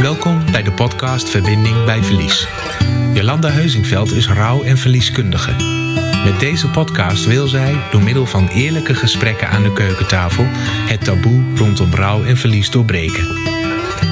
Welkom 0.00 0.50
bij 0.52 0.62
de 0.62 0.72
podcast 0.72 1.28
Verbinding 1.28 1.84
bij 1.84 2.02
Verlies. 2.02 2.48
Jolanda 3.12 3.48
Heuzingveld 3.48 4.12
is 4.12 4.28
rouw- 4.28 4.62
en 4.62 4.78
verlieskundige. 4.78 5.50
Met 6.24 6.40
deze 6.40 6.68
podcast 6.68 7.26
wil 7.26 7.46
zij, 7.46 7.76
door 7.90 8.02
middel 8.02 8.26
van 8.26 8.48
eerlijke 8.48 8.94
gesprekken 8.94 9.48
aan 9.48 9.62
de 9.62 9.72
keukentafel, 9.72 10.44
het 10.88 11.04
taboe 11.04 11.42
rondom 11.56 11.94
rouw 11.94 12.24
en 12.24 12.36
verlies 12.36 12.70
doorbreken. 12.70 13.26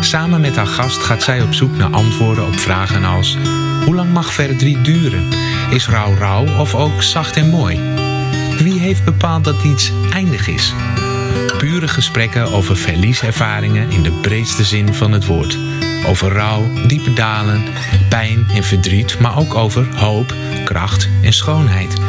Samen 0.01 0.41
met 0.41 0.57
haar 0.57 0.67
gast 0.67 1.03
gaat 1.03 1.23
zij 1.23 1.43
op 1.43 1.55
zoek 1.55 1.77
naar 1.77 1.91
antwoorden 1.91 2.47
op 2.47 2.59
vragen 2.59 3.05
als: 3.05 3.37
hoe 3.85 3.95
lang 3.95 4.13
mag 4.13 4.33
verdriet 4.33 4.85
duren? 4.85 5.29
Is 5.71 5.89
rouw 5.89 6.15
rouw 6.15 6.59
of 6.59 6.75
ook 6.75 7.03
zacht 7.03 7.37
en 7.37 7.49
mooi? 7.51 7.81
Wie 8.59 8.79
heeft 8.81 9.05
bepaald 9.05 9.45
dat 9.45 9.63
iets 9.63 9.93
eindig 10.13 10.49
is? 10.49 10.75
Pure 11.59 11.89
gesprekken 11.89 12.53
over 12.53 12.77
verlieservaringen 12.77 13.91
in 13.91 14.03
de 14.03 14.11
breedste 14.11 14.65
zin 14.65 14.95
van 14.95 15.13
het 15.13 15.27
woord. 15.27 15.59
Over 16.07 16.33
rouw, 16.33 16.87
diepe 16.87 17.13
dalen, 17.13 17.63
pijn 18.09 18.47
en 18.55 18.65
verdriet, 18.65 19.19
maar 19.19 19.39
ook 19.39 19.55
over 19.55 19.95
hoop, 19.95 20.35
kracht 20.65 21.09
en 21.23 21.33
schoonheid. 21.33 22.01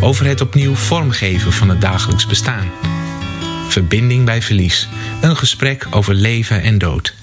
Over 0.00 0.26
het 0.26 0.40
opnieuw 0.40 0.74
vormgeven 0.74 1.52
van 1.52 1.68
het 1.68 1.80
dagelijks 1.80 2.26
bestaan. 2.26 2.70
Verbinding 3.68 4.24
bij 4.24 4.42
verlies. 4.42 4.88
Een 5.20 5.36
gesprek 5.36 5.86
over 5.90 6.14
leven 6.14 6.62
en 6.62 6.78
dood. 6.78 7.14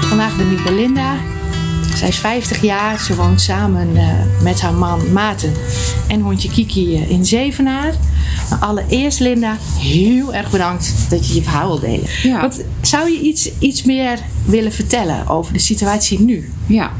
Vandaag 0.00 0.36
ben 0.36 0.50
ik 0.50 0.64
Belinda. 0.64 1.33
Zij 2.04 2.12
is 2.12 2.18
50 2.18 2.62
jaar. 2.62 3.00
Ze 3.00 3.14
woont 3.14 3.40
samen 3.40 3.96
eh, 3.96 4.08
met 4.42 4.60
haar 4.60 4.74
man 4.74 5.12
Maarten 5.12 5.52
en 6.08 6.20
hondje 6.20 6.50
Kiki 6.50 6.94
eh, 6.96 7.10
in 7.10 7.26
Zevenaar. 7.26 7.94
Maar 8.50 8.58
allereerst 8.58 9.20
Linda, 9.20 9.56
heel 9.78 10.34
erg 10.34 10.50
bedankt 10.50 10.94
dat 11.08 11.28
je 11.28 11.34
je 11.34 11.42
verhaal 11.42 11.68
wil 11.68 11.80
delen. 11.80 12.06
Ja. 12.22 12.40
Want 12.40 12.60
zou 12.80 13.10
je 13.10 13.20
iets, 13.20 13.50
iets 13.58 13.82
meer 13.82 14.18
willen 14.44 14.72
vertellen 14.72 15.28
over 15.28 15.52
de 15.52 15.58
situatie 15.58 16.20
nu? 16.20 16.50
Ja. 16.66 16.90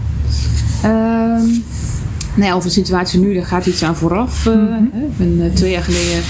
Nou 2.34 2.48
ja, 2.48 2.52
over 2.52 2.69
de 2.69 2.75
situatie 2.75 3.20
nu, 3.20 3.34
daar 3.34 3.47
gaat 3.47 3.66
iets 3.66 3.82
aan 3.82 3.97
vooraf. 3.97 4.47
eh, 4.47 4.52
hè. 4.92 5.05
Ik 5.05 5.16
ben 5.16 5.55
twee 5.55 5.70
jaar 5.70 5.82
geleden 5.82 6.22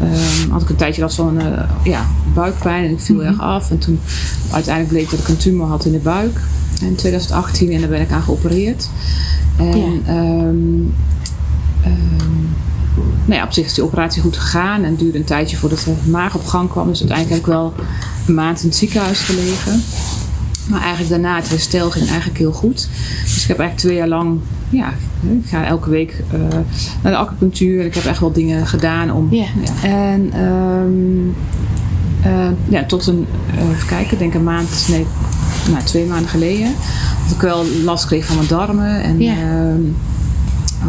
ehm, 0.00 0.50
had 0.50 0.62
ik 0.62 0.68
een 0.68 0.76
tijdje 0.76 1.02
last 1.02 1.16
van 1.16 1.40
eh, 1.40 1.70
ja, 1.84 2.06
buikpijn 2.34 2.84
en 2.84 2.90
ik 2.90 3.00
viel 3.00 3.24
erg 3.24 3.40
af. 3.40 3.70
En 3.70 3.78
toen 3.78 4.00
uiteindelijk 4.52 4.94
bleek 4.94 5.10
dat 5.10 5.20
ik 5.20 5.28
een 5.28 5.36
tumor 5.36 5.66
had 5.66 5.84
in 5.84 5.92
de 5.92 5.98
buik 5.98 6.40
in 6.82 6.94
2018 6.94 7.72
en 7.72 7.80
daar 7.80 7.88
ben 7.88 8.00
ik 8.00 8.10
aan 8.12 8.22
geopereerd. 8.22 8.88
En 9.56 9.78
Ja. 9.78 9.84
ehm, 10.06 10.80
nou 13.24 13.40
ja, 13.40 13.44
op 13.44 13.52
zich 13.52 13.64
is 13.66 13.74
die 13.74 13.84
operatie 13.84 14.22
goed 14.22 14.36
gegaan 14.36 14.84
en 14.84 14.94
duurde 14.96 15.18
een 15.18 15.24
tijdje 15.24 15.56
voordat 15.56 15.78
de 15.84 16.10
maag 16.10 16.34
op 16.34 16.46
gang 16.46 16.68
kwam. 16.70 16.88
Dus 16.88 16.98
uiteindelijk 16.98 17.36
heb 17.36 17.46
ik 17.48 17.52
wel 17.58 17.74
een 18.26 18.34
maand 18.34 18.62
in 18.62 18.68
het 18.68 18.76
ziekenhuis 18.76 19.18
gelegen. 19.20 19.82
Maar 20.68 20.80
eigenlijk 20.80 21.10
daarna, 21.10 21.36
het 21.36 21.48
herstel 21.48 21.90
ging 21.90 22.08
eigenlijk 22.08 22.38
heel 22.38 22.52
goed. 22.52 22.88
Dus 23.22 23.42
ik 23.42 23.48
heb 23.48 23.58
eigenlijk 23.58 23.78
twee 23.78 23.96
jaar 23.96 24.08
lang, 24.08 24.38
ja, 24.70 24.88
ik 25.42 25.46
ga 25.48 25.64
elke 25.64 25.90
week 25.90 26.24
eh, 26.32 26.38
naar 27.02 27.12
de 27.12 27.16
acupunctuur. 27.18 27.84
Ik 27.84 27.94
heb 27.94 28.04
echt 28.04 28.20
wel 28.20 28.32
dingen 28.32 28.66
gedaan 28.66 29.12
om. 29.12 29.28
Ja. 29.30 29.46
En 29.82 30.30
ehm, 30.32 31.28
eh, 32.32 32.48
ja, 32.68 32.84
tot 32.84 33.06
een, 33.06 33.26
eh, 33.56 33.70
even 33.70 33.86
kijken, 33.86 34.12
ik 34.12 34.18
denk 34.18 34.34
een 34.34 34.44
maand, 34.44 34.86
nee, 34.88 35.06
nou, 35.70 35.82
twee 35.84 36.06
maanden 36.06 36.28
geleden. 36.28 36.74
Dat 37.24 37.34
ik 37.34 37.40
wel 37.40 37.64
last 37.84 38.06
kreeg 38.06 38.24
van 38.26 38.36
mijn 38.36 38.48
darmen 38.48 39.02
en 39.02 39.20
Ja. 39.20 39.32
ehm, 39.32 39.80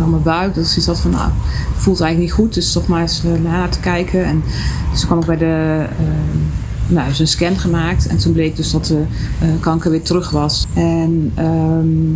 aan 0.01 0.09
mijn 0.09 0.23
buik. 0.23 0.55
Dat 0.55 0.65
is 0.65 0.77
iets 0.77 0.85
dat 0.85 0.99
van, 0.99 1.11
nou, 1.11 1.29
voelt 1.77 2.01
eigenlijk 2.01 2.31
niet 2.31 2.41
goed. 2.45 2.53
Dus 2.53 2.71
toch 2.71 2.87
maar 2.87 3.01
eens 3.01 3.21
uh, 3.25 3.31
naar 3.51 3.69
te 3.69 3.79
kijken. 3.79 4.25
En 4.25 4.43
dus 4.91 4.99
toen 4.99 5.07
kwam 5.07 5.19
ik 5.19 5.25
bij 5.25 5.37
de, 5.37 5.85
ehm, 5.99 6.93
nou, 6.93 7.07
dus 7.07 7.19
een 7.19 7.27
scan 7.27 7.57
gemaakt. 7.57 8.07
En 8.07 8.17
toen 8.17 8.33
bleek 8.33 8.55
dus 8.55 8.71
dat 8.71 8.85
de 8.85 9.03
eh, 9.39 9.47
kanker 9.59 9.91
weer 9.91 10.01
terug 10.01 10.29
was. 10.29 10.65
En 10.73 11.31
ehm, 11.35 12.11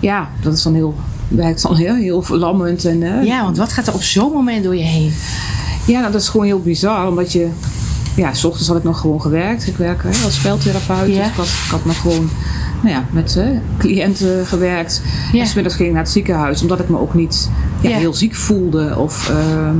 ja, 0.00 0.28
dat 0.42 0.52
is 0.54 0.62
dan 0.62 0.74
heel, 0.74 0.94
werkt 1.28 1.62
dan 1.62 1.76
heel, 1.76 1.94
heel 1.94 2.22
verlammend. 2.22 2.84
En, 2.84 3.02
eh, 3.02 3.24
Ja, 3.26 3.42
want 3.42 3.56
wat 3.56 3.72
gaat 3.72 3.86
er 3.86 3.94
op 3.94 4.02
zo'n 4.02 4.32
moment 4.32 4.64
door 4.64 4.76
je 4.76 4.82
heen? 4.84 5.12
ja, 5.86 6.00
nou, 6.00 6.12
dat 6.12 6.20
is 6.20 6.28
gewoon 6.28 6.46
heel 6.46 6.60
bizar, 6.60 7.08
omdat 7.08 7.32
je... 7.32 7.48
Ja, 8.18 8.34
s 8.34 8.44
ochtends 8.44 8.68
had 8.68 8.76
ik 8.76 8.82
nog 8.84 9.00
gewoon 9.00 9.20
gewerkt. 9.20 9.66
Ik 9.66 9.76
werk 9.76 10.02
hè, 10.02 10.08
als 10.24 10.38
veldtherapeut, 10.38 11.14
Ja. 11.14 11.18
dus 11.22 11.26
ik 11.30 11.34
had, 11.36 11.46
ik 11.46 11.70
had 11.70 11.84
nog 11.84 12.00
gewoon 12.00 12.28
nou 12.82 12.94
ja, 12.94 13.04
met 13.10 13.40
cliënten 13.78 14.46
gewerkt. 14.46 15.02
Ja. 15.32 15.40
En 15.40 15.46
smiddags 15.46 15.74
ging 15.76 15.88
ik 15.88 15.94
naar 15.94 16.02
het 16.04 16.12
ziekenhuis, 16.12 16.62
omdat 16.62 16.80
ik 16.80 16.88
me 16.88 16.98
ook 16.98 17.14
niet 17.14 17.50
ja, 17.80 17.96
heel 17.96 18.14
ziek 18.14 18.34
voelde. 18.34 18.96
Of 18.96 19.28
ehm, 19.30 19.76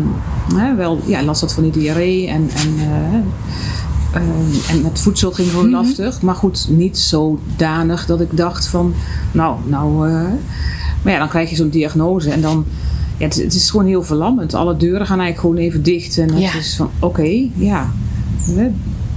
hè, 0.60 0.74
wel 0.74 1.00
ja, 1.06 1.22
last 1.22 1.40
had 1.40 1.52
van 1.52 1.62
die 1.62 1.72
diarree 1.72 2.28
en... 2.28 2.50
en 2.54 2.74
eh, 2.78 3.14
ehm, 4.20 4.70
en 4.76 4.82
met 4.82 5.00
voedsel 5.00 5.30
ging 5.32 5.48
gewoon 5.50 5.64
Mhm. 5.70 5.74
lastig. 5.74 6.22
Maar 6.22 6.34
goed, 6.34 6.66
niet 6.70 6.98
zodanig 6.98 8.06
dat 8.06 8.20
ik 8.20 8.36
dacht 8.36 8.66
van... 8.66 8.94
Nou, 9.32 9.56
nou... 9.66 10.08
eh, 10.08 10.14
maar 11.02 11.12
ja, 11.12 11.18
dan 11.18 11.28
krijg 11.28 11.50
je 11.50 11.56
zo'n 11.56 11.68
diagnose 11.70 12.30
en 12.30 12.40
dan... 12.40 12.64
Ja, 13.16 13.24
het, 13.24 13.34
het 13.36 13.54
is 13.54 13.70
gewoon 13.70 13.86
heel 13.86 14.02
verlammend. 14.02 14.54
Alle 14.54 14.76
deuren 14.76 15.06
gaan 15.06 15.20
eigenlijk 15.20 15.40
gewoon 15.40 15.56
even 15.56 15.82
dicht. 15.82 16.18
En 16.18 16.30
het 16.32 16.42
Ja. 16.42 16.54
is 16.54 16.76
van, 16.76 16.90
oké, 16.98 17.48
ja. 17.54 17.90
We- 18.54 18.70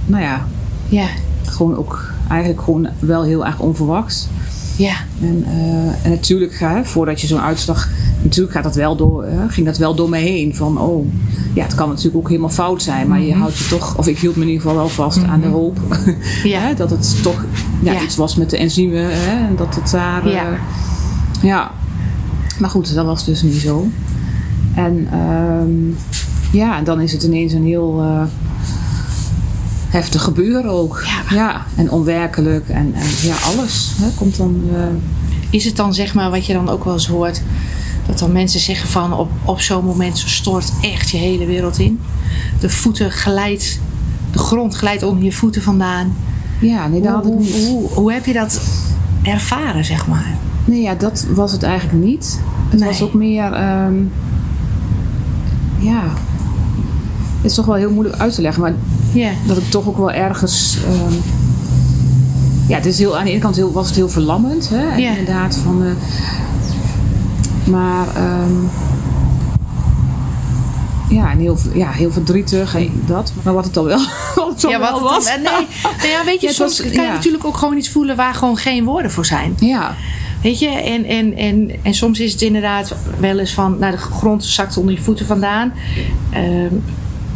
nou 0.06 0.22
ja, 0.22 0.46
Ja, 0.88 1.06
gewoon 1.44 1.76
ook 1.76 2.10
eigenlijk 2.28 2.62
gewoon 2.62 2.88
wel 2.98 3.22
heel 3.22 3.46
erg 3.46 3.58
onverwachts. 3.58 4.28
ja, 4.76 4.94
En, 5.20 5.44
eh, 5.46 6.04
en 6.04 6.10
natuurlijk, 6.10 6.54
ga, 6.54 6.84
voordat 6.84 7.20
je 7.20 7.26
zo'n 7.26 7.40
uitslag... 7.40 7.88
Natuurlijk 8.22 8.54
gaat 8.54 8.64
dat 8.64 8.74
wel 8.74 8.96
door, 8.96 9.22
eh, 9.22 9.38
ging 9.48 9.66
dat 9.66 9.76
wel 9.78 9.94
door 9.94 10.08
me 10.08 10.18
heen. 10.18 10.54
Van, 10.54 10.78
oh, 10.78 11.06
ja, 11.54 11.62
het 11.62 11.74
kan 11.74 11.88
natuurlijk 11.88 12.16
ook 12.16 12.28
helemaal 12.28 12.50
fout 12.50 12.82
zijn. 12.82 13.08
Maar 13.08 13.20
je 13.20 13.34
houdt 13.34 13.58
je 13.58 13.68
toch... 13.68 13.96
Of 13.98 14.06
ik 14.06 14.18
hield 14.18 14.36
me 14.36 14.42
in 14.42 14.48
ieder 14.48 14.62
geval 14.62 14.76
wel 14.76 14.88
vast 14.88 15.24
aan 15.24 15.40
de 15.40 15.46
hoop. 15.46 15.78
ja. 16.44 16.60
Hè, 16.60 16.74
dat 16.74 16.90
het 16.90 17.22
toch 17.22 17.44
ja, 17.82 17.92
Ja. 17.92 18.02
iets 18.02 18.16
was 18.16 18.36
met 18.36 18.50
de 18.50 18.56
enzymen. 18.56 19.04
Hè, 19.10 19.46
en 19.46 19.56
dat 19.56 19.74
het 19.74 19.90
daar... 19.90 20.26
eh, 20.26 20.32
Ja. 20.32 20.46
ja. 21.42 21.70
Maar 22.58 22.70
goed, 22.70 22.94
dat 22.94 23.06
was 23.06 23.24
dus 23.24 23.42
niet 23.42 23.54
zo. 23.60 23.86
En 24.74 25.08
ehm, 25.12 25.72
ja, 26.56 26.78
en 26.78 26.84
dan 26.84 27.00
is 27.00 27.12
het 27.12 27.22
ineens 27.22 27.52
een 27.52 27.64
heel 27.66 28.00
eh, 28.00 28.22
heftig 29.92 30.22
gebeuren 30.22 30.70
ook. 30.70 31.04
Ja. 31.30 31.66
en 31.76 31.90
onwerkelijk. 31.90 32.68
En, 32.68 32.92
en 32.94 33.06
ja, 33.22 33.34
alles 33.54 33.92
hè, 34.00 34.08
komt 34.14 34.36
dan... 34.36 34.62
eh, 34.74 34.80
Is 35.50 35.64
het 35.64 35.76
dan 35.76 35.94
zeg 35.94 36.14
maar 36.14 36.30
wat 36.30 36.46
je 36.46 36.52
dan 36.52 36.68
ook 36.68 36.84
wel 36.84 36.92
eens 36.92 37.06
hoort, 37.06 37.42
dat 38.06 38.18
dan 38.18 38.32
mensen 38.32 38.60
zeggen 38.60 38.88
van 38.88 39.12
op, 39.12 39.30
op 39.44 39.60
zo'n 39.60 39.84
moment 39.84 40.18
stort 40.18 40.72
echt 40.80 41.10
je 41.10 41.16
hele 41.16 41.46
wereld 41.46 41.78
in. 41.78 42.00
De 42.60 42.70
voeten 42.70 43.10
glijdt, 43.10 43.80
de 44.32 44.38
grond 44.38 44.74
glijdt 44.74 45.02
onder 45.02 45.24
je 45.24 45.32
voeten 45.32 45.62
vandaan. 45.62 46.14
ja, 46.60 46.86
nee, 46.88 47.00
dat 47.00 47.12
had 47.12 47.26
ik 47.26 47.32
hoe, 47.32 47.40
niet. 47.40 47.66
hoe, 47.66 47.88
hoe 47.92 48.12
heb 48.12 48.26
je 48.26 48.32
dat 48.32 48.60
ervaren, 49.22 49.84
zeg 49.84 50.06
maar? 50.06 50.26
Nee, 50.64 50.82
ja, 50.82 50.94
dat 50.94 51.26
was 51.34 51.52
het 51.52 51.62
eigenlijk 51.62 52.04
niet. 52.04 52.40
Het 52.68 52.80
Nee. 52.80 52.88
was 52.88 53.02
ook 53.02 53.14
meer... 53.14 53.52
ehm, 53.52 53.94
ja... 55.78 56.02
Het 57.36 57.50
is 57.50 57.56
toch 57.56 57.66
wel 57.66 57.74
heel 57.74 57.90
moeilijk 57.90 58.16
uit 58.20 58.34
te 58.34 58.42
leggen. 58.42 58.62
Maar 58.62 58.72
Ja, 59.12 59.30
dat 59.46 59.56
ik 59.56 59.70
toch 59.70 59.86
ook 59.88 59.96
wel 59.96 60.10
ergens. 60.12 60.78
ehm, 60.86 61.14
ja, 62.68 62.76
het 62.76 62.86
is 62.86 62.98
heel, 62.98 63.18
aan 63.18 63.24
de 63.24 63.30
ene 63.30 63.40
kant 63.40 63.56
heel, 63.56 63.72
was 63.72 63.86
het 63.86 63.96
heel 63.96 64.08
verlammend, 64.08 64.68
hè? 64.68 64.96
Ja. 64.96 65.10
Inderdaad, 65.10 65.56
van. 65.56 65.84
maar. 67.64 68.06
ehm, 68.16 68.52
ja, 71.08 71.30
en 71.30 71.38
heel, 71.38 71.58
ja, 71.74 71.90
heel 71.90 72.12
verdrietig 72.12 72.74
en 72.74 73.02
dat. 73.06 73.32
Maar 73.42 73.54
wat 73.54 73.64
het 73.64 73.74
dan 73.74 73.84
wel, 73.84 73.98
wat 74.34 74.48
het 74.48 74.60
dan 74.60 74.70
ja 74.70 74.78
wel 74.78 74.92
wat 75.00 75.00
was. 75.00 75.30
het 75.32 75.44
dan, 75.44 75.52
nee, 75.52 75.66
nou 75.98 76.08
ja, 76.08 76.24
weet 76.24 76.40
je, 76.40 76.46
Ja, 76.46 76.52
soms 76.52 76.80
was- 76.82 76.90
kan 76.92 77.04
je 77.04 77.10
natuurlijk 77.10 77.44
ook 77.44 77.56
gewoon 77.56 77.76
iets 77.76 77.88
voelen 77.88 78.16
waar 78.16 78.34
gewoon 78.34 78.56
geen 78.56 78.84
woorden 78.84 79.10
voor 79.10 79.26
zijn. 79.26 79.54
Ja, 79.58 79.94
Weet 80.42 80.58
je, 80.58 80.68
en, 80.68 81.04
en, 81.04 81.36
en, 81.36 81.70
en 81.82 81.94
soms 81.94 82.20
is 82.20 82.32
het 82.32 82.42
inderdaad 82.42 82.94
wel 83.18 83.38
eens 83.38 83.52
van, 83.54 83.78
nou 83.78 83.92
de 83.92 83.98
grond 83.98 84.44
zakt 84.44 84.76
onder 84.76 84.94
je 84.94 85.00
voeten 85.00 85.26
vandaan. 85.26 85.72
Ehm, 86.30 86.74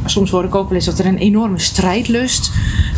soms 0.08 0.30
hoor 0.30 0.44
ik 0.44 0.54
ook 0.54 0.68
wel 0.68 0.76
eens 0.76 0.86
dat 0.86 0.98
er 0.98 1.06
een 1.06 1.18
enorme 1.18 1.58
strijdlust 1.58 2.50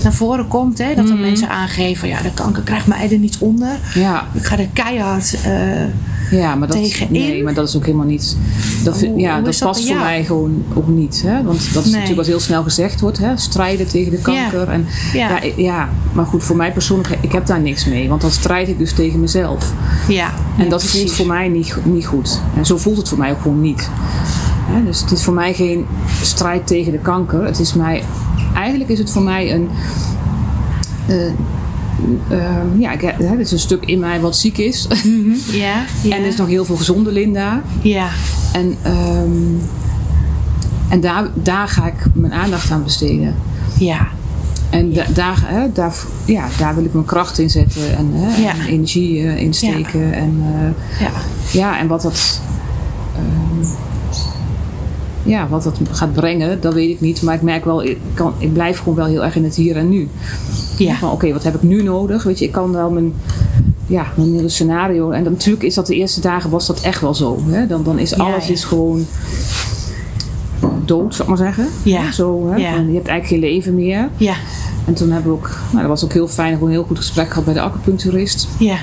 naar 0.02 0.12
voren 0.14 0.48
komt. 0.48 0.78
Hè? 0.78 0.94
Dat 0.94 1.08
er 1.08 1.12
Mhm. 1.14 1.20
mensen 1.20 1.48
aangeven, 1.48 2.08
ja 2.08 2.22
de 2.22 2.32
kanker 2.34 2.62
krijgt 2.62 2.86
mij 2.86 3.10
er 3.10 3.18
niet 3.18 3.36
onder. 3.38 3.68
ja, 3.94 4.26
Ik 4.34 4.44
ga 4.44 4.58
er 4.58 4.68
keihard... 4.72 5.36
eh, 5.44 5.84
ja, 6.30 6.54
maar 6.54 6.68
dat, 6.68 6.76
Tegenin? 6.76 7.12
nee, 7.22 7.42
maar 7.42 7.54
dat 7.54 7.68
is 7.68 7.76
ook 7.76 7.84
helemaal 7.84 8.06
niet. 8.06 8.36
Dat, 8.84 9.00
Hoe- 9.00 9.18
ja, 9.18 9.34
hoe 9.34 9.42
dat 9.44 9.58
past 9.58 9.80
voor 9.80 9.88
jou? 9.88 10.00
mij 10.04 10.24
gewoon 10.24 10.64
ook 10.74 10.88
niet. 10.88 11.22
Hè? 11.26 11.42
Want 11.42 11.72
dat 11.74 11.84
is 11.84 11.90
Nee. 11.90 11.92
natuurlijk 11.92 12.16
wat 12.16 12.26
heel 12.26 12.40
snel 12.40 12.62
gezegd 12.62 13.00
wordt: 13.00 13.18
hè? 13.18 13.36
strijden 13.36 13.86
tegen 13.88 14.10
de 14.10 14.18
kanker. 14.18 14.68
En, 14.68 14.86
Ja. 15.12 15.28
ja. 15.42 15.50
Ja, 15.56 15.88
maar 16.12 16.26
goed, 16.26 16.44
voor 16.44 16.56
mij 16.56 16.72
persoonlijk, 16.72 17.18
ik 17.20 17.32
heb 17.32 17.46
daar 17.46 17.60
niks 17.60 17.84
mee. 17.84 18.08
Want 18.08 18.20
dan 18.20 18.30
strijd 18.30 18.68
ik 18.68 18.78
dus 18.78 18.92
tegen 18.92 19.20
mezelf. 19.20 19.72
ja, 20.08 20.30
En 20.58 20.68
dat 20.68 20.78
precies. 20.78 21.00
voelt 21.00 21.12
voor 21.12 21.26
mij 21.26 21.48
niet, 21.48 21.76
niet 21.84 22.06
goed. 22.06 22.40
En 22.56 22.66
zo 22.66 22.76
voelt 22.76 22.96
het 22.96 23.08
voor 23.08 23.18
mij 23.18 23.30
ook 23.30 23.40
gewoon 23.42 23.60
niet. 23.60 23.90
Dus 24.84 25.00
het 25.00 25.10
is 25.12 25.22
voor 25.22 25.34
mij 25.34 25.54
geen 25.54 25.86
strijd 26.22 26.66
tegen 26.66 26.92
de 26.92 26.98
kanker. 26.98 27.44
Het 27.44 27.58
is 27.58 27.74
mij, 27.74 28.02
eigenlijk 28.54 28.90
is 28.90 28.98
het 28.98 29.10
voor 29.10 29.22
mij 29.22 29.54
een. 29.54 29.68
eh, 32.28 32.46
ja, 32.78 32.92
ik, 32.92 33.00
hè, 33.00 33.26
het 33.26 33.38
is 33.38 33.52
een 33.52 33.58
stuk 33.58 33.84
in 33.84 33.98
mij 33.98 34.20
wat 34.20 34.36
ziek 34.36 34.58
is. 34.58 34.86
Ja, 35.50 35.84
ja. 36.02 36.16
En 36.16 36.22
er 36.22 36.26
is 36.28 36.36
nog 36.36 36.46
heel 36.48 36.64
veel 36.64 36.76
gezonde 36.76 37.12
Linda. 37.12 37.62
Ja, 37.82 38.08
En 38.52 38.76
ehm, 38.82 39.30
En 40.88 41.00
daar, 41.00 41.28
daar 41.34 41.68
ga 41.68 41.86
ik 41.86 42.06
mijn 42.12 42.32
aandacht 42.32 42.70
aan 42.70 42.82
besteden. 42.84 43.34
Ja. 43.78 44.06
En 44.70 44.92
da- 44.92 45.06
daar, 45.14 45.42
hè, 45.44 45.72
daar, 45.72 45.94
ja, 46.24 46.46
daar 46.58 46.74
wil 46.74 46.84
ik 46.84 46.92
mijn 46.92 47.04
kracht 47.04 47.38
in 47.38 47.50
zetten 47.50 47.96
en, 47.96 48.10
hè, 48.12 48.42
Ja. 48.42 48.50
en 48.50 48.60
energie 48.66 49.26
eh, 49.26 49.40
in 49.42 49.54
steken. 49.54 50.12
En, 50.12 50.42
Ja. 51.00 51.10
ja, 51.52 51.78
en 51.78 51.86
wat 51.86 52.02
dat, 52.02 52.40
ja, 55.28 55.48
wat 55.48 55.62
dat 55.62 55.78
gaat 55.90 56.12
brengen, 56.12 56.60
dat 56.60 56.74
weet 56.74 56.90
ik 56.90 57.00
niet. 57.00 57.22
Maar 57.22 57.34
ik 57.34 57.42
merk 57.42 57.64
wel, 57.64 57.84
ik, 57.84 57.98
kan, 58.14 58.32
ik 58.38 58.52
blijf 58.52 58.78
gewoon 58.78 58.94
wel 58.94 59.06
heel 59.06 59.24
erg 59.24 59.36
in 59.36 59.44
het 59.44 59.54
hier 59.54 59.76
en 59.76 59.88
nu. 59.88 60.08
Ja. 60.78 60.94
Van 60.94 61.10
oké, 61.10 61.32
wat 61.32 61.42
heb 61.42 61.54
ik 61.54 61.62
nu 61.62 61.82
nodig? 61.82 62.22
Weet 62.22 62.38
je, 62.38 62.44
ik 62.44 62.52
kan 62.52 62.72
wel 62.72 62.90
mijn, 62.90 63.12
ja, 63.86 64.06
mijn 64.16 64.32
hele 64.32 64.48
scenario. 64.48 65.10
En 65.10 65.24
dan, 65.24 65.32
natuurlijk 65.32 65.64
is 65.64 65.74
dat 65.74 65.86
de 65.86 65.94
eerste 65.94 66.20
dagen 66.20 66.50
was 66.50 66.66
dat 66.66 66.80
echt 66.80 67.00
wel 67.00 67.14
zo. 67.14 67.38
Hè? 67.46 67.66
Dan, 67.66 67.82
dan 67.82 67.98
is 67.98 68.18
alles 68.18 68.46
ja. 68.46 68.52
is 68.52 68.64
gewoon 68.64 69.06
dood, 70.84 71.14
zou 71.14 71.22
ik 71.22 71.38
maar 71.38 71.46
zeggen. 71.46 71.68
Ja. 71.82 72.12
Zo, 72.12 72.50
hè? 72.50 72.56
Je 72.56 72.94
hebt 72.94 73.08
eigenlijk 73.08 73.26
geen 73.26 73.38
leven 73.38 73.74
meer. 73.74 74.08
Ja. 74.16 74.34
En 74.84 74.94
toen 74.94 75.10
hebben 75.10 75.32
we 75.32 75.38
ook, 75.38 75.50
nou, 75.70 75.80
dat 75.80 75.88
was 75.88 76.04
ook 76.04 76.12
heel 76.12 76.28
fijn, 76.28 76.52
gewoon 76.52 76.68
een 76.68 76.74
heel 76.74 76.84
goed 76.84 76.96
gesprek 76.96 77.28
gehad 77.28 77.44
bij 77.44 77.54
de 77.54 77.60
acupuncturist. 77.60 78.48
Ja. 78.58 78.76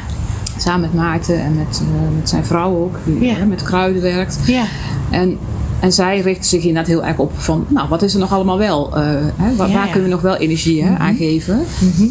Samen 0.57 0.81
met 0.81 0.93
Maarten 0.93 1.39
en 1.39 1.55
met, 1.55 1.81
eh, 1.81 2.15
met 2.19 2.29
zijn 2.29 2.45
vrouw 2.45 2.75
ook, 2.75 2.97
die 3.05 3.23
Ja. 3.25 3.33
hè, 3.33 3.45
met 3.45 3.63
kruiden 3.63 4.01
werkt. 4.01 4.39
Ja. 4.45 4.63
En, 5.11 5.37
en 5.79 5.93
zij 5.93 6.19
richt 6.19 6.45
zich 6.45 6.59
inderdaad 6.63 6.87
heel 6.87 7.05
erg 7.05 7.17
op 7.17 7.31
van, 7.35 7.65
nou, 7.69 7.89
wat 7.89 8.01
is 8.01 8.13
er 8.13 8.19
nog 8.19 8.33
allemaal 8.33 8.57
wel? 8.57 8.95
eh, 8.97 9.03
hè? 9.35 9.55
Waar, 9.55 9.67
Ja, 9.69 9.73
waar 9.75 9.85
ja. 9.85 9.91
kunnen 9.91 10.09
we 10.09 10.15
nog 10.15 10.23
wel 10.23 10.35
energie 10.35 10.83
hè, 10.83 10.95
aan 10.97 11.15
geven? 11.15 11.59
Mhm. 11.79 12.07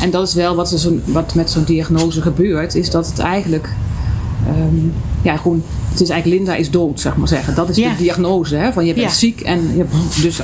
En 0.00 0.10
dat 0.10 0.28
is 0.28 0.34
wel 0.34 0.54
wat, 0.54 0.72
er 0.72 0.78
zo, 0.78 0.98
wat 1.04 1.34
met 1.34 1.50
zo'n 1.50 1.64
diagnose 1.64 2.22
gebeurt, 2.22 2.74
is 2.74 2.90
dat 2.90 3.06
het 3.06 3.18
eigenlijk, 3.18 3.68
ehm, 4.46 4.86
ja, 5.22 5.36
gewoon, 5.36 5.62
het 5.90 6.00
is 6.00 6.08
eigenlijk 6.08 6.40
Linda 6.40 6.58
is 6.60 6.70
dood, 6.70 7.00
zeg 7.00 7.16
maar 7.16 7.28
zeggen. 7.28 7.54
Dat 7.54 7.68
is 7.68 7.76
Ja. 7.76 7.90
de 7.90 7.96
diagnose, 7.96 8.56
hè? 8.56 8.72
Van 8.72 8.86
je 8.86 8.94
bent 8.94 9.12
ziek 9.12 9.40
en 9.40 9.60
je 9.72 9.78
hebt 9.78 10.22
dus 10.22 10.40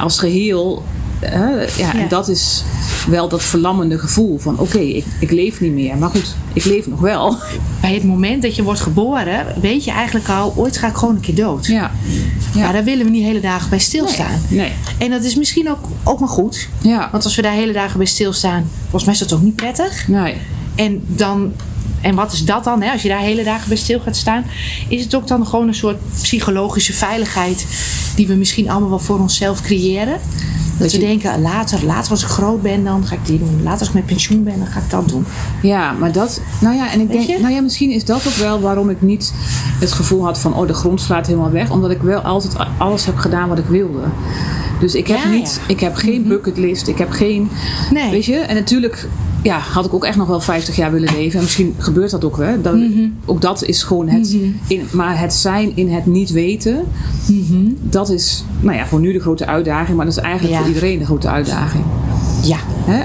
als 0.00 0.18
geheel, 0.18 0.82
ja, 1.30 1.66
Ja. 1.76 1.94
en 1.94 2.08
dat 2.08 2.28
is 2.28 2.64
wel 3.08 3.28
dat 3.28 3.42
verlammende 3.42 3.98
gevoel 3.98 4.38
van, 4.38 4.58
oké, 4.58 4.78
ik, 4.78 5.04
ik 5.18 5.30
leef 5.30 5.60
niet 5.60 5.72
meer, 5.72 5.96
maar 5.96 6.10
goed, 6.10 6.34
ik 6.52 6.64
leef 6.64 6.86
nog 6.86 7.00
wel. 7.00 7.36
Bij 7.80 7.94
het 7.94 8.04
moment 8.04 8.42
dat 8.42 8.56
je 8.56 8.62
wordt 8.62 8.80
geboren, 8.80 9.46
weet 9.60 9.84
je 9.84 9.90
eigenlijk 9.90 10.28
al, 10.28 10.52
ooit 10.56 10.76
ga 10.76 10.88
ik 10.88 10.94
gewoon 10.96 11.14
een 11.14 11.20
keer 11.20 11.34
dood. 11.34 11.66
Ja, 11.66 11.90
Maar 12.54 12.72
daar 12.72 12.84
willen 12.84 13.04
we 13.04 13.10
niet 13.10 13.24
hele 13.24 13.40
dagen 13.40 13.70
bij 13.70 13.78
stilstaan. 13.78 14.40
nee, 14.48 14.72
En 14.98 15.10
dat 15.10 15.24
is 15.24 15.34
misschien 15.36 15.70
ook, 15.70 15.78
ook 16.04 16.20
maar 16.20 16.28
goed. 16.28 16.68
ja, 16.80 17.08
Want 17.12 17.24
als 17.24 17.36
we 17.36 17.42
daar 17.42 17.52
hele 17.52 17.72
dagen 17.72 17.96
bij 17.98 18.06
stilstaan, 18.06 18.68
volgens 18.82 19.04
mij 19.04 19.14
is 19.14 19.20
dat 19.20 19.32
ook 19.32 19.42
niet 19.42 19.56
prettig. 19.56 20.08
nee, 20.08 20.36
En 20.74 21.02
dan, 21.06 21.52
en 22.00 22.14
wat 22.14 22.32
is 22.32 22.44
dat 22.44 22.64
dan? 22.64 22.82
Hè? 22.82 22.90
Als 22.92 23.02
je 23.02 23.08
daar 23.08 23.20
hele 23.20 23.44
dagen 23.44 23.68
bij 23.68 23.76
stil 23.76 24.00
gaat 24.00 24.16
staan, 24.16 24.44
is 24.88 25.02
het 25.02 25.14
ook 25.14 25.26
dan 25.28 25.46
gewoon 25.46 25.68
een 25.68 25.74
soort 25.74 25.96
psychologische 26.22 26.92
veiligheid 26.92 27.66
die 28.16 28.26
we 28.26 28.34
misschien 28.34 28.70
allemaal 28.70 28.88
wel 28.88 28.98
voor 28.98 29.18
onszelf 29.20 29.60
creëren. 29.62 30.20
Dat 30.78 30.92
we 30.92 31.00
je- 31.00 31.06
denken, 31.06 31.40
later, 31.42 31.84
later 31.84 32.10
als 32.10 32.22
ik 32.22 32.28
groot 32.28 32.62
ben, 32.62 32.84
dan 32.84 33.06
ga 33.06 33.14
ik 33.14 33.26
die 33.26 33.38
doen. 33.38 33.60
Later 33.62 33.78
als 33.78 33.88
ik 33.88 33.94
met 33.94 34.06
pensioen 34.06 34.42
ben, 34.42 34.58
dan 34.58 34.66
ga 34.66 34.78
ik 34.78 34.90
dat 34.90 35.08
doen. 35.08 35.24
Ja, 35.62 35.92
maar 35.92 36.12
dat, 36.12 36.40
nou 36.60 36.74
ja, 36.76 36.92
en 36.92 37.00
ik 37.00 37.10
denk, 37.10 37.40
nou 37.40 37.54
ja, 37.54 37.60
misschien 37.60 37.90
is 37.90 38.04
dat 38.04 38.26
ook 38.26 38.34
wel 38.34 38.60
waarom 38.60 38.90
ik 38.90 39.02
niet 39.02 39.32
het 39.80 39.92
gevoel 39.92 40.24
had 40.24 40.38
van, 40.38 40.54
oh, 40.54 40.66
de 40.66 40.74
grond 40.74 41.00
slaat 41.00 41.26
helemaal 41.26 41.50
weg, 41.50 41.70
omdat 41.70 41.90
ik 41.90 42.02
wel 42.02 42.20
altijd 42.20 42.54
alles 42.78 43.04
heb 43.06 43.16
gedaan 43.16 43.48
wat 43.48 43.58
ik 43.58 43.66
wilde. 43.68 44.00
Dus 44.80 44.94
ik 44.94 45.06
heb 45.06 45.18
Ja, 45.18 45.28
niet, 45.30 45.54
ja. 45.54 45.60
Mhm. 45.62 45.70
ik 45.70 45.80
heb 45.80 45.94
geen 45.94 46.22
bucketlist, 46.28 46.88
ik 46.88 46.98
heb 46.98 47.10
geen, 47.10 47.50
Nee. 47.90 48.10
weet 48.10 48.24
je, 48.24 48.36
en 48.36 48.54
natuurlijk, 48.54 49.08
ja, 49.42 49.58
had 49.58 49.84
ik 49.86 49.94
ook 49.94 50.04
echt 50.04 50.16
nog 50.16 50.26
wel 50.28 50.40
50 50.40 50.76
jaar 50.76 50.92
willen 50.92 51.14
leven. 51.14 51.36
En 51.38 51.44
misschien 51.44 51.74
gebeurt 51.78 52.10
dat 52.10 52.24
ook 52.24 52.36
wel. 52.36 52.62
Dat, 52.62 52.74
Mhm. 52.74 53.08
Ook 53.24 53.40
dat 53.40 53.64
is 53.64 53.82
gewoon 53.82 54.08
het, 54.08 54.36
in, 54.66 54.86
maar 54.92 55.18
het 55.20 55.34
zijn 55.34 55.72
in 55.76 55.90
het 55.92 56.06
niet 56.06 56.30
weten, 56.30 56.84
dat 57.82 58.10
is, 58.10 58.44
nou 58.60 58.76
ja, 58.76 58.86
voor 58.86 59.00
nu 59.00 59.12
de 59.12 59.20
grote 59.20 59.46
uitdaging, 59.46 59.96
maar 59.96 60.06
dat 60.06 60.16
is 60.16 60.22
eigenlijk 60.22 60.54
Ja. 60.54 60.60
voor 60.60 60.68
iedereen 60.68 60.98
de 60.98 61.04
grote 61.04 61.28
uitdaging. 61.28 61.84
Ja. 62.42 62.56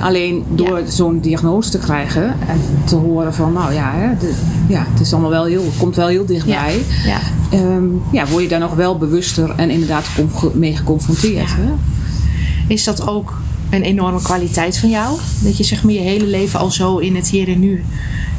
Alleen 0.02 0.44
door 0.56 0.82
zo'n 0.88 1.20
diagnose 1.20 1.70
te 1.70 1.78
krijgen 1.78 2.24
en 2.48 2.60
te 2.86 2.96
horen 2.96 3.34
van, 3.34 3.54
nou 3.54 3.74
ja, 3.74 4.16
de- 4.20 4.34
ja 4.68 4.86
het 4.92 5.00
is 5.02 5.12
allemaal 5.14 5.30
wel 5.32 5.46
heel, 5.46 5.64
het 5.64 5.78
komt 5.78 5.96
wel 5.96 6.08
heel 6.08 6.26
dichtbij. 6.26 6.82
Ja. 7.06 7.20
Ehm, 7.52 7.84
ja, 8.12 8.28
word 8.28 8.44
je 8.44 8.50
daar 8.50 8.60
nog 8.60 8.74
wel 8.76 8.98
bewuster 8.98 9.54
en 9.56 9.70
inderdaad 9.70 10.06
mee 10.54 10.76
geconfronteerd. 10.76 11.50
Ja. 11.50 11.56
Hè? 11.56 11.72
Is 12.68 12.84
dat 12.84 13.08
ook 13.08 13.34
een 13.70 13.82
enorme 13.84 14.22
kwaliteit 14.22 14.78
van 14.78 14.90
jou? 14.90 15.20
Dat 15.40 15.58
je 15.58 15.64
zeg 15.64 15.84
maar 15.84 15.94
je 15.94 16.00
hele 16.00 16.26
leven 16.28 16.60
al 16.60 16.72
zo 16.72 16.98
in 16.98 17.16
het 17.16 17.30
hier 17.30 17.48
en 17.48 17.60
nu 17.60 17.84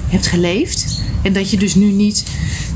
hebt 0.09 0.27
geleefd. 0.27 1.01
En 1.23 1.33
dat 1.33 1.51
je 1.51 1.57
dus 1.57 1.75
nu 1.75 1.87
niet 1.93 2.25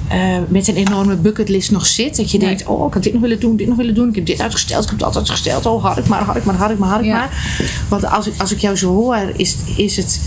eh, 0.09 0.37
met 0.49 0.69
een 0.69 0.77
enorme 0.77 1.17
bucketlist 1.17 1.71
nog 1.71 1.87
zit. 1.87 2.17
Dat 2.17 2.31
je 2.31 2.39
Nee. 2.39 2.47
denkt, 2.47 2.67
oh 2.67 2.87
ik 2.87 2.95
had 2.95 3.03
dit 3.03 3.13
nog 3.13 3.23
willen 3.23 3.41
doen, 3.41 3.57
dit 3.57 3.67
nog 3.69 3.77
willen 3.77 3.95
doen. 3.95 4.09
Ik 4.09 4.15
heb 4.15 4.27
dit 4.27 4.41
uitgesteld, 4.41 4.85
ik 4.85 4.91
heb 4.91 4.99
dat 4.99 5.17
uitgesteld. 5.17 5.67
Oh 5.67 5.85
had 5.85 5.99
ik 5.99 6.07
maar, 6.09 6.23
had 6.25 6.37
ik 6.37 6.45
maar, 6.45 6.55
had 6.55 6.71
ik 6.71 6.79
maar, 6.79 6.89
had 6.91 7.01
ik 7.01 7.07
Ja. 7.07 7.13
maar. 7.17 7.57
Want 7.89 8.05
als 8.05 8.27
ik, 8.27 8.33
als 8.39 8.53
ik 8.53 8.59
jou 8.59 8.77
zo 8.77 8.95
hoor, 8.95 9.33
is, 9.37 9.57
is 9.77 9.97
het, 9.97 10.21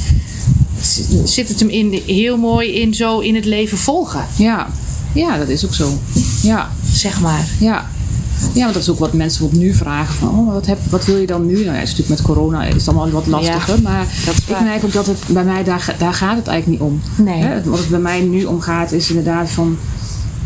zit 1.24 1.48
het 1.50 1.60
hem 1.60 1.70
in, 1.70 2.02
heel 2.06 2.38
mooi 2.38 2.72
in 2.74 2.94
zo 2.94 3.20
in 3.20 3.36
het 3.36 3.46
leven 3.46 3.78
volgen. 3.78 4.26
Ja. 4.38 4.68
ja, 5.14 5.38
dat 5.38 5.48
is 5.48 5.66
ook 5.66 5.74
zo. 5.74 6.00
Ja, 6.42 6.72
Zeg 6.94 7.22
maar. 7.22 7.48
ja. 7.60 7.90
Ja, 8.54 8.62
want 8.62 8.74
dat 8.74 8.82
is 8.82 8.90
ook 8.90 9.00
wat 9.00 9.14
mensen 9.14 9.46
op 9.46 9.54
nu 9.54 9.74
vragen. 9.74 10.16
Van, 10.16 10.30
oh, 10.30 10.54
wat, 10.54 10.66
heb, 10.66 10.78
wat 10.90 11.06
wil 11.06 11.18
je 11.18 11.28
dan 11.28 11.46
nu? 11.46 11.54
Nou 11.54 11.66
ja, 11.66 11.74
is 11.82 11.90
natuurlijk 11.90 12.10
met 12.10 12.22
corona 12.22 12.64
is 12.64 12.74
het 12.74 12.88
allemaal 12.88 13.10
wat 13.10 13.28
lastiger. 13.28 13.76
Ja, 13.76 13.82
maar 13.82 14.08
ik 14.48 14.60
merk 14.64 14.84
ook 14.84 14.94
dat 14.94 15.06
het 15.06 15.20
bij 15.28 15.44
mij, 15.44 15.64
daar, 15.64 15.96
daar 15.98 16.14
gaat 16.14 16.36
het 16.38 16.48
eigenlijk 16.48 16.82
niet 16.82 16.92
om. 16.92 17.02
Nee. 17.26 17.42
Hè, 17.42 17.64
wat 17.64 17.80
het 17.80 17.90
bij 17.90 18.00
mij 18.00 18.22
nu 18.22 18.44
om 18.44 18.62
gaat 18.62 18.92
is 18.92 19.10
inderdaad 19.10 19.50
van... 19.50 19.78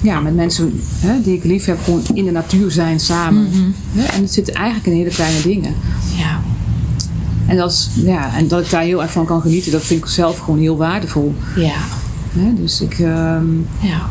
Ja, 0.01 0.19
met 0.19 0.36
mensen 0.36 0.81
hè, 1.00 1.21
die 1.21 1.36
ik 1.36 1.44
lief 1.44 1.65
heb, 1.65 1.77
gewoon 1.83 2.01
in 2.13 2.25
de 2.25 2.31
natuur 2.31 2.71
zijn 2.71 3.00
samen. 3.00 3.50
Mhm. 3.50 3.69
Hè, 3.91 4.03
en 4.03 4.21
het 4.21 4.33
zit 4.33 4.51
eigenlijk 4.51 4.88
in 4.88 4.94
hele 4.94 5.09
kleine 5.09 5.41
dingen. 5.41 5.75
Ja. 6.18 6.39
En 7.47 7.57
dat, 7.57 7.71
is, 7.71 7.89
ja, 7.94 8.36
en 8.36 8.47
dat 8.47 8.59
ik 8.62 8.69
daar 8.69 8.81
heel 8.81 9.01
erg 9.01 9.12
van 9.12 9.25
kan 9.25 9.41
genieten, 9.41 9.71
dat 9.71 9.83
vind 9.83 10.03
ik 10.03 10.09
zelf 10.09 10.38
gewoon 10.38 10.59
heel 10.59 10.77
waardevol. 10.77 11.36
Ja. 11.56 11.77
Hè, 12.31 12.53
dus 12.53 12.81
ik... 12.81 13.00
ehm, 13.00 13.45
Ja. 13.80 14.09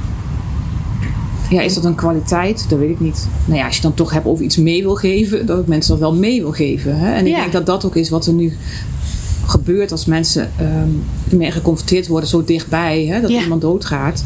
Ja, 1.51 1.61
is 1.63 1.75
dat 1.75 1.85
een 1.85 1.95
kwaliteit? 1.95 2.67
Dat 2.69 2.79
weet 2.79 2.91
ik 2.91 3.01
niet. 3.01 3.29
Nou 3.45 3.59
ja, 3.59 3.67
als 3.67 3.77
je 3.77 3.83
dan 3.83 3.95
toch 3.95 4.13
hebt 4.13 4.27
over 4.27 4.45
iets 4.45 4.57
mee 4.57 4.83
wil 4.83 4.95
geven, 4.95 5.47
dat 5.47 5.59
ik 5.59 5.67
mensen 5.67 5.91
dat 5.91 6.01
wel 6.01 6.15
mee 6.15 6.41
wil 6.41 6.53
geven. 6.53 6.99
Hè? 6.99 7.13
En 7.15 7.27
ik 7.27 7.33
Ja. 7.33 7.41
denk 7.41 7.53
dat 7.53 7.67
dat 7.67 7.85
ook 7.85 7.97
is 7.97 8.09
wat 8.11 8.27
er 8.27 8.33
nu 8.33 8.53
gebeurt 9.47 9.93
als 9.93 10.05
mensen 10.05 10.51
ehm 10.57 10.89
ermee 11.31 11.51
geconfronteerd 11.51 12.07
worden 12.07 12.29
zo 12.29 12.45
dichtbij, 12.45 13.05
hè, 13.07 13.21
dat 13.21 13.31
Ja. 13.31 13.43
iemand 13.43 13.61
doodgaat. 13.61 14.25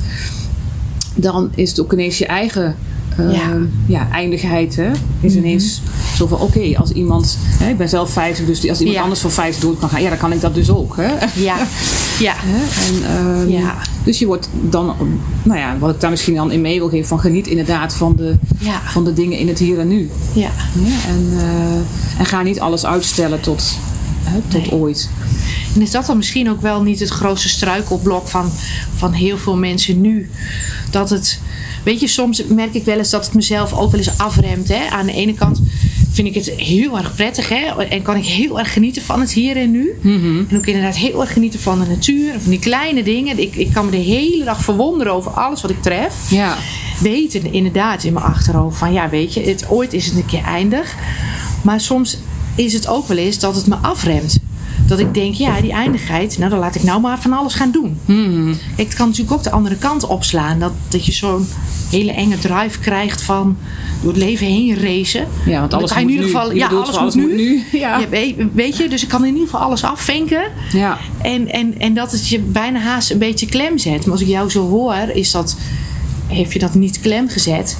Dan 1.17 1.51
is 1.55 1.69
het 1.71 1.81
ook 1.81 1.93
ineens 1.93 2.19
je 2.19 2.27
eigen 2.27 2.77
ehm, 3.17 3.31
Ja. 3.31 3.49
ja. 3.87 4.09
eindigheid. 4.13 4.77
Hè? 4.77 4.91
Is 5.21 5.35
ineens 5.35 5.83
zo 6.17 6.27
van, 6.27 6.41
oké, 6.41 6.77
als 6.79 6.91
iemand... 6.91 7.39
Hè, 7.43 7.69
ik 7.69 7.77
ben 7.77 7.89
zelf 7.89 8.11
50, 8.11 8.47
dus 8.47 8.69
als 8.69 8.79
iemand 8.79 8.97
Ja. 8.97 9.03
anders 9.03 9.21
van 9.21 9.31
50 9.31 9.63
dood 9.63 9.79
kan 9.79 9.89
gaan... 9.89 10.03
Ja, 10.03 10.09
dan 10.09 10.19
kan 10.19 10.33
ik 10.33 10.41
dat 10.41 10.55
dus 10.55 10.71
ook. 10.71 10.97
Hè? 10.97 11.09
Ja. 11.35 11.57
Ja. 12.19 12.35
En, 12.89 13.17
ehm, 13.17 13.49
Ja. 13.49 13.75
Dus 14.05 14.19
je 14.19 14.27
wordt 14.27 14.49
dan, 14.61 14.95
nou 15.43 15.59
ja, 15.59 15.77
wat 15.79 15.95
ik 15.95 16.01
daar 16.01 16.11
misschien 16.11 16.35
dan 16.35 16.53
in 16.53 16.61
mee 16.61 16.79
wil 16.79 16.89
geven, 16.89 17.07
van 17.09 17.21
geniet 17.21 17.47
inderdaad 17.47 17.95
van 17.95 18.17
de, 18.17 18.37
Ja. 18.59 18.81
van 18.85 19.05
de 19.05 19.13
dingen 19.13 19.39
in 19.39 19.49
het 19.49 19.59
hier 19.59 19.79
en 19.79 19.89
nu. 19.89 20.11
Ja. 20.33 20.51
Ja, 20.85 21.09
en, 21.09 21.29
eh, 21.39 22.19
en 22.19 22.27
ga 22.27 22.43
niet 22.43 22.61
alles 22.61 22.87
uitstellen 22.87 23.41
tot, 23.41 23.63
hè, 24.23 24.39
tot 24.49 24.61
Nee. 24.71 24.73
ooit. 24.81 25.11
En 25.75 25.83
is 25.83 25.91
dat 25.91 26.07
dan 26.07 26.17
misschien 26.17 26.51
ook 26.51 26.61
wel 26.61 26.83
niet 26.83 27.01
het 27.01 27.09
grootste 27.09 27.49
struikelblok 27.49 28.29
van, 28.29 28.51
van 28.97 29.13
heel 29.13 29.39
veel 29.39 29.57
mensen 29.57 30.01
nu? 30.01 30.31
Dat 30.91 31.11
het, 31.11 31.41
weet 31.85 32.01
je, 32.01 32.07
soms 32.07 32.45
merk 32.45 32.75
ik 32.75 32.85
wel 32.85 32.99
eens 32.99 33.11
dat 33.11 33.25
het 33.25 33.35
mezelf 33.35 33.73
ook 33.73 33.91
wel 33.91 34.01
eens 34.01 34.19
afremt. 34.19 34.69
Hè? 34.69 34.89
Aan 34.91 35.07
de 35.07 35.13
ene 35.13 35.35
kant 35.35 35.63
vind 36.13 36.29
ik 36.29 36.35
het 36.35 36.51
heel 36.51 36.99
erg 36.99 37.15
prettig 37.15 37.49
hè? 37.49 37.85
en 37.85 38.03
kan 38.03 38.17
ik 38.17 38.25
heel 38.25 38.59
erg 38.59 38.73
genieten 38.73 39.03
van 39.03 39.21
het 39.21 39.33
hier 39.33 39.57
en 39.57 39.71
nu. 39.71 39.99
En 40.51 40.57
ook 40.57 40.67
inderdaad 40.67 40.97
heel 40.97 41.21
erg 41.21 41.33
genieten 41.33 41.61
van 41.61 41.81
de 41.81 41.87
natuur, 41.87 42.33
van 42.41 42.51
die 42.51 42.59
kleine 42.59 43.03
dingen. 43.03 43.39
Ik, 43.39 43.57
ik 43.57 43.73
kan 43.73 43.85
me 43.85 43.91
de 43.91 43.97
hele 43.97 44.45
dag 44.45 44.65
verwonderen 44.65 45.13
over 45.13 45.31
alles 45.31 45.63
wat 45.63 45.71
ik 45.71 45.83
tref. 45.83 46.15
Ja, 46.31 46.57
weten 47.01 47.53
inderdaad 47.53 48.05
in 48.05 48.13
mijn 48.13 48.25
achterhoofd 48.25 48.79
van 48.79 48.93
ja, 48.93 49.09
weet 49.09 49.35
je, 49.35 49.41
het, 49.41 49.69
ooit 49.69 49.93
is 49.93 50.07
het 50.07 50.17
een 50.17 50.27
keer 50.27 50.45
eindig. 50.45 50.95
Maar 51.63 51.81
soms 51.81 52.19
is 52.55 52.73
het 52.73 52.89
ook 52.89 53.09
wel 53.09 53.17
eens 53.17 53.39
dat 53.39 53.57
het 53.57 53.67
me 53.67 53.77
afremt. 53.77 54.39
Dat 54.93 55.01
ik 55.01 55.15
denk, 55.15 55.35
ja, 55.35 55.61
die 55.61 55.73
eindigheid, 55.73 56.39
nou 56.39 56.51
dan 56.51 56.59
laat 56.59 56.75
ik 56.75 56.83
nou 56.83 57.01
maar 57.01 57.21
van 57.21 57.33
alles 57.33 57.55
gaan 57.55 57.71
doen. 57.71 57.99
Kijk, 58.77 58.89
het 58.89 58.95
kan 58.95 59.07
natuurlijk 59.07 59.37
ook 59.37 59.43
de 59.43 59.51
andere 59.51 59.77
kant 59.77 60.07
opslaan. 60.07 60.59
Dat, 60.59 60.73
dat 60.89 61.07
je 61.07 61.13
zo'n 61.13 61.47
hele 61.91 62.13
enge 62.13 62.39
drive 62.39 62.79
krijgt 62.79 63.23
van 63.23 63.57
door 64.03 64.13
het 64.13 64.23
leven 64.23 64.47
heen 64.47 64.79
racen. 64.79 65.27
ja 65.47 65.61
want 65.61 65.75
alles 65.75 65.93
in 65.93 66.09
ieder 66.09 66.25
nu. 66.25 66.31
geval, 66.31 66.51
Je 66.51 66.57
ja, 66.57 66.67
alles, 66.69 66.97
van, 66.97 67.05
moet 67.05 67.15
nu. 67.37 67.63
Ja. 67.73 67.99
Ja, 67.99 68.09
weet, 68.09 68.37
weet 68.53 68.77
je, 68.77 68.89
dus 68.89 69.03
ik 69.03 69.09
kan 69.09 69.21
in 69.25 69.33
ieder 69.33 69.49
geval 69.49 69.61
alles 69.61 69.85
afvinken. 69.85 70.43
Ja. 70.73 70.99
En, 71.23 71.49
en, 71.53 71.79
en 71.79 71.95
dat 71.95 72.13
het 72.13 72.29
je 72.29 72.39
bijna 72.41 72.79
haast 72.79 73.11
een 73.11 73.19
beetje 73.19 73.47
klem 73.47 73.79
zet. 73.79 74.03
Maar 74.05 74.13
als 74.13 74.21
ik 74.21 74.29
jou 74.29 74.51
zo 74.51 74.69
hoor, 74.69 74.95
is 75.13 75.31
dat, 75.31 75.57
heeft 76.27 76.53
je 76.53 76.59
dat 76.59 76.75
niet 76.75 77.01
klem 77.01 77.29
gezet. 77.29 77.77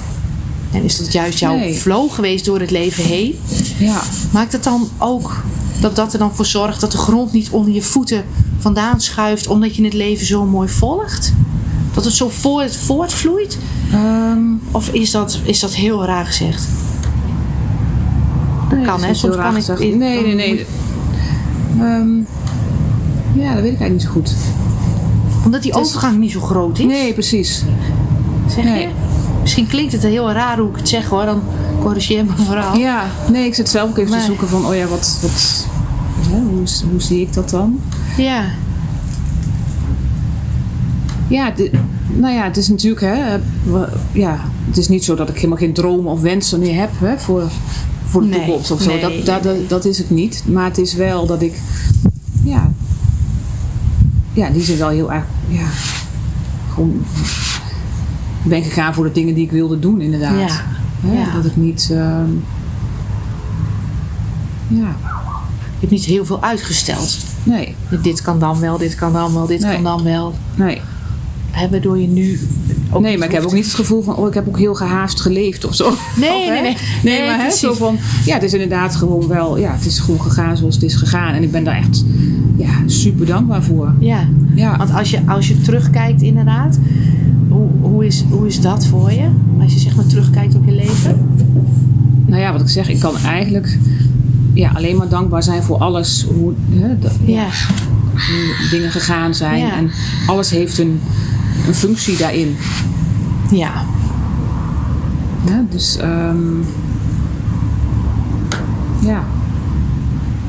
En 0.71 0.83
is 0.83 0.97
dat 0.97 1.11
juist 1.13 1.39
jouw 1.39 1.55
Nee. 1.55 1.73
flow 1.73 2.11
geweest 2.11 2.45
door 2.45 2.59
het 2.59 2.71
leven 2.71 3.03
heen. 3.03 3.39
ja. 3.77 4.01
Maakt 4.31 4.51
het 4.51 4.63
dan 4.63 4.89
ook 4.97 5.43
dat 5.83 5.95
dat 5.95 6.13
er 6.13 6.19
dan 6.19 6.35
voor 6.35 6.45
zorgt 6.45 6.81
dat 6.81 6.91
de 6.91 6.97
grond 6.97 7.31
niet 7.31 7.49
onder 7.49 7.73
je 7.73 7.81
voeten 7.81 8.23
vandaan 8.59 9.01
schuift. 9.01 9.47
Omdat 9.47 9.75
je 9.75 9.83
het 9.83 9.93
leven 9.93 10.25
zo 10.25 10.45
mooi 10.45 10.69
volgt? 10.69 11.33
Dat 11.93 12.05
het 12.05 12.13
zo 12.13 12.29
voort, 12.29 12.75
voortvloeit? 12.75 13.57
Ehm, 13.91 14.39
Of 14.71 14.89
is 14.89 15.11
dat, 15.11 15.39
is 15.43 15.59
dat 15.59 15.73
heel 15.75 16.05
raar 16.05 16.25
gezegd? 16.25 16.67
Nee, 18.71 18.85
kan, 18.85 18.97
dat 18.99 19.07
hè? 19.07 19.13
Soms 19.13 19.35
kan 19.35 19.57
ik- 19.57 19.95
Nee, 19.95 20.21
nee, 20.21 20.35
nee. 20.35 20.65
Ehm, 21.79 22.17
ja, 23.33 23.53
dat 23.53 23.61
weet 23.63 23.73
ik 23.73 23.79
eigenlijk 23.79 23.91
niet 23.91 24.01
zo 24.01 24.09
goed. 24.09 24.33
Omdat 25.45 25.61
die 25.61 25.71
is- 25.71 25.77
overgang 25.77 26.17
niet 26.19 26.31
zo 26.31 26.39
groot 26.41 26.79
is. 26.79 26.85
Nee, 26.85 27.13
precies. 27.13 27.63
Zeg 28.55 28.63
nee. 28.63 28.81
je? 28.81 28.87
Misschien 29.41 29.67
klinkt 29.67 29.91
het 29.93 30.03
heel 30.03 30.31
raar 30.31 30.57
hoe 30.57 30.69
ik 30.69 30.75
het 30.75 30.89
zeg 30.89 31.07
hoor. 31.07 31.25
Dan 31.25 31.41
corrigeer 31.81 32.25
me 32.25 32.31
vooral. 32.45 32.77
Ja, 32.77 33.03
nee, 33.31 33.45
ik 33.45 33.55
zit 33.55 33.69
zelf 33.69 33.89
ook 33.89 33.97
even 33.97 34.19
te 34.19 34.25
zoeken 34.25 34.47
van, 34.47 34.65
oh 34.65 34.75
ja, 34.75 34.85
wat, 34.87 35.17
wat 35.21 35.65
hè, 36.33 36.39
hoe, 36.41 36.63
hoe 36.91 37.01
zie 37.01 37.21
ik 37.21 37.33
dat 37.33 37.49
dan? 37.49 37.79
Ja. 38.17 38.43
Ja, 41.27 41.51
de- 41.51 41.71
nou 42.15 42.33
ja, 42.33 42.43
het 42.43 42.57
is 42.57 42.67
natuurlijk, 42.67 43.01
hè, 43.01 43.37
ja, 44.11 44.39
het 44.67 44.77
is 44.77 44.87
niet 44.87 45.03
zo 45.03 45.15
dat 45.15 45.29
ik 45.29 45.35
helemaal 45.35 45.57
geen 45.57 45.73
dromen 45.73 46.11
of 46.11 46.21
wensen 46.21 46.59
meer 46.59 46.79
heb 46.79 46.89
hè, 46.97 47.19
voor, 47.19 47.43
voor 48.05 48.21
de 48.21 48.27
Nee, 48.27 48.39
toekomst 48.45 48.71
of 48.71 48.81
zo. 48.81 48.89
nee, 48.89 49.23
dat, 49.23 49.69
dat, 49.69 49.85
is 49.85 49.97
het 49.97 50.09
niet. 50.09 50.43
Maar 50.47 50.65
het 50.65 50.77
is 50.77 50.93
wel 50.93 51.25
dat 51.25 51.41
ik, 51.41 51.59
ja, 52.43 52.71
ja, 54.33 54.49
die 54.49 54.61
zijn 54.61 54.77
wel 54.77 54.89
heel 54.89 55.11
erg, 55.13 55.23
ja, 55.47 55.65
gewoon 56.73 57.01
ben 58.43 58.63
gegaan 58.63 58.93
voor 58.93 59.03
de 59.03 59.11
dingen 59.11 59.33
die 59.35 59.43
ik 59.43 59.51
wilde 59.51 59.79
doen, 59.79 60.01
inderdaad. 60.01 60.49
Ja. 60.49 60.61
Hè, 61.07 61.13
Ja. 61.13 61.33
Dat 61.33 61.45
ik 61.45 61.55
niet, 61.55 61.89
ehm, 61.91 62.29
ja, 64.67 64.95
Je 65.83 65.89
hebt 65.89 66.01
niet 66.01 66.05
heel 66.15 66.25
veel 66.25 66.41
uitgesteld. 66.43 67.17
nee, 67.43 67.75
Dit 68.01 68.21
kan 68.21 68.39
dan 68.39 68.59
wel, 68.59 68.77
dit 68.77 68.95
kan 68.95 69.13
dan 69.13 69.33
wel, 69.33 69.45
dit 69.47 69.59
Nee. 69.61 69.73
kan 69.73 69.83
dan 69.83 70.03
wel. 70.03 70.33
nee. 70.55 70.81
Hè, 71.51 71.69
waardoor 71.69 71.99
je 71.99 72.07
nu 72.07 72.39
ook 72.91 73.01
nee, 73.01 73.17
maar 73.17 73.27
ik 73.27 73.33
heb 73.33 73.43
ook 73.43 73.53
niet 73.53 73.65
het 73.65 73.73
gevoel 73.73 74.01
van, 74.01 74.15
oh, 74.15 74.27
ik 74.27 74.33
heb 74.33 74.47
ook 74.47 74.57
heel 74.57 74.73
gehaast 74.75 75.21
geleefd 75.21 75.65
of 75.65 75.75
zo. 75.75 75.93
Nee, 76.17 76.29
Of, 76.43 76.49
nee, 76.49 76.61
nee. 76.61 76.61
Nee, 76.61 76.77
Nee, 77.19 77.27
maar 77.27 77.39
hè, 77.43 77.51
zo 77.51 77.73
van, 77.73 77.97
ja, 78.25 78.33
het 78.33 78.43
is 78.43 78.53
inderdaad 78.53 78.95
gewoon 78.95 79.27
wel, 79.27 79.57
ja, 79.57 79.71
het 79.73 79.85
is 79.85 79.99
gewoon 79.99 80.21
gegaan 80.21 80.57
zoals 80.57 80.75
het 80.75 80.83
is 80.83 80.95
gegaan. 80.95 81.33
En 81.33 81.43
ik 81.43 81.51
ben 81.51 81.63
daar 81.63 81.77
echt, 81.77 82.05
ja, 82.57 82.69
super 82.85 83.25
dankbaar 83.25 83.63
voor. 83.63 83.93
Ja, 83.99 84.27
Ja, 84.55 84.77
want 84.77 84.93
als 84.93 85.09
je, 85.09 85.19
als 85.27 85.47
je 85.47 85.61
terugkijkt 85.61 86.21
inderdaad, 86.21 86.79
hoe, 87.49 87.67
hoe, 87.81 88.05
is, 88.05 88.23
hoe 88.29 88.47
is 88.47 88.61
dat 88.61 88.85
voor 88.85 89.11
je? 89.11 89.29
Als 89.61 89.73
je 89.73 89.79
zeg 89.79 89.95
maar 89.95 90.05
terugkijkt 90.07 90.55
op 90.55 90.65
je 90.65 90.71
leven? 90.71 91.27
nou 92.25 92.41
ja, 92.41 92.51
wat 92.51 92.61
ik 92.61 92.69
zeg, 92.69 92.89
ik 92.89 92.99
kan 92.99 93.17
eigenlijk 93.17 93.77
ja, 94.53 94.71
alleen 94.73 94.97
maar 94.97 95.07
dankbaar 95.09 95.43
zijn 95.43 95.63
voor 95.63 95.77
alles, 95.77 96.25
hoe, 96.35 96.53
hè, 96.71 96.87
Ja, 97.25 97.47
hoe 98.13 98.69
dingen 98.71 98.91
gegaan 98.91 99.33
zijn. 99.35 99.59
Ja. 99.59 99.75
En 99.75 99.91
alles 100.25 100.49
heeft 100.49 100.77
een, 100.77 101.01
een 101.67 101.75
functie 101.75 102.17
daarin. 102.17 102.57
ja, 103.51 103.71
Ja, 105.45 105.63
dus, 105.69 105.97
ehm, 105.97 106.61
ja, 108.99 109.23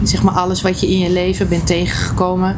zeg 0.02 0.22
maar 0.22 0.34
alles 0.34 0.62
wat 0.62 0.80
je 0.80 0.90
in 0.90 0.98
je 0.98 1.12
leven 1.12 1.48
bent 1.48 1.66
tegengekomen, 1.66 2.56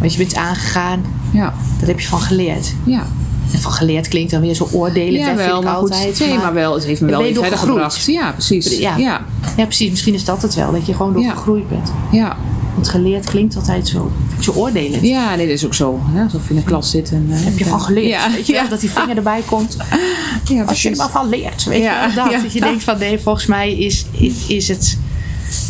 wat 0.00 0.12
je 0.12 0.18
bent 0.18 0.34
aangegaan, 0.34 1.00
ja, 1.30 1.54
daar 1.78 1.88
heb 1.88 2.00
je 2.00 2.08
van 2.08 2.20
geleerd. 2.20 2.74
ja. 2.84 3.06
En 3.52 3.58
van 3.60 3.72
geleerd 3.72 4.08
klinkt 4.08 4.30
dan 4.30 4.40
weer 4.40 4.54
zo 4.54 4.68
oordelend, 4.72 5.14
Ja, 5.16 5.34
wel, 5.34 5.62
maar 5.62 5.74
goed. 5.74 5.90
altijd. 5.90 6.18
Nee, 6.18 6.36
maar 6.38 6.54
wel, 6.54 6.74
het 6.74 6.84
heeft 6.84 7.00
me 7.00 7.10
wel 7.10 7.22
weer 7.22 7.32
verder 7.32 7.50
gegroeid. 7.52 7.72
gebracht. 7.72 8.04
Ja, 8.04 8.32
precies. 8.32 8.78
Ja. 8.78 8.96
Ja, 8.96 9.24
Ja, 9.56 9.64
precies. 9.64 9.90
Misschien 9.90 10.14
is 10.14 10.24
dat 10.24 10.42
het 10.42 10.54
wel, 10.54 10.72
dat 10.72 10.86
je 10.86 10.94
gewoon 10.94 11.12
door 11.12 11.22
Ja. 11.22 11.30
gegroeid 11.34 11.68
bent. 11.68 11.92
ja. 12.12 12.36
Want 12.74 12.88
geleerd 12.88 13.24
klinkt 13.26 13.56
altijd 13.56 13.88
zo, 13.88 14.10
zo 14.40 14.52
oordelend. 14.52 15.02
Ja, 15.02 15.34
nee, 15.34 15.46
dat 15.46 15.54
is 15.56 15.64
ook 15.64 15.74
zo. 15.74 16.00
Hè? 16.12 16.22
Alsof 16.22 16.42
je 16.48 16.50
in 16.50 16.56
de 16.56 16.62
klas 16.62 16.90
zit. 16.90 17.10
En, 17.12 17.26
eh, 17.30 17.36
Heb 17.44 17.58
je 17.58 17.64
van 17.64 17.80
geleerd? 17.80 18.06
Ja, 18.08 18.30
Weet 18.30 18.46
je 18.46 18.52
wel, 18.52 18.68
dat 18.68 18.80
die 18.80 18.90
vinger 18.90 19.16
erbij 19.16 19.42
komt. 19.46 19.76
ja, 20.48 20.62
Als 20.64 20.82
je 20.82 20.90
er 20.90 20.96
maar 20.96 21.10
van 21.10 21.28
leert, 21.28 21.64
weet 21.64 21.82
je 21.82 22.10
wel, 22.14 22.24
dat. 22.30 22.52
je 22.52 22.60
denkt 22.60 22.84
van 22.84 22.98
nee, 22.98 23.18
volgens 23.18 23.46
mij 23.46 23.72
is, 23.74 24.06
is, 24.10 24.32
is 24.46 24.68
het 24.68 24.98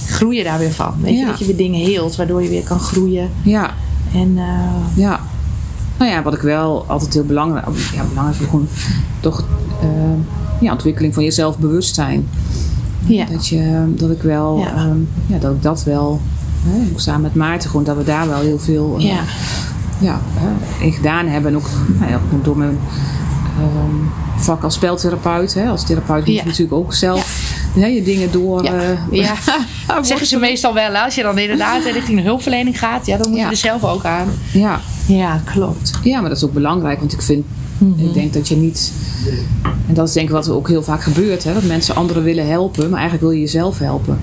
groeien 0.08 0.44
daar 0.44 0.58
weer 0.58 0.72
van. 0.72 0.94
Weet 1.00 1.18
je, 1.18 1.24
dat 1.26 1.38
je 1.38 1.44
weer 1.44 1.56
dingen 1.56 1.80
heelt, 1.80 2.16
waardoor 2.16 2.42
je 2.42 2.48
weer 2.48 2.62
kan 2.64 2.78
groeien. 2.78 3.30
Ja, 3.42 3.74
En 4.14 4.32
eh, 4.36 4.96
ja. 4.96 5.20
Nou 6.04 6.16
ja, 6.16 6.22
wat 6.22 6.34
ik 6.34 6.40
wel 6.40 6.84
altijd 6.88 7.14
heel 7.14 7.24
belangrijk... 7.24 7.66
Ja, 7.94 8.02
belangrijk 8.08 8.40
is 8.40 8.46
gewoon 8.46 8.68
toch... 9.20 9.44
eh, 9.80 9.88
ja, 10.60 10.72
ontwikkeling 10.72 11.14
van 11.14 11.24
je 11.24 11.30
zelfbewustzijn. 11.30 12.28
ja, 13.06 13.24
Dat, 13.24 13.46
je, 13.46 13.92
dat 13.96 14.10
ik 14.10 14.22
wel... 14.22 14.58
Ja. 14.58 14.74
ehm, 14.74 14.98
ja, 15.26 15.38
dat 15.38 15.54
ik 15.54 15.62
dat 15.62 15.84
wel... 15.84 16.20
Hè, 16.66 16.90
ook 16.92 17.00
samen 17.00 17.20
met 17.22 17.34
Maarten, 17.34 17.70
gewoon 17.70 17.84
dat 17.84 17.96
we 17.96 18.04
daar 18.04 18.28
wel 18.28 18.40
heel 18.40 18.58
veel 18.58 18.96
eh, 18.98 19.04
ja, 19.04 19.20
ja, 20.00 20.20
in 20.80 20.92
gedaan 20.92 21.26
hebben. 21.26 21.50
En 21.50 21.56
ook, 21.56 21.68
nou 21.98 22.10
ja, 22.10 22.20
door 22.42 22.58
mijn 22.58 22.78
ehm, 23.58 24.42
vak 24.42 24.62
als 24.62 24.74
speltherapeut. 24.74 25.54
Hè. 25.54 25.68
Als 25.68 25.84
therapeut 25.86 26.26
moet 26.26 26.34
je 26.34 26.42
natuurlijk 26.44 26.72
ook 26.72 26.94
zelf 26.94 27.52
hè, 27.74 27.86
je 27.86 28.02
dingen 28.02 28.32
door... 28.32 28.64
Ja. 28.64 28.72
eh, 28.72 28.88
ja. 29.10 29.34
zeggen 30.02 30.26
ze 30.26 30.38
meestal 30.38 30.74
wel. 30.74 30.92
hè, 30.92 31.00
Als 31.00 31.14
je 31.14 31.22
dan 31.22 31.38
inderdaad 31.38 31.84
richting 31.92 32.16
de 32.18 32.24
hulpverlening 32.24 32.78
gaat, 32.78 33.06
ja, 33.06 33.16
dan 33.16 33.30
moet 33.30 33.38
je 33.38 33.44
er 33.46 33.56
zelf 33.56 33.84
ook 33.84 34.04
aan. 34.04 34.28
ja, 34.52 34.80
Ja, 35.06 35.40
klopt. 35.44 35.90
Ja, 36.02 36.20
maar 36.20 36.28
dat 36.28 36.38
is 36.38 36.44
ook 36.44 36.52
belangrijk, 36.52 36.98
want 36.98 37.12
ik 37.12 37.22
vind, 37.22 37.44
Mhm. 37.78 38.04
ik 38.06 38.14
denk 38.14 38.32
dat 38.32 38.48
je 38.48 38.56
niet, 38.56 38.92
en 39.88 39.94
dat 39.94 40.08
is 40.08 40.14
denk 40.14 40.26
ik 40.26 40.32
wat 40.34 40.46
er 40.46 40.54
ook 40.54 40.68
heel 40.68 40.82
vaak 40.82 41.02
gebeurt, 41.02 41.44
hè, 41.44 41.52
dat 41.54 41.62
mensen 41.62 41.94
anderen 41.94 42.22
willen 42.22 42.46
helpen, 42.48 42.82
maar 42.90 42.98
eigenlijk 43.00 43.22
wil 43.22 43.30
je 43.32 43.40
jezelf 43.40 43.78
helpen. 43.78 44.18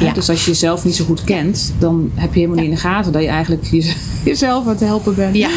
Ja. 0.00 0.12
Dus 0.12 0.28
als 0.28 0.44
je 0.44 0.50
jezelf 0.50 0.84
niet 0.84 0.94
zo 0.96 1.04
goed 1.04 1.24
kent, 1.24 1.72
dan 1.78 2.10
heb 2.14 2.32
je 2.34 2.40
helemaal 2.40 2.56
niet 2.62 2.68
in 2.70 2.74
de 2.74 2.80
gaten 2.80 3.12
dat 3.12 3.22
je 3.22 3.28
eigenlijk 3.28 3.64
je- 3.64 3.94
jezelf 4.24 4.64
aan 4.64 4.70
het 4.70 4.80
helpen 4.80 5.14
bent. 5.14 5.36
Ja, 5.36 5.48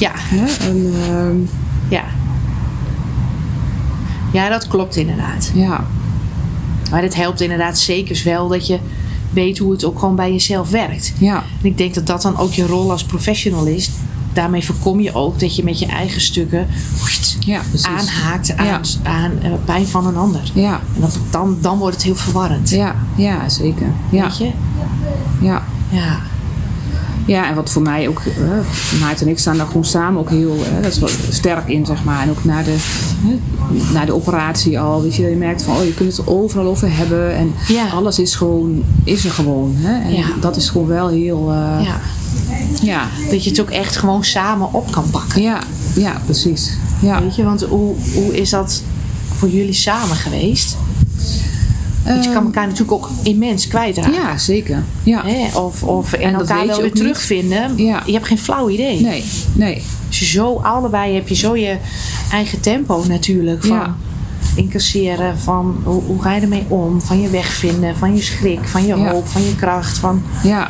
ja, 0.00 0.12
En, 0.60 0.92
ehm, 1.08 1.36
ja. 1.88 2.04
Ja, 4.36 4.48
dat 4.48 4.68
klopt 4.68 4.96
inderdaad. 4.96 5.50
ja, 5.54 5.84
Maar 6.90 7.02
het 7.02 7.14
helpt 7.14 7.40
inderdaad 7.40 7.78
zeker 7.78 8.20
wel 8.24 8.48
dat 8.48 8.66
je 8.66 8.78
weet 9.30 9.58
hoe 9.58 9.72
het 9.72 9.84
ook 9.84 9.98
gewoon 9.98 10.16
bij 10.16 10.32
jezelf 10.32 10.70
werkt. 10.70 11.12
ja, 11.18 11.36
En 11.36 11.68
ik 11.68 11.78
denk 11.78 11.94
dat 11.94 12.06
dat 12.06 12.22
dan 12.22 12.36
ook 12.38 12.52
je 12.52 12.66
rol 12.66 12.90
als 12.90 13.04
professional 13.04 13.66
is. 13.66 13.90
Daarmee 14.32 14.64
voorkom 14.64 15.00
je 15.00 15.14
ook 15.14 15.40
dat 15.40 15.56
je 15.56 15.64
met 15.64 15.78
je 15.78 15.86
eigen 15.86 16.20
stukken 16.20 16.66
ja, 17.40 17.60
aanhaakt 17.82 18.56
aan, 18.56 18.66
Ja. 18.66 18.80
aan 19.02 19.32
eh, 19.42 19.50
pijn 19.64 19.86
van 19.86 20.06
een 20.06 20.16
ander. 20.16 20.40
Ja, 20.54 20.80
En 20.94 21.00
dat, 21.00 21.18
dan, 21.30 21.58
dan 21.60 21.78
wordt 21.78 21.94
het 21.94 22.04
heel 22.04 22.14
verwarrend. 22.16 22.70
ja, 22.70 22.94
ja, 23.16 23.48
zeker. 23.48 23.86
Ja, 24.10 24.22
Weet 24.22 24.38
je? 24.38 24.50
ja. 25.40 25.62
Ja. 25.90 26.18
Ja, 27.26 27.48
en 27.48 27.54
wat 27.54 27.70
voor 27.70 27.82
mij 27.82 28.08
ook, 28.08 28.22
uh, 28.38 29.00
Maarten 29.00 29.26
en 29.26 29.32
ik 29.32 29.38
staan 29.38 29.56
daar 29.56 29.66
gewoon 29.66 29.84
samen 29.84 30.20
ook 30.20 30.30
heel, 30.30 30.56
dat 30.82 30.92
is 30.92 30.98
wel 30.98 31.08
sterk 31.30 31.68
in, 31.68 31.86
zeg 31.86 32.04
maar. 32.04 32.22
En 32.22 32.30
ook 32.30 32.44
na 32.44 32.62
de, 32.62 32.76
na 33.92 34.04
de 34.04 34.14
operatie 34.14 34.80
al, 34.80 35.02
weet 35.02 35.14
je, 35.14 35.22
dat 35.22 35.30
je 35.30 35.36
merkt 35.36 35.62
van, 35.62 35.76
oh, 35.76 35.84
je 35.84 35.94
kunt 35.94 36.16
het 36.16 36.26
overal 36.26 36.66
over 36.66 36.96
hebben. 36.96 37.34
En 37.34 37.52
Ja. 37.68 37.88
alles 37.88 38.18
is 38.18 38.34
gewoon, 38.34 38.82
is 39.04 39.24
er 39.24 39.30
gewoon. 39.30 39.74
Hè? 39.76 40.02
En 40.08 40.14
Ja. 40.14 40.26
dat 40.40 40.56
is 40.56 40.68
gewoon 40.68 40.86
wel 40.86 41.08
heel, 41.08 41.50
eh, 41.52 41.84
ja. 41.84 42.00
ja. 42.82 43.08
Dat 43.30 43.44
je 43.44 43.50
het 43.50 43.60
ook 43.60 43.70
echt 43.70 43.96
gewoon 43.96 44.24
samen 44.24 44.72
op 44.72 44.90
kan 44.90 45.10
pakken. 45.10 45.42
Ja, 45.42 45.58
ja, 45.94 46.20
precies. 46.24 46.76
Ja. 47.02 47.22
Weet 47.22 47.36
je, 47.36 47.44
want 47.44 47.62
hoe, 47.62 47.94
hoe 48.14 48.36
is 48.40 48.50
dat 48.50 48.82
voor 49.36 49.48
jullie 49.48 49.72
samen 49.72 50.16
geweest? 50.16 50.76
Want 52.06 52.24
je 52.24 52.30
kan 52.30 52.36
Ehm, 52.38 52.46
elkaar 52.46 52.64
natuurlijk 52.66 52.92
ook 52.92 53.08
immens 53.22 53.68
kwijtraken. 53.68 54.12
ja, 54.12 54.38
zeker. 54.38 54.82
Ja. 55.02 55.22
Hè? 55.24 55.58
Of, 55.58 55.82
of 55.82 56.12
en, 56.12 56.34
elkaar 56.34 56.66
wel 56.66 56.80
weer 56.80 56.92
terugvinden. 56.92 57.72
Ja. 57.76 58.02
Je 58.06 58.12
hebt 58.12 58.26
geen 58.26 58.38
flauw 58.38 58.68
idee. 58.68 59.00
Nee, 59.00 59.24
nee. 59.52 59.82
Dus 60.08 60.18
je 60.18 60.24
zo 60.26 60.56
allebei 60.62 61.14
heb 61.14 61.28
je 61.28 61.34
zo 61.34 61.56
je 61.56 61.76
eigen 62.32 62.60
tempo 62.60 63.04
natuurlijk. 63.08 63.64
Van 63.64 63.76
Ja. 63.76 63.94
incasseren, 64.54 65.38
van 65.38 65.80
hoe, 65.84 66.02
hoe 66.02 66.22
ga 66.22 66.34
je 66.34 66.40
ermee 66.40 66.64
om? 66.68 67.00
Van 67.00 67.20
je 67.20 67.30
wegvinden, 67.30 67.96
van 67.96 68.14
je 68.14 68.22
schrik, 68.22 68.60
van 68.62 68.86
je 68.86 68.92
hoop, 68.94 69.28
van 69.28 69.42
je 69.42 69.56
kracht. 69.56 69.98
Van 69.98 70.22
Ja, 70.42 70.68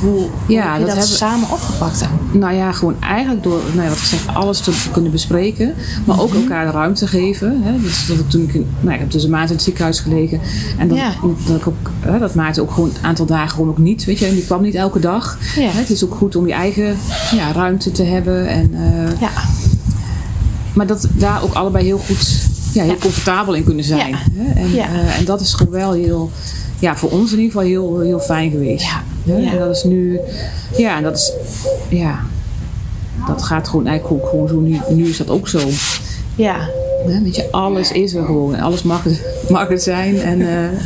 hoe, 0.00 0.26
Ja, 0.48 0.72
heb 0.78 0.88
je 0.88 0.94
dat 0.94 1.06
samen 1.06 1.50
opgepakt 1.50 2.00
dan? 2.00 2.40
Nou 2.40 2.54
ja, 2.54 2.72
gewoon 2.72 2.94
eigenlijk 3.00 3.42
door, 3.42 3.60
nou 3.72 3.82
ja, 3.82 3.88
wat 3.88 3.98
ik 3.98 4.04
zeg, 4.04 4.34
alles 4.34 4.60
te 4.60 4.72
kunnen 4.92 5.10
bespreken. 5.12 5.74
Maar 6.04 6.20
ook 6.20 6.34
elkaar 6.34 6.66
de 6.66 6.72
ruimte 6.72 7.06
geven. 7.06 7.60
Hè. 7.62 7.80
Dus 7.80 8.06
dat 8.06 8.18
ik 8.18 8.30
toen 8.30 8.42
ik, 8.42 8.54
in- 8.54 8.66
nou, 8.80 8.94
ik 8.94 9.00
heb 9.00 9.10
dus 9.10 9.24
een 9.24 9.30
maand 9.30 9.48
in 9.48 9.54
het 9.54 9.64
ziekenhuis 9.64 10.00
gelegen. 10.00 10.40
En 10.78 10.88
dat, 10.88 10.98
Ja. 10.98 11.12
dat, 11.46 11.56
ik 11.56 11.66
ook, 11.66 11.90
hè, 12.00 12.18
dat 12.18 12.34
Maarten 12.34 12.62
ook 12.62 12.70
gewoon 12.70 12.88
een 12.88 13.06
aantal 13.06 13.26
dagen 13.26 13.50
gewoon 13.50 13.68
ook 13.68 13.78
niet. 13.78 14.04
Weet 14.04 14.18
je, 14.18 14.26
en 14.26 14.34
die 14.34 14.44
kwam 14.44 14.62
niet 14.62 14.74
elke 14.74 15.00
dag. 15.00 15.38
Ja. 15.56 15.62
Hè, 15.62 15.78
Het 15.78 15.90
is 15.90 16.04
ook 16.04 16.14
goed 16.14 16.36
om 16.36 16.46
je 16.46 16.52
eigen 16.52 16.96
ja, 17.34 17.52
ruimte 17.52 17.92
te 17.92 18.02
hebben. 18.02 18.48
En, 18.48 18.70
eh, 18.74 19.20
Ja, 19.20 19.30
maar 20.74 20.86
dat 20.86 21.08
daar 21.12 21.42
ook 21.42 21.52
allebei 21.54 21.84
heel 21.84 21.98
goed, 21.98 22.46
ja, 22.72 22.82
heel 22.82 22.96
comfortabel 22.98 23.54
in 23.54 23.64
kunnen 23.64 23.84
zijn. 23.84 24.08
Ja. 24.10 24.16
Hè. 24.32 24.60
En, 24.60 24.74
eh, 24.74 25.18
en 25.18 25.24
dat 25.24 25.40
is 25.40 25.52
gewoon 25.54 25.72
wel 25.72 25.92
heel, 25.92 26.30
ja, 26.78 26.96
voor 26.96 27.10
ons 27.10 27.32
in 27.32 27.36
ieder 27.38 27.52
geval 27.52 27.66
heel, 27.66 28.00
heel 28.00 28.20
fijn 28.20 28.50
geweest. 28.50 28.84
Ja. 28.84 29.02
Hè. 29.28 29.36
Ja. 29.36 29.50
En 29.52 29.58
dat 29.58 29.76
is 29.76 29.84
nu, 29.84 30.18
ja, 30.76 30.96
en 30.96 31.02
dat 31.02 31.16
is, 31.16 31.32
ja, 31.88 32.18
dat 33.26 33.42
gaat 33.42 33.68
gewoon 33.68 33.86
eigenlijk 33.86 34.22
ook 34.24 34.30
gewoon 34.30 34.48
zo. 34.48 34.60
Nu, 34.60 34.80
nu 34.88 35.08
is 35.08 35.16
dat 35.16 35.30
ook 35.30 35.48
zo. 35.48 35.60
ja. 36.36 36.56
Hè, 37.06 37.22
Weet 37.22 37.36
je, 37.36 37.48
alles 37.50 37.92
is 37.92 38.14
er 38.14 38.24
gewoon. 38.24 38.54
En 38.54 38.60
alles 38.60 38.82
mag, 38.82 39.02
mag 39.48 39.68
het 39.68 39.82
zijn. 39.82 40.20
En, 40.20 40.40
eh, 40.40 40.78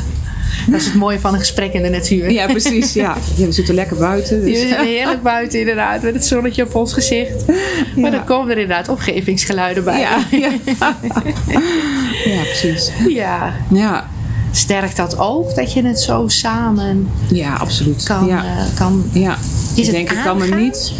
Dat 0.70 0.80
is 0.80 0.86
het 0.86 0.94
mooie 0.94 1.20
van 1.20 1.32
een 1.32 1.38
gesprek 1.38 1.72
in 1.72 1.82
de 1.82 1.88
natuur. 1.88 2.30
ja, 2.30 2.46
precies. 2.46 2.92
Ja. 2.92 3.16
Ja, 3.36 3.46
we 3.46 3.52
zitten 3.52 3.74
lekker 3.74 3.96
buiten. 3.96 4.44
Dus, 4.44 4.60
zit 4.60 4.76
heerlijk 4.76 5.22
buiten 5.22 5.58
inderdaad, 5.60 6.02
met 6.02 6.14
het 6.14 6.24
zonnetje 6.26 6.62
op 6.64 6.74
ons 6.74 6.92
gezicht. 6.92 7.44
Maar 7.96 8.10
dan 8.10 8.24
komen 8.24 8.50
er 8.50 8.58
inderdaad 8.58 8.88
omgevingsgeluiden 8.88 9.84
bij. 9.84 10.00
ja, 10.00 10.18
ja. 10.30 10.50
ja, 12.34 12.42
precies. 12.42 12.90
Ja. 13.08 13.52
Ja, 13.70 14.01
sterkt 14.52 14.96
dat 14.96 15.18
ook, 15.18 15.54
dat 15.54 15.72
je 15.72 15.82
het 15.86 16.00
zo 16.00 16.28
samen 16.28 17.08
Ja, 17.30 17.54
absoluut. 17.54 18.02
kan... 18.02 18.26
ja. 18.26 18.44
eh, 18.44 18.64
kan 18.74 19.04
ja. 19.12 19.36
Is 19.74 19.78
ik 19.78 19.84
het 19.84 19.94
denk, 19.94 20.10
ik 20.10 20.22
kan 20.24 20.38
me 20.38 20.46
niet 20.46 20.92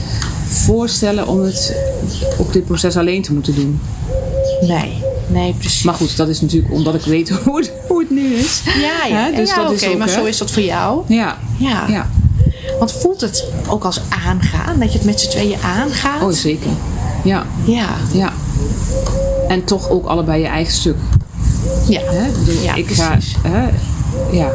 voorstellen 0.47 1.27
om 1.29 1.41
het 1.41 1.77
op 2.39 2.53
dit 2.53 2.65
proces 2.65 2.97
alleen 2.97 3.23
te 3.23 3.33
moeten 3.33 3.55
doen. 3.55 3.81
nee, 4.61 5.03
nee, 5.27 5.55
precies. 5.59 5.83
Maar 5.83 5.95
goed, 5.95 6.17
dat 6.17 6.29
is 6.29 6.41
natuurlijk 6.41 6.73
omdat 6.73 6.95
ik 6.95 7.03
weet 7.03 7.29
hoe 7.45 7.57
het, 7.59 7.73
hoe 7.89 8.01
het 8.01 8.11
nu 8.11 8.35
is. 8.35 8.63
ja, 8.65 9.07
ja, 9.09 9.25
Hè, 9.25 9.33
dus 9.37 9.49
ja 9.49 9.55
dat 9.57 9.65
oké, 9.65 9.75
is 9.75 9.87
ook, 9.89 9.99
maar 9.99 10.09
zo 10.09 10.25
is 10.25 10.39
dat 10.39 10.51
voor 10.51 10.63
jou. 10.63 11.03
Ja, 11.07 11.39
Ja. 11.59 11.87
ja. 11.89 12.11
Want 12.79 12.93
voelt 12.93 13.21
het 13.21 13.45
ook 13.69 13.85
als 13.85 14.01
aangaan, 14.27 14.79
dat 14.79 14.93
je 14.93 14.99
het 14.99 15.07
met 15.07 15.21
z'n 15.21 15.31
tweeën 15.31 15.59
aangaat? 15.63 16.23
Oh, 16.23 16.31
zeker. 16.31 16.71
Ja, 17.25 17.47
Ja, 17.65 17.89
ja. 18.13 18.33
En 19.49 19.65
toch 19.65 19.89
ook 19.91 20.07
allebei 20.07 20.41
je 20.43 20.47
eigen 20.49 20.73
stuk. 20.73 20.97
Ja. 21.89 22.01
Hè? 22.05 22.27
Ik 22.27 22.39
bedoel, 22.45 22.63
Ja, 22.63 22.75
ik 22.75 22.85
precies. 22.85 23.05
ga, 23.43 23.49
hè, 23.49 23.69
ja, 24.37 24.51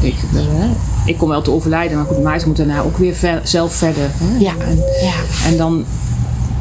ik, 0.00 0.14
eh, 0.34 0.42
ik 1.06 1.18
kom 1.18 1.28
wel 1.28 1.42
te 1.42 1.50
overlijden, 1.50 1.96
maar 1.96 2.06
goed, 2.06 2.22
Maarten 2.22 2.48
moet 2.48 2.56
daarna 2.56 2.80
ook 2.80 2.96
weer 2.98 3.14
ver- 3.14 3.40
zelf 3.42 3.72
verder. 3.74 4.10
Hè? 4.14 4.38
Ja, 4.38 4.52
En, 4.68 4.76
ja, 5.02 5.48
en 5.50 5.56
dan, 5.56 5.84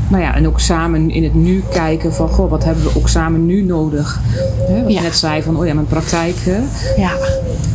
nou 0.07 0.23
ja, 0.23 0.35
en 0.35 0.47
ook 0.47 0.59
samen 0.59 1.09
in 1.11 1.23
het 1.23 1.33
nu 1.33 1.63
kijken 1.71 2.13
van, 2.13 2.29
goh, 2.29 2.49
wat 2.49 2.63
hebben 2.63 2.83
we 2.83 2.91
ook 2.95 3.09
samen 3.09 3.45
nu 3.45 3.61
nodig? 3.63 4.21
Hè? 4.67 4.83
Wat 4.83 4.91
Ja. 4.91 5.01
net 5.01 5.15
zei 5.15 5.41
van, 5.43 5.57
oh 5.57 5.65
ja, 5.65 5.73
mijn 5.73 5.87
praktijk, 5.87 6.35
hè? 6.39 6.59
ja, 7.01 7.11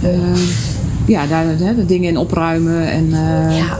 Eh, 0.02 0.10
ja, 1.06 1.26
daar 1.26 1.44
hè, 1.58 1.74
de 1.74 1.86
dingen 1.86 2.08
in 2.08 2.16
opruimen 2.18 2.90
en 2.90 3.04
eh, 3.12 3.56
ja, 3.58 3.78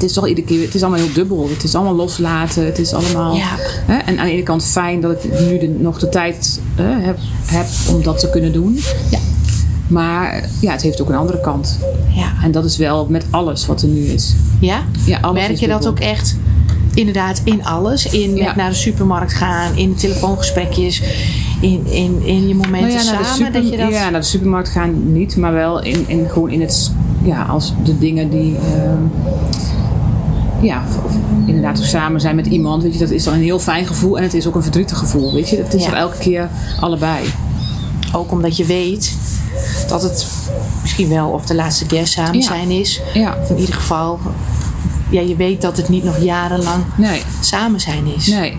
het 0.00 0.08
is 0.08 0.12
toch 0.14 0.28
iedere 0.28 0.46
keer, 0.46 0.64
het 0.64 0.74
is 0.74 0.82
allemaal 0.82 1.00
heel 1.00 1.12
dubbel. 1.14 1.48
Het 1.48 1.64
is 1.64 1.74
allemaal 1.74 1.94
loslaten, 1.94 2.64
het 2.64 2.78
is 2.78 2.92
allemaal, 2.92 3.34
Ja. 3.36 3.54
hè? 3.86 3.96
en 3.96 4.18
aan 4.18 4.26
de 4.26 4.32
ene 4.32 4.42
kant 4.42 4.64
fijn 4.64 5.00
dat 5.00 5.24
ik 5.24 5.40
nu 5.40 5.58
de, 5.58 5.68
nog 5.78 5.98
de 5.98 6.08
tijd 6.08 6.60
hè, 6.74 7.00
heb, 7.00 7.18
heb 7.46 7.66
om 7.94 8.02
dat 8.02 8.18
te 8.18 8.30
kunnen 8.30 8.52
doen. 8.52 8.78
Ja. 9.10 9.18
Maar 9.88 10.48
ja, 10.60 10.72
het 10.72 10.82
heeft 10.82 11.00
ook 11.02 11.08
een 11.08 11.14
andere 11.16 11.40
kant. 11.40 11.78
ja. 12.14 12.32
En 12.42 12.50
dat 12.50 12.64
is 12.64 12.76
wel 12.76 13.06
met 13.08 13.24
alles 13.30 13.66
wat 13.66 13.82
er 13.82 13.88
nu 13.88 14.00
is. 14.04 14.34
Ja? 14.60 14.82
Ja, 15.06 15.18
alles 15.20 15.46
Merk 15.46 15.58
je 15.58 15.68
dat 15.68 15.86
ook 15.86 15.98
echt 16.00 16.36
inderdaad 16.94 17.40
in 17.44 17.64
alles? 17.64 18.06
In 18.06 18.36
Ja. 18.36 18.44
met 18.46 18.56
naar 18.56 18.68
de 18.70 18.76
supermarkt 18.76 19.32
gaan, 19.32 19.76
in 19.76 19.94
telefoongesprekjes, 19.94 21.02
in, 21.60 21.86
in, 21.86 22.22
in 22.24 22.48
je 22.48 22.54
momenten 22.54 22.80
Nou 22.80 22.92
ja, 22.92 23.00
samen? 23.02 23.24
super- 23.26 23.52
dat 23.52 23.70
je 23.70 23.76
dat... 23.76 23.90
ja, 23.90 24.10
naar 24.10 24.20
de 24.20 24.26
supermarkt 24.26 24.68
gaan 24.68 25.12
niet, 25.12 25.36
maar 25.36 25.52
wel 25.52 25.82
in, 25.82 26.04
in, 26.08 26.26
gewoon 26.28 26.50
in 26.50 26.60
het, 26.60 26.92
ja, 27.22 27.42
als 27.42 27.72
de 27.84 27.98
dingen 27.98 28.30
die, 28.30 28.56
ehm, 28.56 29.02
ja, 30.60 30.82
of- 30.88 31.04
of 31.04 31.12
inderdaad 31.46 31.78
ook 31.78 31.84
samen 31.84 32.20
zijn 32.20 32.36
met 32.36 32.46
iemand, 32.46 32.82
weet 32.82 32.92
je, 32.92 32.98
dat 32.98 33.10
is 33.10 33.24
dan 33.24 33.34
een 33.34 33.42
heel 33.42 33.58
fijn 33.58 33.86
gevoel 33.86 34.16
en 34.16 34.22
het 34.22 34.34
is 34.34 34.46
ook 34.46 34.54
een 34.54 34.62
verdrietig 34.62 34.98
gevoel, 34.98 35.32
weet 35.34 35.48
je. 35.48 35.56
Het 35.56 35.74
is 35.74 35.84
Ja. 35.84 35.90
er 35.90 35.96
elke 35.96 36.18
keer 36.18 36.48
allebei. 36.80 37.24
Ook 38.12 38.30
omdat 38.32 38.56
je 38.56 38.64
weet 38.64 39.16
dat 39.88 40.02
het 40.02 40.26
misschien 40.82 41.08
wel 41.08 41.28
of 41.28 41.46
de 41.46 41.54
laatste 41.54 41.86
keer 41.86 42.06
samen 42.06 42.34
Ja. 42.38 42.42
zijn 42.46 42.70
is. 42.70 43.00
Ja, 43.14 43.36
Of 43.42 43.50
in 43.50 43.58
ieder 43.58 43.74
geval, 43.74 44.18
ja, 45.10 45.20
je 45.20 45.36
weet 45.36 45.62
dat 45.62 45.76
het 45.76 45.88
niet 45.88 46.04
nog 46.04 46.18
jarenlang 46.22 46.84
nee, 46.96 47.22
samen 47.40 47.80
zijn 47.80 48.06
is. 48.16 48.26
nee, 48.26 48.56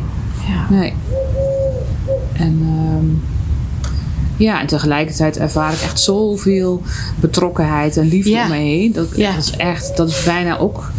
Ja. 0.48 0.76
nee. 0.76 0.94
En 2.34 2.62
ehm, 2.62 3.06
ja, 4.38 4.62
en 4.62 4.68
tegelijkertijd 4.68 5.38
ervaar 5.38 5.74
ik 5.74 5.82
echt 5.82 6.00
zoveel 6.00 6.82
betrokkenheid 7.20 7.98
en 7.98 8.08
liefde 8.08 8.30
Ja. 8.30 8.44
om 8.44 8.50
me 8.50 8.56
heen. 8.56 8.92
Dat, 8.92 9.08
Ja. 9.16 9.32
dat 9.36 9.44
is 9.44 9.52
echt, 9.52 9.98
dat 9.98 10.10
is 10.10 10.24
bijna 10.24 10.58
ook, 10.58 10.92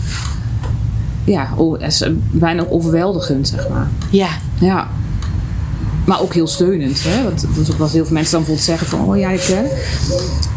ja, 1.25 1.55
het 1.79 1.93
is 1.93 2.05
bijna 2.31 2.64
overweldigend, 2.71 3.49
zeg 3.49 3.69
maar. 3.69 3.88
ja, 4.11 4.29
Ja. 4.61 4.88
Maar 6.07 6.21
ook 6.21 6.35
heel 6.35 6.47
steunend. 6.47 7.02
Hè? 7.05 7.23
Want 7.23 7.41
dat 7.41 7.67
is 7.67 7.73
ook 7.73 7.79
wat 7.79 7.91
heel 7.91 8.05
veel 8.05 8.14
mensen 8.14 8.33
dan 8.33 8.41
bijvoorbeeld 8.45 8.67
zeggen 8.67 8.87
van... 8.87 9.09
Oh 9.09 9.19
ja, 9.19 9.31
ik, 9.31 9.43
hè, 9.43 9.62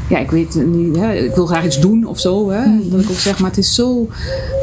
ja, 0.10 0.18
ik 0.20 0.32
weet 0.32 0.56
niet... 0.66 0.96
Hè, 0.96 1.14
ik 1.14 1.36
wil 1.36 1.46
graag 1.46 1.66
iets 1.66 1.80
doen 1.80 2.06
of 2.06 2.20
zo. 2.20 2.50
Hè? 2.50 2.66
Mhm. 2.66 2.90
Dat 2.90 3.00
ik 3.02 3.10
ook 3.10 3.18
zeg, 3.20 3.40
maar 3.40 3.50
het 3.50 3.60
is 3.60 3.76
zo... 3.76 4.08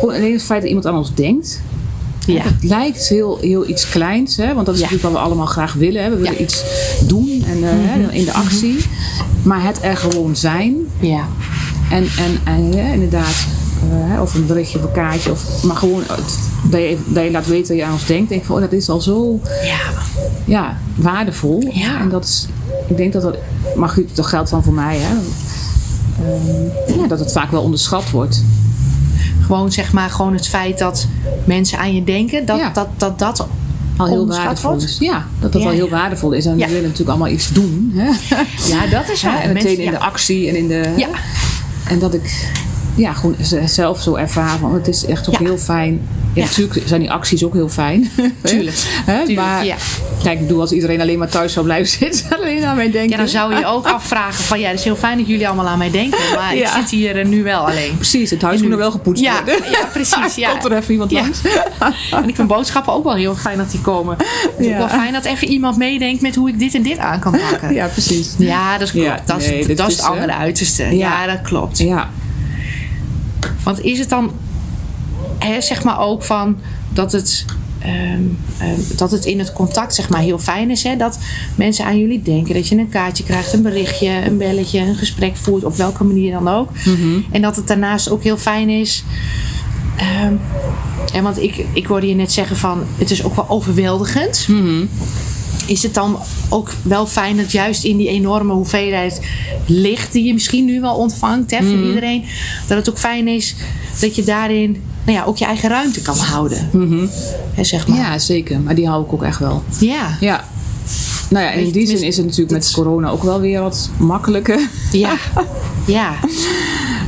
Alleen 0.03 0.33
het 0.33 0.43
feit 0.43 0.61
dat 0.61 0.69
iemand 0.69 0.87
aan 0.87 0.97
ons 0.97 1.15
denkt... 1.15 1.61
ja. 2.27 2.43
Het 2.43 2.63
lijkt 2.65 3.09
heel, 3.09 3.39
heel 3.41 3.69
iets 3.69 3.89
kleins. 3.89 4.37
Hè? 4.37 4.55
Want 4.55 4.67
dat 4.67 4.75
is 4.75 4.81
Ja. 4.81 4.87
natuurlijk 4.87 5.15
wat 5.15 5.23
we 5.23 5.29
allemaal 5.29 5.47
graag 5.47 5.73
willen. 5.75 6.03
Hè? 6.03 6.11
We 6.11 6.17
willen 6.17 6.31
Ja. 6.33 6.39
Mhm. 6.39 6.43
iets 6.43 6.65
doen 7.07 7.45
en, 7.47 7.57
eh, 7.65 7.71
hè, 7.73 8.13
in 8.13 8.25
de 8.25 8.33
actie. 8.33 8.77
Maar 9.43 9.63
het 9.65 9.79
er 9.83 9.97
gewoon 9.97 10.37
zijn. 10.37 10.77
ja. 11.01 11.27
En, 11.91 12.05
en, 12.05 12.39
en 12.55 12.73
ja, 12.73 12.85
inderdaad, 12.85 13.47
eh, 13.91 14.21
of 14.23 14.35
een 14.35 14.47
berichtje 14.47 14.79
of 14.79 14.85
een 14.85 14.93
kaartje. 14.93 15.31
Of, 15.31 15.63
maar 15.63 15.77
gewoon 15.77 16.03
dat, 16.71 16.81
je, 16.81 16.99
dat 17.07 17.25
je 17.25 17.31
laat 17.31 17.47
weten 17.47 17.69
dat 17.69 17.77
je 17.77 17.85
aan 17.85 17.93
ons 17.93 18.07
denkt. 18.07 18.29
Denk 18.29 18.41
ik 18.41 18.47
van, 18.47 18.55
oh, 18.57 18.61
dat 18.63 18.73
is 18.73 18.89
al 18.89 19.01
zo 19.01 19.41
ja. 19.65 19.79
ja, 20.45 20.77
waardevol. 20.95 21.63
Ja. 21.73 22.01
En 22.01 22.09
dat 22.09 22.25
is, 22.25 22.47
ik 22.89 22.97
denk 22.97 23.13
dat 23.13 23.23
dat, 23.23 23.37
maar 23.77 23.89
goed, 23.89 24.17
dat 24.17 24.27
geldt 24.27 24.51
dan 24.51 24.63
voor 24.65 24.73
mij. 24.75 24.99
Hè. 24.99 25.15
Ehm, 26.25 27.01
ja, 27.01 27.07
dat 27.07 27.19
het 27.19 27.33
vaak 27.33 27.51
wel 27.51 27.63
onderschat 27.63 28.11
wordt. 28.11 28.43
Gewoon 29.41 29.73
zeg 29.73 29.93
maar, 29.93 30.11
gewoon 30.11 30.35
het 30.35 30.49
feit 30.49 30.79
dat 30.79 31.07
mensen 31.45 31.79
aan 31.79 31.95
je 31.95 32.05
denken, 32.05 32.47
dat 32.47 32.59
Ja. 32.59 32.71
dat, 32.71 32.89
dat, 32.97 33.19
dat 33.19 33.47
Al 33.97 34.07
heel 34.07 34.27
waardevol 34.27 34.71
wordt? 34.71 34.85
is. 34.85 34.97
Ja, 35.01 35.27
dat 35.41 35.53
dat 35.53 35.61
Ja, 35.63 35.67
wel 35.69 35.77
heel 35.77 35.87
ja. 35.87 35.91
waardevol 35.91 36.33
is. 36.33 36.47
En 36.47 36.57
we 36.57 36.67
willen 36.67 36.83
natuurlijk 36.83 37.09
allemaal 37.09 37.29
iets 37.29 37.49
doen. 37.53 37.93
Hè. 37.95 38.07
Ja, 38.75 38.87
dat 38.87 39.09
is 39.11 39.21
Ja, 39.23 39.33
waar. 39.33 39.43
en 39.43 39.53
meteen 39.53 39.65
Mensen- 39.65 39.85
in 39.85 39.91
de 39.91 39.99
actie 39.99 40.49
en 40.49 40.57
in 40.57 40.69
de. 40.69 40.93
Ja. 40.97 41.09
En 41.89 41.99
dat 41.99 42.15
ik 42.15 42.51
ja, 42.95 43.13
gewoon 43.13 43.37
zelf 43.65 44.01
zo 44.03 44.15
ervaar 44.15 44.59
van 44.59 44.75
het 44.75 44.89
is 44.89 45.07
echt 45.07 45.29
ook 45.29 45.39
Ja. 45.39 45.45
heel 45.45 45.59
fijn. 45.59 46.01
Ja. 46.35 46.45
Natuurlijk 46.45 46.83
zijn 46.85 47.01
die 47.01 47.11
acties 47.11 47.45
ook 47.45 47.53
heel 47.53 47.69
fijn. 47.69 48.11
Tuurlijk. 48.43 49.03
Maar 49.35 49.65
ja. 49.65 49.77
kijk, 50.23 50.41
ik 50.41 50.47
bedoel, 50.47 50.61
als 50.61 50.73
iedereen 50.73 51.01
alleen 51.01 51.19
maar 51.19 51.29
thuis 51.29 51.53
zou 51.53 51.65
blijven 51.65 51.89
zitten, 51.99 52.37
alleen 52.39 52.65
aan 52.65 52.77
mij 52.77 52.91
denken. 52.91 53.11
Ja, 53.11 53.17
dan 53.17 53.29
zou 53.29 53.55
je 53.55 53.67
ook 53.67 53.87
afvragen 53.97 54.45
van 54.45 54.61
ja, 54.61 54.69
het 54.69 54.79
is 54.79 54.85
heel 54.85 54.97
fijn 54.97 55.19
dat 55.19 55.27
jullie 55.27 55.47
allemaal 55.47 55.69
aan 55.69 55.79
mij 55.79 55.91
denken, 55.91 56.19
maar 56.35 56.55
ik 56.57 56.67
zit 56.67 56.91
hier 56.91 57.19
eh, 57.19 57.27
nu 57.27 57.43
wel 57.43 57.67
alleen. 57.69 57.97
Precies, 57.97 58.31
het 58.31 58.43
huis 58.43 58.61
moet 58.61 58.71
nog 58.71 58.79
wel 58.79 58.91
gepoetst 58.91 59.25
worden. 59.31 59.55
ja 59.71 59.87
precies. 59.93 60.35
Ja. 60.35 60.51
Komt 60.51 60.65
er 60.65 60.73
even 60.77 60.93
iemand 60.93 61.11
langs? 61.13 61.41
En 62.11 62.29
ik 62.29 62.35
vind 62.35 62.49
boodschappen 62.49 62.93
ook 62.93 63.05
wel 63.05 63.15
heel 63.15 63.35
fijn 63.35 63.59
dat 63.59 63.71
die 63.71 63.81
komen. 63.81 64.17
Het 64.19 64.53
is 64.59 64.67
ook 64.67 64.77
wel 64.77 64.89
fijn 64.89 65.13
dat 65.13 65.25
even 65.25 65.49
iemand 65.49 65.77
meedenkt 65.77 66.23
met 66.23 66.35
hoe 66.35 66.49
ik 66.49 66.59
dit 66.59 66.75
en 66.75 66.83
dit 66.83 66.99
aan 66.99 67.21
kan 67.21 67.37
pakken. 67.51 67.75
Ja, 67.75 67.87
precies. 67.87 68.35
Ja, 68.39 68.79
dat 68.79 68.91
klopt. 68.91 69.23
Dat 69.27 69.43
is, 69.43 69.77
dat 69.77 69.89
is 69.89 69.97
het 69.97 70.07
andere 70.07 70.33
uiterste. 70.35 70.83
Ja. 70.85 70.91
Ja. 70.91 71.27
dat 71.27 71.41
klopt. 71.43 71.79
Ja, 71.79 72.11
Want 73.65 73.81
is 73.81 73.99
het 73.99 74.09
dan, 74.09 74.31
hè, 75.39 75.61
zeg 75.61 75.85
maar 75.85 75.99
ook 76.01 76.23
van 76.23 76.57
dat 76.93 77.13
het, 77.13 77.45
ehm, 77.79 78.23
ehm, 78.59 78.81
dat 78.97 79.11
het 79.11 79.25
in 79.25 79.39
het 79.39 79.53
contact 79.53 79.95
zeg 79.95 80.09
maar 80.09 80.21
heel 80.21 80.39
fijn 80.39 80.71
is, 80.71 80.83
hè, 80.83 80.97
dat 80.97 81.19
mensen 81.55 81.85
aan 81.85 81.99
jullie 81.99 82.23
denken, 82.23 82.55
dat 82.55 82.69
je 82.69 82.77
een 82.77 82.89
kaartje 82.89 83.25
krijgt, 83.25 83.53
een 83.53 83.63
berichtje, 83.63 84.09
een 84.27 84.37
belletje, 84.37 84.81
een 84.81 84.95
gesprek 84.97 85.37
voert, 85.37 85.65
op 85.65 85.77
welke 85.77 86.05
manier 86.05 86.33
dan 86.33 86.49
ook. 86.49 86.69
En 87.31 87.43
dat 87.43 87.57
het 87.57 87.67
daarnaast 87.67 88.11
ook 88.11 88.23
heel 88.23 88.37
fijn 88.39 88.69
is. 88.69 89.05
ehm, 89.97 90.33
en 91.15 91.23
want 91.23 91.43
ik, 91.43 91.65
ik 91.73 91.87
hoorde 91.87 92.07
je 92.09 92.15
net 92.15 92.33
zeggen 92.33 92.57
van, 92.57 92.83
het 92.99 93.11
is 93.11 93.25
ook 93.25 93.37
wel 93.37 93.49
overweldigend. 93.49 94.47
Is 95.73 95.83
het 95.83 95.95
dan 95.95 96.19
ook 96.49 96.71
wel 96.83 97.07
fijn 97.07 97.37
dat 97.37 97.53
juist 97.53 97.85
in 97.85 97.97
die 97.97 98.09
enorme 98.09 98.53
hoeveelheid 98.53 99.21
licht 99.67 100.13
die 100.13 100.25
je 100.25 100.33
misschien 100.33 100.65
nu 100.65 100.81
wel 100.81 100.95
ontvangt 100.95 101.51
hè, 101.51 101.57
van 101.57 101.85
iedereen, 101.85 102.25
dat 102.67 102.79
het 102.79 102.91
ook 102.91 102.99
fijn 102.99 103.29
is 103.29 103.55
dat 104.01 104.15
je 104.15 104.25
daarin 104.25 104.83
nou 105.05 105.19
ja, 105.19 105.25
ook 105.25 105.37
je 105.37 105.45
eigen 105.45 105.69
ruimte 105.69 106.03
kan 106.03 106.17
houden. 106.17 106.71
Hè, 107.55 107.65
zeg 107.65 107.89
maar. 107.89 107.99
ja, 107.99 108.19
zeker. 108.19 108.61
Maar 108.61 108.75
die 108.75 108.89
hou 108.89 109.05
ik 109.05 109.13
ook 109.13 109.23
echt 109.23 109.39
wel. 109.39 109.63
Ja. 109.79 110.17
Ja. 110.21 110.45
Nou 111.31 111.45
ja, 111.45 111.53
en 111.53 111.65
in 111.65 111.71
die 111.71 111.87
zin 111.87 112.03
is 112.03 112.17
het 112.17 112.27
natuurlijk 112.27 112.53
met 112.53 112.73
corona 112.73 113.09
ook 113.11 113.23
wel 113.23 113.41
weer 113.41 113.61
wat 113.61 113.91
makkelijker. 113.99 114.69
Ja. 114.93 115.17
Ja. 115.87 116.15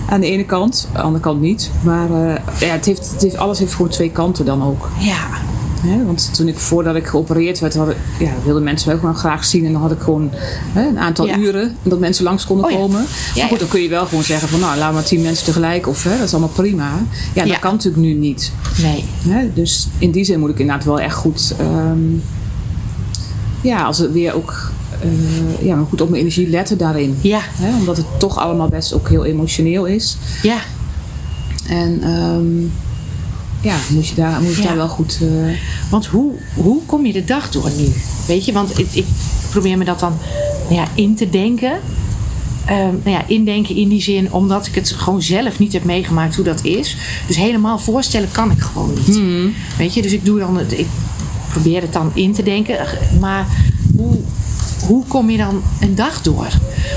Aan 0.09 0.21
de 0.21 0.27
ene 0.27 0.45
kant, 0.45 0.87
aan 0.89 0.95
de 0.95 1.03
andere 1.03 1.25
kant 1.25 1.41
niet. 1.41 1.71
Maar 1.83 2.11
eh, 2.11 2.41
ja, 2.61 2.73
het 2.75 2.85
heeft, 2.85 3.11
het 3.11 3.23
heeft, 3.23 3.37
alles 3.37 3.59
heeft 3.59 3.75
gewoon 3.75 3.91
twee 3.91 4.11
kanten 4.11 4.45
dan 4.45 4.63
ook. 4.63 4.89
Ja. 4.99 5.27
Hè? 5.87 6.05
Want 6.05 6.35
toen 6.35 6.49
ik, 6.49 6.59
voordat 6.59 6.95
ik 6.97 7.07
geopereerd 7.07 7.59
werd, 7.59 7.75
hadden, 7.75 7.97
ja, 8.19 8.31
wilden 8.45 8.63
mensen 8.63 8.93
ook 8.95 9.03
wel 9.03 9.13
graag 9.13 9.45
zien. 9.45 9.67
En 9.67 9.73
dan 9.73 9.81
had 9.81 9.91
ik 9.93 10.01
gewoon 10.01 10.31
hè, 10.73 10.89
een 10.89 10.99
aantal 10.99 11.27
Ja. 11.27 11.37
uren 11.39 11.77
dat 11.83 11.99
mensen 11.99 12.25
langs 12.25 12.47
konden 12.47 12.65
Oh 12.67 12.71
ja. 12.73 12.77
komen. 12.77 13.05
Maar 13.37 13.49
goed, 13.49 13.59
dan 13.59 13.69
kun 13.69 13.81
je 13.83 13.89
wel 13.89 14.07
gewoon 14.07 14.25
zeggen 14.25 14.49
van 14.49 14.61
nou, 14.61 14.79
laat 14.79 14.93
maar 14.93 15.05
tien 15.05 15.23
mensen 15.23 15.45
tegelijk. 15.45 15.87
Of 15.89 16.03
hè, 16.05 16.11
dat 16.19 16.27
is 16.27 16.33
allemaal 16.33 16.49
prima. 16.55 16.91
Ja, 17.35 17.45
dat 17.45 17.59
kan 17.59 17.73
natuurlijk 17.73 18.03
nu 18.03 18.13
niet. 18.13 18.53
Nee. 18.83 19.05
Hè? 19.29 19.53
Dus 19.55 19.89
in 19.99 20.11
die 20.11 20.25
zin 20.25 20.41
moet 20.41 20.51
ik 20.51 20.59
inderdaad 20.59 20.85
wel 20.85 21.01
echt 21.01 21.17
goed... 21.17 21.55
ehm, 21.59 21.99
ja, 23.61 23.83
als 23.85 23.99
het 23.99 24.13
weer 24.13 24.35
ook... 24.35 24.71
eh, 25.01 25.67
ja, 25.67 25.75
maar 25.77 25.87
goed 25.87 26.01
op 26.01 26.09
mijn 26.09 26.21
energie 26.21 26.49
letten 26.49 26.79
daarin. 26.79 27.17
Ja. 27.21 27.41
Hè? 27.43 27.77
Omdat 27.77 27.97
het 27.97 28.07
toch 28.19 28.39
allemaal 28.39 28.69
best 28.69 28.93
ook 28.93 29.09
heel 29.09 29.25
emotioneel 29.25 29.85
is. 29.87 30.17
Ja. 30.43 30.59
En 31.69 32.01
ehm, 32.03 32.67
ja, 33.65 33.77
moet 33.91 34.09
je 34.09 34.15
daar, 34.15 34.41
moet 34.41 34.55
je 34.57 34.63
Ja. 34.63 34.67
daar 34.69 34.77
wel 34.77 34.89
goed... 34.89 35.19
eh, 35.23 35.29
Want 35.91 36.07
hoe, 36.07 36.33
hoe 36.55 36.81
kom 36.87 37.07
je 37.07 37.13
de 37.13 37.25
dag 37.25 37.51
door 37.51 37.71
nu? 37.77 37.93
Weet 38.27 38.45
je, 38.45 38.53
want 38.53 38.79
ik, 38.79 38.87
ik 38.93 39.07
probeer 39.51 39.79
me 39.79 39.85
dat 39.85 40.01
dan 40.01 40.13
nou 40.69 40.75
ja, 40.75 40.85
in 40.95 41.15
te 41.15 41.31
denken. 41.31 41.73
Ehm, 42.65 42.79
nou 42.79 43.11
ja, 43.11 43.25
indenken 43.27 43.77
in 43.77 43.89
die 43.89 44.03
zin, 44.03 44.33
omdat 44.33 44.67
ik 44.67 44.75
het 44.75 44.91
gewoon 44.91 45.23
zelf 45.23 45.59
niet 45.59 45.73
heb 45.73 45.85
meegemaakt 45.85 46.35
hoe 46.37 46.45
dat 46.45 46.65
is. 46.65 46.97
Dus 47.27 47.37
helemaal 47.37 47.79
voorstellen 47.79 48.31
kan 48.31 48.51
ik 48.51 48.61
gewoon 48.61 48.93
niet. 49.07 49.17
Weet 49.77 49.95
je, 49.95 50.03
dus 50.03 50.13
ik 50.13 50.25
doe 50.25 50.39
dan 50.39 50.57
het, 50.57 50.79
ik 50.79 50.87
probeer 51.51 51.81
het 51.81 51.93
dan 51.93 52.11
in 52.15 52.33
te 52.33 52.43
denken. 52.43 52.87
Maar 53.21 53.47
hoe, 53.97 54.17
hoe 54.87 55.05
kom 55.07 55.31
je 55.31 55.37
dan 55.39 55.63
een 55.81 55.95
dag 55.95 56.23
door? 56.23 56.49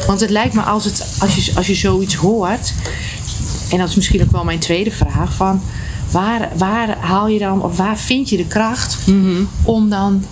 Want 0.08 0.20
het 0.20 0.30
lijkt 0.30 0.54
me 0.54 0.62
als, 0.62 0.86
het, 0.86 1.06
als, 1.20 1.36
je, 1.36 1.52
als 1.56 1.68
je 1.68 1.76
zoiets 1.76 2.16
hoort, 2.16 2.74
en 3.70 3.78
dat 3.78 3.90
is 3.90 3.96
misschien 3.96 4.22
ook 4.22 4.32
wel 4.32 4.44
mijn 4.44 4.60
tweede 4.60 4.92
vraag, 4.92 5.34
van 5.34 5.62
waar, 6.12 6.50
waar 6.58 6.98
haal 7.00 7.28
je 7.28 7.40
dan, 7.40 7.62
of 7.62 7.78
waar 7.78 7.98
vind 7.98 8.30
je 8.30 8.38
de 8.38 8.48
kracht 8.48 8.98
om 9.64 9.90
dan, 9.90 10.24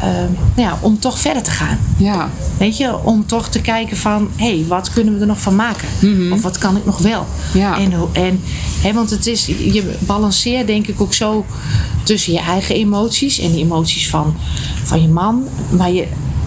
nou 0.00 0.68
ja, 0.68 0.78
om 0.80 0.98
toch 0.98 1.18
verder 1.18 1.42
te 1.42 1.50
gaan? 1.50 1.78
Ja. 1.98 2.30
Weet 2.58 2.76
je, 2.76 3.04
om 3.04 3.26
toch 3.26 3.48
te 3.48 3.60
kijken 3.60 3.96
van, 3.96 4.28
hé, 4.36 4.56
hey, 4.56 4.64
wat 4.68 4.90
kunnen 4.90 5.14
we 5.14 5.20
er 5.20 5.26
nog 5.26 5.40
van 5.40 5.56
maken? 5.56 5.88
Of 6.32 6.42
wat 6.42 6.58
kan 6.58 6.76
ik 6.76 6.84
nog 6.84 6.98
wel? 6.98 7.26
Ja. 7.54 7.78
En, 7.78 7.92
en 8.12 8.40
hè, 8.80 8.92
want 8.92 9.10
het 9.10 9.26
is, 9.26 9.46
je 9.46 9.94
balanceert 9.98 10.66
denk 10.66 10.86
ik 10.86 11.00
ook 11.00 11.14
zo 11.14 11.44
tussen 12.02 12.32
je 12.32 12.40
eigen 12.40 12.74
emoties 12.74 13.38
en 13.38 13.52
de 13.52 13.58
emoties 13.58 14.08
van, 14.08 14.34
van 14.84 15.02
je 15.02 15.08
man, 15.08 15.48
maar 15.70 15.92
je 15.92 16.06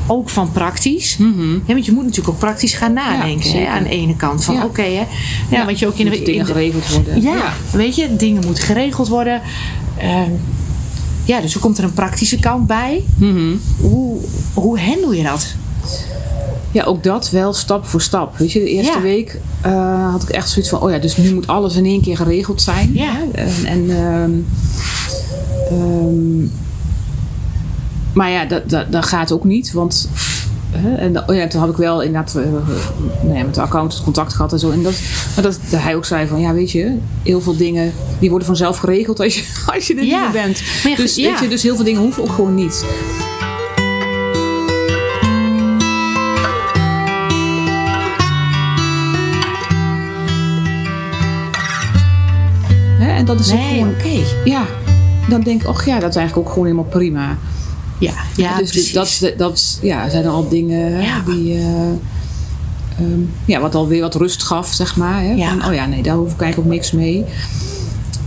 ook 0.10 0.30
van 0.30 0.52
praktisch. 0.52 1.17
Ja, 1.65 1.74
want 1.74 1.86
je 1.86 1.91
moet 1.91 2.04
natuurlijk 2.04 2.30
ook 2.30 2.39
praktisch 2.39 2.74
gaan 2.74 2.93
nadenken 2.93 3.52
hè, 3.52 3.67
aan 3.67 3.84
de 3.84 3.89
ene 3.89 4.15
kant. 4.15 4.43
Van 4.43 4.63
oké, 4.63 4.82
hè. 4.82 5.04
Ja, 5.50 5.65
want 5.65 5.80
je 5.80 5.88
ook 5.88 5.95
in 5.98 6.06
de, 6.06 6.12
dingen 6.12 6.34
in 6.34 6.39
de- 6.39 6.45
geregeld 6.45 6.89
worden. 6.93 7.22
ja, 7.22 7.54
weet 7.72 7.95
je, 7.95 8.15
dingen 8.15 8.45
moeten 8.45 8.63
geregeld 8.63 9.08
worden. 9.08 9.41
Ehm, 9.98 10.32
ja, 11.24 11.41
dus 11.41 11.54
er 11.54 11.60
komt 11.60 11.78
er 11.78 11.84
een 11.84 11.93
praktische 11.93 12.39
kant 12.39 12.67
bij. 12.67 13.04
Mhm. 13.17 13.56
Hoe, 13.82 14.17
hoe 14.54 14.80
handel 14.80 15.13
je 15.13 15.24
dat? 15.24 15.54
Ja, 16.72 16.84
ook 16.84 17.04
dat 17.04 17.30
wel 17.30 17.54
stap 17.54 17.86
voor 17.86 18.02
stap. 18.02 18.38
Weet 18.38 18.52
je, 18.52 18.60
de 18.60 18.69
eerste 18.69 18.93
Ja. 18.98 19.02
week 19.02 19.39
eh, 19.62 20.12
had 20.12 20.24
ik 20.24 20.30
echt 20.30 20.50
zoiets 20.50 20.69
van: 20.72 20.82
oh 20.82 20.91
ja, 20.91 20.98
dus 20.98 21.17
nu 21.17 21.34
moet 21.34 21.48
alles 21.48 21.76
in 21.76 21.86
één 21.86 22.02
keer 22.02 22.15
geregeld 22.17 22.62
zijn. 22.62 22.89
Ja. 22.93 23.17
En, 23.34 23.50
en, 23.65 23.89
ehm, 23.89 24.32
ehm, 25.69 26.48
maar 28.20 28.30
ja, 28.30 28.46
dat, 28.46 28.70
dat, 28.70 28.92
dat 28.92 29.06
gaat 29.06 29.32
ook 29.32 29.44
niet, 29.44 29.72
want. 29.72 30.10
en, 30.98 31.30
oh 31.30 31.36
ja, 31.36 31.48
toen 31.48 31.60
had 31.60 31.70
ik 31.70 31.76
wel 31.78 32.02
inderdaad 32.02 32.36
eh, 32.36 32.44
nou 33.24 33.38
ja, 33.38 33.44
met 33.44 33.56
de 33.56 33.62
accountant 33.62 34.04
contact 34.04 34.34
gehad 34.34 34.54
en 34.54 34.60
zo. 34.60 34.72
En 34.72 34.84
dat, 34.84 34.94
maar 35.36 35.44
dat, 35.44 35.60
dat 35.70 35.82
hij 35.82 35.96
ook 35.96 36.06
zei 36.06 36.28
van, 36.28 36.40
ja 36.42 36.54
weet 36.54 36.72
je, 36.72 36.98
heel 37.24 37.42
veel 37.42 37.58
dingen 37.58 37.94
die 38.20 38.30
worden 38.30 38.48
vanzelf 38.48 38.78
geregeld 38.78 39.20
als 39.20 39.36
je, 39.36 39.44
als 39.76 39.88
je 39.88 39.96
er 39.96 40.04
Ja. 40.04 40.24
niet 40.24 40.34
meer 40.34 40.42
bent. 40.44 40.62
Ja, 40.84 40.96
Dus, 40.96 41.16
ja. 41.16 41.30
weet 41.32 41.40
je, 41.40 41.48
dus 41.48 41.64
heel 41.64 41.76
veel 41.76 41.86
dingen 41.86 42.02
hoeven 42.02 42.24
ook 42.24 42.32
gewoon 42.32 42.56
niet. 42.56 42.86
En 53.00 53.26
dat 53.26 53.40
is 53.40 53.52
ook 53.52 53.58
Nee, 53.58 53.68
gewoon, 53.78 53.94
oké. 53.94 54.24
ja, 54.50 54.66
dan 55.30 55.42
denk 55.42 55.62
ik, 55.62 55.68
och 55.68 55.86
ja, 55.86 56.00
dat 56.00 56.10
is 56.10 56.16
eigenlijk 56.16 56.48
ook 56.48 56.54
gewoon 56.54 56.68
helemaal 56.70 56.90
prima. 56.92 57.38
Ja, 58.00 58.14
ja 58.36 58.58
dus 58.58 58.70
precies. 58.72 59.20
dat, 59.20 59.34
dat 59.38 59.80
ja, 59.82 60.10
zijn 60.10 60.24
er 60.24 60.30
al 60.30 60.50
dingen 60.50 61.02
Ja. 61.02 61.22
die, 61.26 61.54
eh, 61.54 61.64
ehm, 62.98 63.22
ja, 63.46 63.60
wat 63.60 63.76
alweer 63.76 64.02
wat 64.02 64.16
rust 64.16 64.44
gaf, 64.44 64.74
zeg 64.74 64.96
maar. 64.96 65.22
Hè, 65.22 65.32
Ja. 65.32 65.50
Van, 65.50 65.66
oh 65.70 65.74
ja, 65.74 65.86
nee, 65.86 66.02
daar 66.02 66.16
hoef 66.16 66.32
ik 66.34 66.42
eigenlijk 66.42 66.72
ook 66.72 66.76
niks 66.76 66.92
mee. 66.92 67.26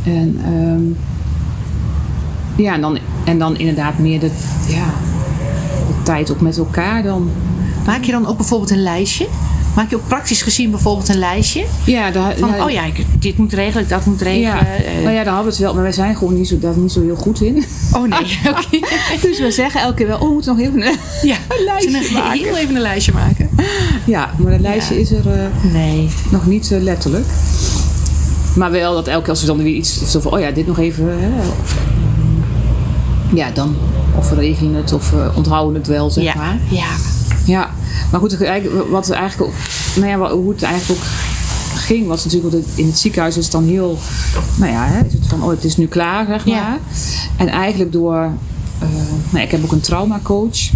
En, 0.05 0.41
ehm, 0.45 0.83
ja, 2.63 2.75
en, 2.75 2.81
dan, 2.81 2.99
en 3.25 3.39
dan 3.39 3.59
inderdaad 3.59 3.99
meer 3.99 4.21
de, 4.21 4.31
ja, 4.69 4.85
de 5.89 6.03
tijd 6.03 6.31
ook 6.31 6.41
met 6.41 6.59
elkaar 6.59 7.03
dan. 7.03 7.31
Maak 7.87 8.05
je 8.05 8.13
dan 8.13 8.27
ook 8.27 8.37
bijvoorbeeld 8.37 8.71
een 8.71 8.83
lijstje? 8.83 9.27
Maak 9.77 9.91
je 9.91 9.97
ook 9.97 10.07
praktisch 10.09 10.43
gezien 10.43 10.71
bijvoorbeeld 10.71 11.09
een 11.09 11.19
lijstje? 11.19 11.65
Ja, 11.85 12.11
daar, 12.11 12.35
Van, 12.39 12.49
ja, 12.57 12.65
oh 12.65 12.71
ja, 12.71 12.85
ik, 12.85 13.05
dit 13.19 13.37
moet 13.39 13.53
regelen, 13.53 13.89
dat 13.89 14.05
moet 14.05 14.21
regelen. 14.23 14.49
ja. 14.49 14.67
eh. 14.67 15.03
nou 15.03 15.15
ja, 15.15 15.25
daar 15.25 15.35
hadden 15.35 15.45
we 15.45 15.51
het 15.51 15.59
wel, 15.59 15.75
maar 15.75 15.83
wij 15.83 15.93
zijn 15.93 16.17
gewoon 16.17 16.35
niet 16.35 16.49
zo, 16.49 16.59
daar 16.59 16.77
niet 16.77 16.93
zo 16.93 17.03
heel 17.03 17.17
goed 17.17 17.41
in. 17.41 17.65
Oh 17.93 18.03
nee, 18.09 18.39
oké. 18.51 18.87
Dus 19.29 19.39
we 19.41 19.51
zeggen 19.51 19.81
elke 19.81 19.95
keer 19.95 20.07
wel, 20.07 20.19
oh, 20.19 20.27
we 20.27 20.33
moeten 20.33 20.57
nog 20.57 20.67
even 20.67 20.87
een... 20.87 20.97
Ja, 21.31 21.37
Een 21.49 21.65
lijstje 21.65 22.13
maken. 22.13 22.41
heel 22.41 22.57
even 22.57 22.75
een 22.75 22.81
lijstje 22.81 23.13
maken. 23.13 23.51
Ja, 24.07 24.31
maar 24.39 24.51
dat 24.53 24.61
lijstje 24.61 24.95
Ja. 24.95 25.01
is 25.01 25.11
er... 25.11 25.33
eh, 25.33 25.73
Nee. 25.73 26.09
Nog 26.31 26.47
niet 26.47 26.73
eh, 26.73 26.81
letterlijk. 26.81 27.27
Maar 28.57 28.71
wel 28.71 28.95
dat 28.95 29.07
elke 29.07 29.21
keer 29.21 29.31
als 29.31 29.41
we 29.41 29.47
dan 29.47 29.63
weer 29.63 29.75
iets 29.75 30.11
zo 30.11 30.21
van, 30.21 30.33
oh 30.33 30.41
ja, 30.41 30.51
dit 30.51 30.67
nog 30.67 30.79
even. 30.79 31.15
Ja, 33.35 33.51
dan. 33.51 33.77
Of 34.17 34.29
we 34.31 34.35
regelen 34.35 34.75
het 34.75 34.93
of 34.93 35.13
onthouden 35.35 35.75
het 35.75 35.87
wel, 35.87 36.11
zeg 36.11 36.25
Ja, 36.25 36.35
maar. 36.35 36.59
ja. 36.71 36.87
Ja, 37.47 37.71
maar 38.11 38.21
goed, 38.21 38.37
wat 38.91 39.11
eigenlijk 39.11 39.53
nou 39.97 40.09
ja, 40.09 40.31
hoe 40.31 40.51
het 40.53 40.63
eigenlijk 40.63 41.01
ook 41.01 41.07
ging, 41.75 42.07
was 42.07 42.25
natuurlijk, 42.25 42.65
in 42.75 42.87
het 42.87 42.99
ziekenhuis 42.99 43.37
is 43.37 43.43
het 43.43 43.53
dan 43.53 43.65
heel, 43.65 43.99
nou 44.57 44.73
ja, 44.73 44.87
hè, 44.87 45.05
is 45.07 45.13
het 45.13 45.27
van, 45.27 45.43
oh, 45.43 45.51
het 45.51 45.65
is 45.65 45.77
nu 45.77 45.87
klaar, 45.87 46.27
zeg 46.27 46.47
maar. 46.47 46.55
Ja. 46.55 46.79
En 47.37 47.49
eigenlijk 47.49 47.93
door, 47.93 48.31
eh, 48.79 48.89
nou, 49.31 49.45
ik 49.45 49.51
heb 49.51 49.65
ook 49.65 49.73
een 49.73 49.81
traumacoach, 49.81 50.71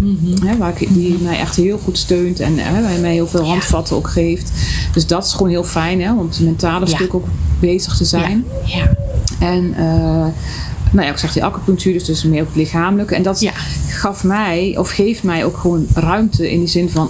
hè, 0.45 0.57
waar 0.57 0.73
ik, 0.81 0.93
die 0.93 1.17
mij 1.21 1.39
echt 1.39 1.55
heel 1.55 1.79
goed 1.83 1.97
steunt 1.97 2.39
en 2.39 2.57
hè, 2.57 2.81
mij 2.81 2.97
mij 2.99 3.13
heel 3.13 3.27
veel 3.27 3.43
Ja. 3.43 3.47
handvatten 3.49 3.95
ook 3.95 4.09
geeft. 4.09 4.51
Dus 4.93 5.07
dat 5.07 5.25
is 5.25 5.31
gewoon 5.31 5.49
heel 5.49 5.63
fijn, 5.63 6.01
hè, 6.01 6.11
om 6.13 6.27
het 6.27 6.39
mentale 6.39 6.85
Ja. 6.87 6.95
stuk 6.95 7.13
ook 7.13 7.25
bezig 7.59 7.97
te 7.97 8.05
zijn. 8.05 8.45
Ja. 8.65 8.89
En 9.39 9.73
eh, 9.77 10.25
nou 10.91 11.05
ja, 11.05 11.11
ik 11.11 11.17
zag 11.17 11.33
die 11.33 11.43
acupunctuur, 11.43 11.93
dus, 11.93 12.03
dus 12.03 12.23
meer 12.23 12.41
op 12.41 12.47
het 12.47 12.55
lichamelijke. 12.55 13.15
En 13.15 13.23
dat 13.23 13.39
Ja. 13.39 13.51
gaf 13.87 14.23
mij, 14.23 14.75
of 14.77 14.89
geeft 14.89 15.23
mij 15.23 15.45
ook 15.45 15.57
gewoon 15.57 15.87
ruimte 15.93 16.51
in 16.51 16.59
die 16.59 16.67
zin 16.67 16.89
van 16.89 17.09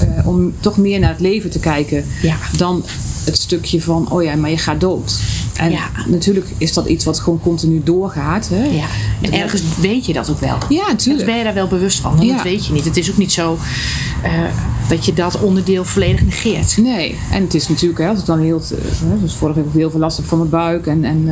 eh, 0.00 0.26
om 0.26 0.52
toch 0.60 0.76
meer 0.76 0.98
naar 0.98 1.10
het 1.10 1.20
leven 1.20 1.50
te 1.50 1.58
kijken 1.58 2.04
Ja. 2.22 2.36
dan 2.56 2.84
het 3.24 3.36
stukje 3.36 3.82
van, 3.82 4.10
oh 4.10 4.22
ja, 4.22 4.36
maar 4.36 4.50
je 4.50 4.58
gaat 4.58 4.80
dood. 4.80 5.18
En 5.56 5.70
Ja. 5.70 5.88
natuurlijk 6.08 6.46
is 6.58 6.72
dat 6.72 6.86
iets 6.86 7.04
wat 7.04 7.18
gewoon 7.20 7.40
continu 7.40 7.80
doorgaat. 7.84 8.48
Hè? 8.48 8.64
ja. 8.64 8.84
En 9.22 9.32
ergens 9.32 9.62
weet 9.80 10.06
je 10.06 10.12
dat 10.12 10.30
ook 10.30 10.40
wel. 10.40 10.56
Ja, 10.68 10.82
Dus 10.82 10.88
natuurlijk. 10.88 11.26
ben 11.26 11.36
je 11.38 11.44
daar 11.44 11.54
wel 11.54 11.66
bewust 11.66 11.98
van. 12.00 12.16
Want 12.16 12.24
Ja. 12.28 12.34
dat 12.34 12.42
weet 12.42 12.66
je 12.66 12.72
niet. 12.72 12.84
Het 12.84 12.96
is 12.96 13.10
ook 13.10 13.16
niet 13.16 13.32
zo 13.32 13.58
eh, 14.22 14.30
dat 14.88 15.04
je 15.04 15.12
dat 15.12 15.40
onderdeel 15.40 15.84
volledig 15.84 16.22
negeert. 16.24 16.76
Nee, 16.76 17.18
en 17.32 17.42
het 17.42 17.54
is 17.54 17.68
natuurlijk, 17.68 18.00
hè, 18.00 18.08
als 18.08 18.18
ik 18.18 18.26
dan 18.26 18.38
heel, 18.40 18.62
hè, 19.04 19.20
dus 19.20 19.34
vorige 19.34 19.62
week 19.62 19.72
heel 19.72 19.90
veel 19.90 20.00
last 20.00 20.16
heb 20.16 20.26
van 20.26 20.38
mijn 20.38 20.50
buik. 20.50 20.86
En, 20.86 21.04
en 21.04 21.28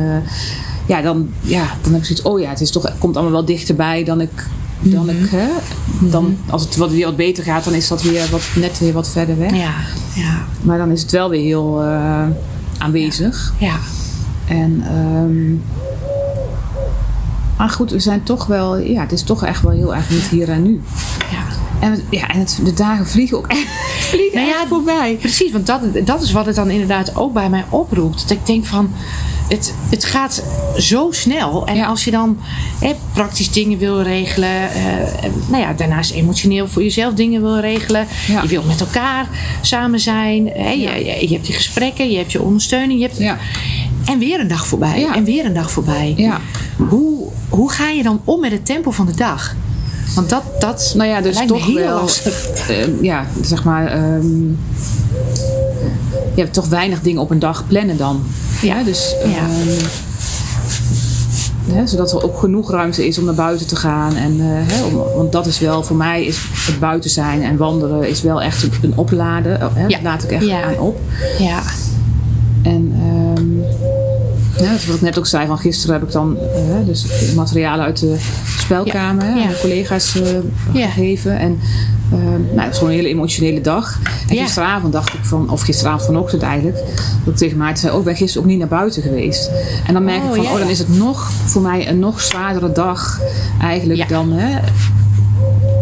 ja, 0.87 1.01
dan, 1.01 1.29
ja, 1.41 1.65
dan 1.81 1.91
heb 1.91 2.01
ik 2.01 2.07
zoiets, 2.07 2.21
oh 2.25 2.39
ja, 2.39 2.49
het 2.49 2.61
is 2.61 2.71
toch, 2.71 2.83
het 2.83 2.97
komt 2.97 3.15
allemaal 3.15 3.33
wel 3.33 3.45
dichterbij 3.45 4.03
dan 4.03 4.21
ik, 4.21 4.47
dan 4.79 5.05
Mhm. 5.05 5.23
ik 5.23 5.29
hè, 5.29 5.47
dan, 5.99 6.37
als 6.49 6.63
het 6.63 6.75
wat, 6.75 6.91
weer 6.91 7.05
wat 7.05 7.15
beter 7.15 7.43
gaat, 7.43 7.63
dan 7.63 7.73
is 7.73 7.87
dat 7.87 8.01
weer 8.01 8.27
wat, 8.31 8.41
net 8.55 8.79
weer 8.79 8.93
wat 8.93 9.09
verder 9.09 9.37
weg. 9.37 9.51
Ja. 9.51 9.73
Ja. 10.15 10.45
Maar 10.61 10.77
dan 10.77 10.91
is 10.91 11.01
het 11.01 11.11
wel 11.11 11.29
weer 11.29 11.41
heel 11.43 11.81
eh, 11.83 12.23
aanwezig. 12.77 13.53
Ja. 13.59 13.75
En, 14.47 14.83
ehm, 14.87 15.53
maar 17.57 17.69
goed, 17.69 17.91
we 17.91 17.99
zijn 17.99 18.23
toch 18.23 18.45
wel, 18.45 18.77
ja, 18.77 19.01
het 19.01 19.11
is 19.11 19.23
toch 19.23 19.43
echt 19.45 19.61
wel 19.61 19.71
heel 19.71 19.95
erg 19.95 20.09
niet 20.09 20.27
hier 20.27 20.49
en 20.49 20.61
nu. 20.63 20.81
En, 21.79 22.03
ja, 22.09 22.27
en 22.27 22.39
het, 22.39 22.59
de 22.63 22.73
dagen 22.73 23.07
vliegen 23.07 23.37
ook 23.37 23.47
vliegen 24.09 24.35
Nou 24.39 24.47
ja, 24.47 24.67
voorbij. 24.67 25.17
Precies, 25.19 25.51
want 25.51 25.65
dat, 25.67 25.81
dat 26.05 26.21
is 26.21 26.31
wat 26.31 26.45
het 26.45 26.55
dan 26.55 26.69
inderdaad 26.69 27.15
ook 27.15 27.33
bij 27.33 27.49
mij 27.49 27.63
oproept. 27.69 28.21
Dat 28.21 28.37
ik 28.37 28.45
denk 28.45 28.65
van, 28.65 28.91
het, 29.47 29.73
het 29.89 30.05
gaat 30.05 30.43
zo 30.77 31.07
snel. 31.11 31.67
En 31.67 31.75
Ja. 31.75 31.85
als 31.85 32.03
je 32.03 32.11
dan 32.11 32.37
hè, 32.79 32.95
praktisch 33.13 33.51
dingen 33.51 33.77
wil 33.77 34.01
regelen, 34.01 34.71
eh, 34.71 34.83
nou 35.47 35.63
ja, 35.63 35.73
daarnaast 35.73 36.11
emotioneel 36.11 36.67
voor 36.67 36.83
jezelf 36.83 37.13
dingen 37.13 37.41
wil 37.41 37.59
regelen. 37.59 38.07
Ja. 38.27 38.41
Je 38.41 38.47
wil 38.47 38.63
met 38.63 38.79
elkaar 38.79 39.27
samen 39.61 39.99
zijn. 39.99 40.47
Hè, 40.47 40.69
je, 40.69 40.77
je, 41.05 41.27
je 41.27 41.33
hebt 41.33 41.47
je 41.47 41.53
gesprekken, 41.53 42.11
je 42.11 42.17
hebt 42.17 42.31
je 42.31 42.41
ondersteuning. 42.41 42.99
Je 42.99 43.05
hebt, 43.05 43.17
Ja. 43.17 43.37
En 44.05 44.19
weer 44.19 44.39
een 44.39 44.47
dag 44.47 44.67
voorbij. 44.67 45.07
En 45.13 45.23
weer 45.23 45.45
een 45.45 45.53
dag 45.53 45.71
voorbij. 45.71 46.13
Ja. 46.17 46.39
Hoe, 46.89 47.27
hoe 47.49 47.71
ga 47.71 47.89
je 47.89 48.03
dan 48.03 48.21
om 48.23 48.39
met 48.39 48.51
het 48.51 48.65
tempo 48.65 48.91
van 48.91 49.05
de 49.05 49.15
dag? 49.15 49.55
Want 50.15 50.29
dat, 50.29 50.43
dat 50.59 50.93
Nou 50.97 51.09
ja, 51.09 51.21
dus 51.21 51.35
lijkt 51.35 51.49
toch 51.51 51.73
wel. 51.73 52.01
lastig. 52.01 52.69
eh, 52.69 53.01
ja, 53.01 53.25
zeg 53.41 53.63
maar. 53.63 53.87
ehm, 53.87 54.47
je 56.35 56.41
hebt 56.41 56.53
toch 56.53 56.67
weinig 56.67 57.01
dingen 57.01 57.21
op 57.21 57.31
een 57.31 57.39
dag 57.39 57.67
plannen 57.67 57.97
dan. 57.97 58.23
Ja. 58.61 58.77
Ja, 58.77 58.83
dus. 58.83 59.15
Ja. 59.25 59.31
ehm, 59.37 59.85
hè, 61.75 61.87
zodat 61.87 62.11
er 62.11 62.23
ook 62.23 62.37
genoeg 62.39 62.71
ruimte 62.71 63.07
is 63.07 63.17
om 63.17 63.25
naar 63.25 63.33
buiten 63.33 63.67
te 63.67 63.75
gaan. 63.75 64.15
En, 64.15 64.31
eh, 64.39 64.45
hè, 64.47 64.83
om, 64.83 64.93
want 65.15 65.31
dat 65.31 65.45
is 65.45 65.59
wel, 65.59 65.83
voor 65.83 65.95
mij 65.95 66.25
is 66.25 66.37
het 66.53 66.79
buiten 66.79 67.09
zijn 67.09 67.43
en 67.43 67.57
wandelen 67.57 68.07
is 68.09 68.21
wel 68.21 68.41
echt 68.41 68.63
een, 68.81 68.93
opladen. 68.95 69.55
Oh, 69.63 69.75
Hè, 69.75 69.85
Ja. 69.87 69.99
Laat 70.03 70.23
ik 70.23 70.31
echt 70.31 70.49
aan 70.49 70.77
op. 70.79 70.99
Ja. 71.39 71.61
En 72.63 72.93
ja, 74.57 74.71
wat 74.87 74.95
ik 74.95 75.01
net 75.01 75.17
ook 75.17 75.27
zei, 75.27 75.47
van 75.47 75.57
gisteren 75.57 75.95
heb 75.95 76.03
ik 76.03 76.11
dan 76.11 76.37
dus 76.85 77.05
materialen 77.35 77.85
uit 77.85 77.99
de 77.99 78.15
spelkamer 78.57 79.25
Ja. 79.25 79.43
aan 79.43 79.49
de 79.49 79.57
collega's 79.61 80.21
eh, 80.21 80.27
Ja. 80.73 80.87
gegeven. 80.87 81.37
En 81.37 81.59
ehm, 82.11 82.21
nou, 82.55 82.59
het 82.59 82.71
is 82.71 82.77
gewoon 82.77 82.89
een 82.93 82.99
hele 82.99 83.09
emotionele 83.09 83.61
dag. 83.61 83.99
En 84.29 84.35
gisteravond 84.37 84.93
dacht 84.93 85.13
ik 85.13 85.19
van, 85.23 85.49
of 85.49 85.61
gisteravond 85.61 86.05
vanochtend 86.05 86.41
eigenlijk, 86.41 86.77
dat 87.23 87.33
ik 87.33 87.35
tegen 87.39 87.57
Maarten 87.57 87.77
zei, 87.77 87.93
oh 87.93 87.99
ik 87.99 88.05
ben 88.05 88.15
gisteren 88.15 88.43
ook 88.43 88.49
niet 88.49 88.59
naar 88.59 88.67
buiten 88.67 89.01
geweest. 89.01 89.49
En 89.87 89.93
dan 89.93 90.03
merk 90.03 90.21
Oh, 90.23 90.29
ik 90.29 90.35
van, 90.35 90.43
ja. 90.43 90.51
oh 90.51 90.59
dan 90.59 90.69
is 90.69 90.79
het 90.79 90.97
nog 90.97 91.31
voor 91.45 91.61
mij 91.61 91.89
een 91.89 91.99
nog 91.99 92.21
zwaardere 92.21 92.71
dag 92.71 93.19
eigenlijk 93.61 94.09
dan... 94.09 94.31
Hè, 94.31 94.59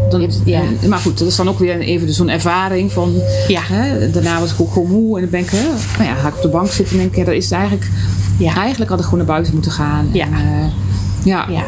dan, 0.10 0.30
ja. 0.46 0.62
maar 0.88 1.00
goed, 1.00 1.18
dat 1.20 1.28
is 1.28 1.36
dan 1.36 1.50
ook 1.50 1.60
weer 1.60 1.80
even 1.80 2.14
zo'n 2.14 2.30
ervaring 2.30 2.92
van... 2.92 3.14
Ja. 3.48 3.62
Hè, 3.64 4.10
daarna 4.12 4.40
was 4.40 4.52
ik 4.52 4.62
ook 4.62 4.74
gewoon 4.74 4.90
moe 4.92 5.16
en 5.16 5.22
dan 5.22 5.30
ben 5.30 5.40
ik, 5.40 5.50
hè, 5.50 5.64
nou 5.98 6.10
ja, 6.10 6.16
ga 6.16 6.28
ik 6.28 6.36
op 6.36 6.42
de 6.42 6.48
bank 6.48 6.68
zitten 6.72 6.94
en 6.96 7.02
denk 7.02 7.12
ik, 7.12 7.18
ja, 7.18 7.24
dat 7.26 7.34
is 7.34 7.52
eigenlijk... 7.52 7.90
Ja. 8.38 8.56
Eigenlijk 8.56 8.90
had 8.90 9.00
ik 9.00 9.06
gewoon 9.06 9.20
naar 9.20 9.28
buiten 9.34 9.54
moeten 9.54 9.72
gaan. 9.72 10.10
Ja. 10.14 10.26
En, 10.26 10.34
eh, 10.34 10.66
ja. 11.26 11.46
Ja. 11.50 11.64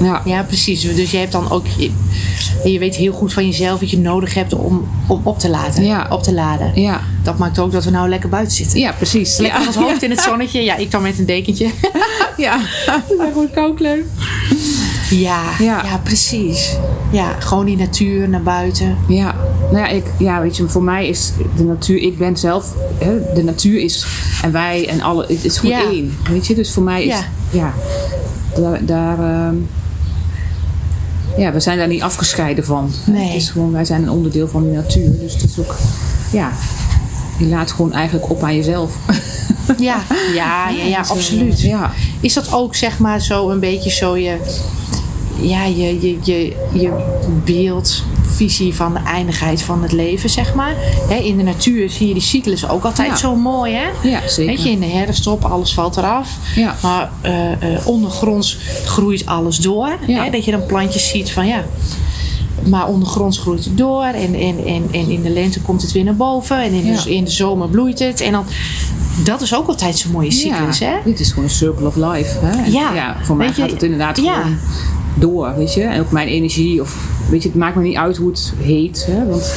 Ja. 0.00 0.20
Ja, 0.24 0.42
precies. 0.42 0.80
Dus 0.94 1.10
je 1.10 1.16
hebt 1.16 1.32
dan 1.32 1.50
ook. 1.50 1.66
Je, 1.66 1.90
je 2.64 2.78
weet 2.78 2.94
heel 2.96 3.12
goed 3.12 3.32
van 3.32 3.46
jezelf 3.46 3.80
wat 3.80 3.90
je 3.90 3.98
nodig 3.98 4.34
hebt 4.34 4.54
om, 4.54 4.88
om 5.06 5.20
op 5.22 5.38
te 5.38 5.48
laden. 5.50 5.84
Ja. 5.84 6.06
Op 6.10 6.22
te 6.22 6.32
laden. 6.34 6.80
Ja, 6.80 7.00
Dat 7.22 7.38
maakt 7.38 7.58
ook 7.58 7.72
dat 7.72 7.84
we 7.84 7.90
nou 7.90 8.08
lekker 8.08 8.28
buiten 8.28 8.56
zitten. 8.56 8.78
ja 8.80 8.92
precies. 8.92 9.36
Lekker 9.38 9.60
ja. 9.60 9.66
ons 9.66 9.76
hoofd 9.76 10.02
in 10.02 10.10
het 10.10 10.20
zonnetje. 10.20 10.62
Ja, 10.62 10.76
ik 10.76 10.90
dan 10.90 11.02
met 11.02 11.18
een 11.18 11.26
dekentje. 11.26 11.70
Ja. 12.36 12.58
goed 13.34 13.50
kookleuk. 13.54 14.04
Ja, 15.10 15.42
Ja. 15.58 15.82
ja. 15.84 15.98
precies. 16.02 16.76
Ja, 17.12 17.36
gewoon 17.38 17.64
die 17.64 17.76
natuur 17.76 18.28
naar 18.28 18.42
buiten. 18.42 18.96
Ja, 19.08 19.34
nou 19.74 19.86
ja, 19.86 19.92
ik, 19.92 20.04
ja, 20.18 20.40
weet 20.40 20.56
je, 20.56 20.68
voor 20.68 20.82
mij 20.82 21.08
is 21.08 21.32
de 21.56 21.64
natuur, 21.64 22.00
ik 22.02 22.18
ben 22.18 22.36
zelf, 22.36 22.74
hè, 22.98 23.34
de 23.34 23.42
natuur 23.44 23.80
is, 23.80 24.06
en 24.42 24.52
wij 24.52 24.88
en 24.88 25.00
alle, 25.00 25.26
het 25.28 25.44
is 25.44 25.58
gewoon 25.58 25.78
Ja. 25.78 25.88
één, 25.90 26.16
weet 26.30 26.46
je. 26.46 26.54
Dus 26.54 26.72
voor 26.72 26.82
mij 26.82 27.04
is, 27.04 27.14
Ja. 27.14 27.24
ja, 27.50 27.72
daar, 28.60 28.84
daar 28.84 29.18
ehm, 29.18 29.54
ja, 31.36 31.52
we 31.52 31.60
zijn 31.60 31.78
daar 31.78 31.88
niet 31.88 32.02
afgescheiden 32.02 32.64
van. 32.64 32.90
Nee. 33.06 33.26
Het 33.26 33.34
is 33.36 33.50
gewoon, 33.50 33.72
wij 33.72 33.84
zijn 33.84 34.02
een 34.02 34.10
onderdeel 34.10 34.48
van 34.48 34.62
die 34.62 34.72
natuur, 34.72 35.18
dus 35.20 35.32
het 35.32 35.42
is 35.42 35.58
ook, 35.58 35.76
ja, 36.32 36.52
je 37.38 37.46
laat 37.46 37.72
gewoon 37.72 37.92
eigenlijk 37.92 38.30
op 38.30 38.42
aan 38.42 38.56
jezelf. 38.56 38.96
Ja, 39.78 40.02
ja, 40.34 40.68
ja, 40.68 40.84
ja 40.84 40.98
absoluut. 41.08 41.60
Ja, 41.60 41.92
Is 42.20 42.34
dat 42.34 42.52
ook 42.52 42.74
zeg 42.74 42.98
maar 42.98 43.20
zo 43.20 43.50
een 43.50 43.60
beetje 43.60 43.90
zo 43.90 44.16
je, 44.16 44.36
ja, 45.40 45.64
je, 45.64 46.00
je, 46.00 46.18
je, 46.22 46.52
je 46.72 46.90
beeldvisie 48.24 48.74
van 48.74 48.92
de 48.92 48.98
eindigheid 48.98 49.62
van 49.62 49.82
het 49.82 49.92
leven, 49.92 50.30
zeg 50.30 50.54
maar? 50.54 50.74
In 51.22 51.36
de 51.36 51.42
natuur 51.42 51.90
zie 51.90 52.08
je 52.08 52.12
die 52.14 52.22
cyclus 52.22 52.68
ook 52.68 52.84
altijd 52.84 53.08
Ja. 53.08 53.16
zo 53.16 53.36
mooi, 53.36 53.74
hè? 53.74 54.08
ja 54.08 54.28
zeker. 54.28 54.54
Weet 54.54 54.62
je, 54.62 54.70
in 54.70 54.80
de 54.80 54.86
herfstop, 54.86 55.44
alles 55.44 55.74
valt 55.74 55.96
eraf. 55.96 56.30
Ja. 56.54 56.74
Maar 56.82 57.10
eh, 57.20 57.52
eh, 57.52 57.86
ondergronds 57.86 58.58
groeit 58.84 59.26
alles 59.26 59.56
door. 59.56 59.98
Ja. 60.06 60.30
Dat 60.30 60.44
je 60.44 60.50
dan 60.50 60.66
plantjes 60.66 61.08
ziet 61.08 61.32
van 61.32 61.46
ja. 61.46 61.64
Maar 62.68 62.86
ondergronds 62.88 63.38
groeit 63.38 63.64
het 63.64 63.78
door. 63.78 64.04
En, 64.04 64.34
en, 64.34 64.64
en, 64.66 64.88
en 64.90 65.10
in 65.10 65.22
de 65.22 65.30
lente 65.30 65.60
komt 65.60 65.82
het 65.82 65.92
weer 65.92 66.04
naar 66.04 66.16
boven. 66.16 66.62
En 66.62 66.72
in, 66.72 66.94
de, 66.94 67.14
in 67.14 67.24
de 67.24 67.30
zomer 67.30 67.68
bloeit 67.68 67.98
het. 67.98 68.20
En 68.20 68.32
dan, 68.32 68.44
dat 69.24 69.40
is 69.40 69.54
ook 69.54 69.68
altijd 69.68 69.98
zo'n 69.98 70.12
mooie 70.12 70.30
cyclus, 70.30 70.78
ja, 70.78 70.86
hè? 70.86 70.96
Dit 71.04 71.20
is 71.20 71.28
gewoon 71.28 71.44
een 71.44 71.50
circle 71.50 71.86
of 71.86 71.96
life. 71.96 72.38
Hè? 72.40 72.70
Ja, 72.70 73.16
voor 73.22 73.36
mij 73.36 73.52
gaat 73.52 73.70
het 73.70 73.82
inderdaad 73.82 74.16
ja. 74.16 74.34
gewoon 74.42 74.58
door, 75.14 75.54
weet 75.56 75.74
je. 75.74 75.82
En 75.82 76.00
ook 76.00 76.10
mijn 76.10 76.28
energie, 76.28 76.80
of 76.80 77.08
weet 77.30 77.42
je, 77.42 77.48
het 77.48 77.58
maakt 77.58 77.76
me 77.76 77.82
niet 77.82 77.96
uit 77.96 78.16
hoe 78.16 78.30
het 78.30 78.52
heet. 78.58 79.06
Hè? 79.10 79.26
Want 79.26 79.54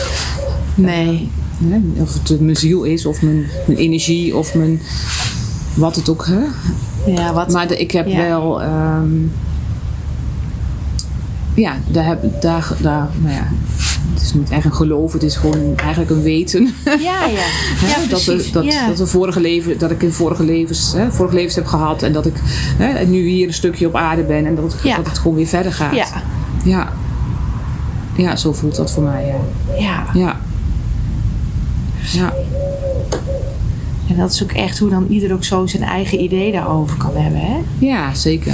Nee. 0.76 1.30
hè, 1.63 2.02
of 2.02 2.13
het 2.13 2.39
mijn 2.41 2.56
ziel 2.56 2.84
is, 2.84 3.06
of 3.06 3.22
mijn, 3.22 3.46
mijn 3.67 3.80
energie, 3.80 4.36
of 4.36 4.54
mijn 4.56 4.82
wat 5.76 5.96
het 5.96 6.10
ook. 6.10 6.26
Hè? 6.28 6.39
Ja, 7.12 7.34
wat? 7.34 7.52
Maar 7.52 7.67
de- 7.67 7.78
ik 7.78 7.91
heb 7.91 8.08
Ja. 8.08 8.17
wel. 8.17 8.62
ehm, 8.62 9.12
ja, 11.54 11.76
daar 11.88 12.06
heb 12.06 12.41
daar, 12.41 12.72
daar, 12.82 13.10
nou 13.22 13.34
ja. 13.36 13.48
Het 14.17 14.25
is 14.25 14.34
niet 14.34 14.49
echt 14.49 14.65
een 14.65 14.73
geloof, 14.73 15.13
het 15.13 15.23
is 15.23 15.36
gewoon 15.36 15.77
eigenlijk 15.77 16.12
een 16.12 16.21
weten. 16.21 16.73
ja, 16.86 17.25
ja. 17.25 17.45
Dat, 18.10 18.23
we, 18.23 18.49
dat, 18.51 18.65
ja. 18.65 18.88
dat, 18.88 18.97
we 18.97 19.08
vorige 19.08 19.39
leven, 19.39 19.77
dat 19.77 19.91
ik 19.91 20.03
in 20.03 20.12
vorige 20.12 20.43
levens, 20.43 20.93
hè, 20.93 21.12
vorige 21.12 21.36
levens 21.36 21.56
heb 21.56 21.65
gehad 21.65 22.03
en 22.03 22.13
dat 22.13 22.25
ik 22.25 22.34
hè, 22.77 23.06
nu 23.06 23.27
hier 23.27 23.47
een 23.47 23.53
stukje 23.53 23.88
op 23.88 23.95
aarde 23.95 24.23
ben 24.23 24.45
en 24.45 24.56
dat 24.56 24.75
Ja. 24.84 24.95
dat 24.95 25.08
het 25.08 25.17
gewoon 25.17 25.38
weer 25.38 25.47
verder 25.47 25.73
gaat. 25.73 25.95
ja. 25.95 26.08
ja. 26.63 26.93
Ja, 28.15 28.36
zo 28.36 28.53
voelt 28.53 28.75
dat 28.75 28.91
voor 28.91 29.03
mij. 29.03 29.36
Ja. 29.80 30.06
ja. 30.13 30.39
Ja. 32.12 32.34
En 34.10 34.17
dat 34.17 34.32
is 34.32 34.43
ook 34.43 34.52
echt 34.52 34.80
hoe 34.80 34.89
dan 34.89 35.06
ieder 35.10 35.34
ook 35.34 35.43
zo 35.43 35.65
zijn 35.65 35.84
eigen 35.84 36.22
idee 36.24 36.52
daarover 36.52 36.98
kan 36.98 37.15
hebben, 37.15 37.41
hè? 37.41 37.58
Ja, 37.80 38.13
zeker. 38.13 38.54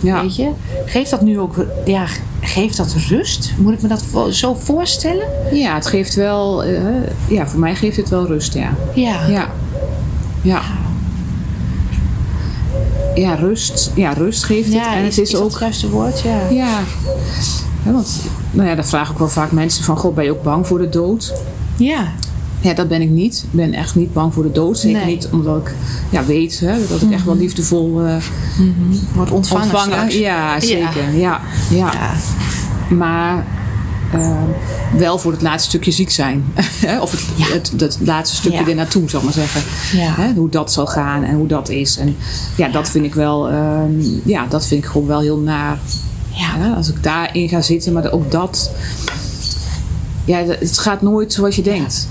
Ja. 0.00 0.22
Weet 0.22 0.36
je? 0.36 0.50
Geeft 0.86 1.10
dat 1.10 1.22
nu 1.22 1.38
ook, 1.38 1.66
ja, 1.84 2.06
geeft 2.40 2.76
dat 2.76 2.94
rust? 3.08 3.52
Moet 3.58 3.72
ik 3.72 3.82
me 3.82 3.88
dat 3.88 4.04
zo 4.30 4.54
voorstellen? 4.54 5.26
ja, 5.52 5.74
het 5.74 5.86
geeft 5.86 6.14
wel, 6.14 6.64
eh, 6.64 6.82
ja, 7.28 7.48
voor 7.48 7.60
mij 7.60 7.74
geeft 7.74 7.96
het 7.96 8.08
wel 8.08 8.26
rust, 8.26 8.54
ja. 8.54 8.74
Ja. 8.94 9.26
Ja. 9.26 9.50
Ja. 10.42 10.62
Ja, 13.14 13.34
rust. 13.34 13.92
Ja, 13.94 14.12
rust 14.12 14.44
geeft 14.44 14.72
het. 14.72 14.82
En 14.82 15.04
het 15.04 15.18
is, 15.18 15.30
dat 15.30 15.40
ook 15.40 15.50
het 15.50 15.60
juiste 15.60 15.90
woord? 15.90 16.20
Ja. 16.20 16.48
Ja, 16.50 16.80
ja 17.84 17.92
want 17.92 18.20
nou 18.50 18.68
ja, 18.68 18.74
dan 18.74 18.84
vraag 18.84 19.10
ik 19.10 19.18
wel 19.18 19.28
vaak 19.28 19.52
mensen 19.52 19.84
van, 19.84 19.96
god, 19.96 20.14
ben 20.14 20.24
je 20.24 20.30
ook 20.30 20.42
bang 20.42 20.66
voor 20.66 20.78
de 20.78 20.88
dood? 20.88 21.32
Ja. 21.76 22.12
Ja, 22.60 22.74
dat 22.74 22.88
ben 22.88 23.02
ik 23.02 23.10
niet. 23.10 23.44
Ik 23.50 23.56
ben 23.56 23.72
echt 23.74 23.94
niet 23.94 24.12
bang 24.12 24.34
voor 24.34 24.42
de 24.42 24.52
dood. 24.52 24.78
Zeker 24.78 24.96
Nee. 24.96 25.04
Mhm. 25.06 25.14
niet 25.14 25.28
omdat 25.32 25.56
ik 25.66 25.74
ja, 26.10 26.24
weet 26.24 26.60
hè, 26.60 26.86
dat 26.88 27.02
ik 27.02 27.10
echt 27.12 27.24
wel 27.24 27.36
liefdevol 27.36 28.00
eh 28.02 28.16
Wordt 29.14 29.30
ontvangen, 29.30 29.64
ontvangen. 29.64 30.18
Ja, 30.18 30.60
zeker. 30.60 31.16
Ja. 31.16 31.40
Ja. 31.70 31.90
Ja. 31.90 32.12
Maar 32.94 33.46
eh, 34.12 34.42
wel 34.96 35.18
voor 35.18 35.32
het 35.32 35.42
laatste 35.42 35.68
stukje 35.68 35.90
ziek 35.90 36.10
zijn. 36.10 36.44
Hè, 36.86 37.00
of 37.00 37.10
het, 37.10 37.52
het, 37.52 37.80
het 37.80 37.98
laatste 38.04 38.36
stukje 38.36 38.58
Ja. 38.60 38.66
er 38.68 38.74
naartoe, 38.74 39.10
zal 39.10 39.18
ik 39.18 39.24
maar 39.24 39.34
zeggen. 39.34 39.62
Ja. 39.98 40.12
Hè, 40.16 40.32
hoe 40.34 40.48
dat 40.48 40.72
zal 40.72 40.86
gaan 40.86 41.22
en 41.24 41.34
hoe 41.34 41.46
dat 41.46 41.68
is. 41.68 41.96
En 41.96 42.16
ja, 42.56 42.68
dat 42.68 42.90
vind 42.90 43.04
ik 43.04 43.14
wel, 43.14 43.48
ehm, 43.48 43.90
ja, 44.24 44.46
dat 44.48 44.66
vind 44.66 44.84
ik 44.84 44.90
gewoon 44.90 45.06
wel 45.06 45.20
heel 45.20 45.38
naar. 45.38 45.78
Ja. 46.30 46.56
Ja, 46.66 46.72
als 46.74 46.88
ik 46.88 47.02
daarin 47.02 47.48
ga 47.48 47.60
zitten, 47.62 47.92
maar 47.92 48.12
ook 48.12 48.30
dat. 48.30 48.70
Ja, 50.24 50.42
dat- 50.42 50.58
het 50.58 50.78
gaat 50.78 51.02
nooit 51.02 51.32
zoals 51.32 51.56
je 51.56 51.62
denkt. 51.62 52.08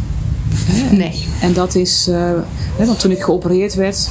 Hè? 0.67 0.95
Nee. 0.95 1.25
En 1.41 1.53
dat 1.53 1.75
is. 1.75 2.07
eh, 2.07 2.31
hè, 2.77 2.85
want 2.85 2.99
toen 2.99 3.11
ik 3.11 3.21
geopereerd 3.23 3.73
werd. 3.75 4.09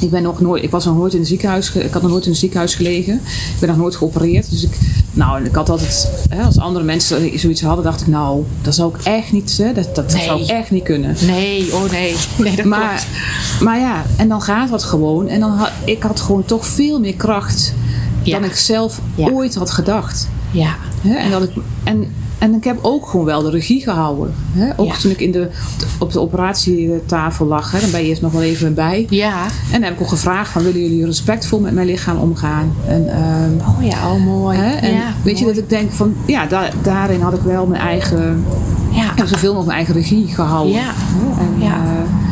Ik, 0.00 0.10
ben 0.10 0.22
nog 0.22 0.40
nooit, 0.40 0.62
ik 0.62 0.70
was 0.70 0.84
nog 0.84 0.96
nooit 0.96 1.12
in 1.14 1.20
een 1.20 1.26
ziekenhuis. 1.26 1.72
Ik 1.72 1.92
had 1.92 2.02
nog 2.02 2.10
nooit 2.10 2.24
in 2.24 2.30
een 2.30 2.36
ziekenhuis 2.36 2.74
gelegen. 2.74 3.14
Ik 3.14 3.60
ben 3.60 3.68
nog 3.68 3.78
nooit 3.78 3.96
geopereerd. 3.96 4.50
Dus 4.50 4.62
ik. 4.64 4.78
Nou, 5.12 5.44
ik 5.44 5.54
had 5.54 5.68
altijd. 5.70 6.08
Hè, 6.28 6.42
als 6.42 6.58
andere 6.58 6.84
mensen 6.84 7.38
zoiets 7.38 7.62
hadden, 7.62 7.84
dacht 7.84 8.00
ik. 8.00 8.06
Nou, 8.06 8.44
dat 8.62 8.74
zou 8.74 8.94
ik 8.94 9.04
echt 9.04 9.32
niet. 9.32 9.56
Hè, 9.62 9.72
dat, 9.72 9.94
dat, 9.94 10.12
zou 10.12 10.42
ik 10.42 10.48
echt 10.48 10.70
niet 10.70 10.82
kunnen. 10.84 11.16
Nee, 11.26 11.74
oh 11.74 11.90
nee. 11.90 12.14
Nee, 12.38 12.56
dat 12.56 12.64
Maar, 12.64 12.88
klopt. 12.88 13.60
maar 13.62 13.78
ja, 13.78 14.04
en 14.16 14.28
dan 14.28 14.42
gaat 14.42 14.68
dat 14.70 14.82
gewoon. 14.84 15.28
En 15.28 15.40
dan 15.40 15.50
had, 15.50 15.70
ik 15.84 16.02
had 16.02 16.20
gewoon 16.20 16.44
toch 16.44 16.66
veel 16.66 17.00
meer 17.00 17.14
kracht 17.14 17.74
Ja. 18.22 18.38
dan 18.40 18.48
ik 18.48 18.56
zelf 18.56 19.00
Ja. 19.14 19.30
ooit 19.30 19.54
had 19.54 19.70
gedacht. 19.70 20.28
Ja. 20.50 20.74
Hè? 21.00 21.14
En, 21.16 21.30
dat 21.30 21.42
ik, 21.42 21.50
en, 21.84 22.12
en 22.38 22.54
ik 22.54 22.64
heb 22.64 22.78
ook 22.82 23.06
gewoon 23.08 23.26
wel 23.26 23.42
de 23.42 23.50
regie 23.50 23.82
gehouden. 23.82 24.34
Hè? 24.52 24.70
Ook 24.76 24.86
Ja. 24.86 24.94
toen 24.96 25.10
ik 25.10 25.20
in 25.20 25.32
de, 25.32 25.50
op 25.98 26.12
de 26.12 26.20
operatietafel 26.20 27.46
lag, 27.46 27.70
hè? 27.72 27.80
dan 27.80 27.90
ben 27.90 28.00
je 28.02 28.06
eerst 28.08 28.22
nog 28.22 28.32
wel 28.32 28.42
even 28.42 28.74
bij. 28.74 29.06
Ja. 29.10 29.42
En 29.44 29.72
dan 29.72 29.82
heb 29.82 29.92
ik 29.92 30.00
ook 30.00 30.08
gevraagd 30.08 30.50
van 30.50 30.62
willen 30.62 30.80
jullie 30.82 31.04
respectvol 31.04 31.60
met 31.60 31.72
mijn 31.72 31.86
lichaam 31.86 32.16
omgaan? 32.16 32.72
En, 32.86 33.08
ehm, 33.12 33.68
Oh 33.68 33.84
ja, 33.84 34.12
oh 34.12 34.24
mooi. 34.24 34.58
hè? 34.58 34.74
en 34.74 34.94
ja, 34.94 35.12
weet 35.22 35.38
je 35.38 35.44
dat 35.44 35.56
ik 35.56 35.68
denk 35.68 35.92
van 35.92 36.14
ja, 36.26 36.46
daar, 36.46 36.72
daarin 36.82 37.20
had 37.20 37.32
ik 37.34 37.40
wel 37.42 37.66
mijn 37.66 37.82
eigen, 37.82 38.44
Ja. 38.92 39.12
ja, 39.16 39.26
zoveel 39.26 39.54
nog 39.54 39.64
mijn 39.64 39.76
eigen 39.76 39.94
regie 39.94 40.26
gehouden. 40.26 40.72
Ja. 40.74 40.90
En, 41.38 41.62
Ja. 41.64 41.74
eh, 41.74 42.26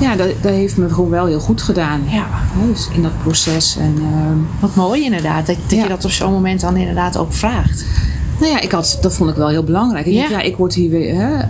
ja, 0.00 0.16
dat, 0.16 0.28
dat 0.40 0.52
heeft 0.52 0.76
me 0.76 0.88
gewoon 0.88 1.10
wel 1.10 1.26
heel 1.26 1.40
goed 1.40 1.62
gedaan. 1.62 2.00
Ja. 2.08 2.26
Hè? 2.30 2.66
Dus 2.72 2.88
in 2.92 3.02
dat 3.02 3.22
proces. 3.22 3.76
En, 3.76 3.94
ehm, 3.98 4.36
Wat 4.60 4.74
mooi 4.74 5.04
inderdaad. 5.04 5.46
Dat, 5.46 5.56
dat 5.66 5.78
Ja. 5.78 5.82
je 5.82 5.88
dat 5.88 6.04
op 6.04 6.10
zo'n 6.10 6.32
moment 6.32 6.60
dan 6.60 6.76
inderdaad 6.76 7.16
ook 7.16 7.32
vraagt. 7.32 7.84
Nou 8.42 8.52
ja, 8.54 8.60
ik 8.60 8.70
had, 8.72 8.98
dat 9.00 9.14
vond 9.14 9.30
ik 9.30 9.36
wel 9.36 9.48
heel 9.48 9.64
belangrijk. 9.64 10.06
Ik 10.06 10.12
Ja. 10.12 10.20
dacht, 10.20 10.30
ja, 10.32 10.40
ik 10.40 10.56
word 10.56 10.74
hier 10.74 10.90
weer 10.90 11.14
hè, 11.14 11.34
En 11.38 11.48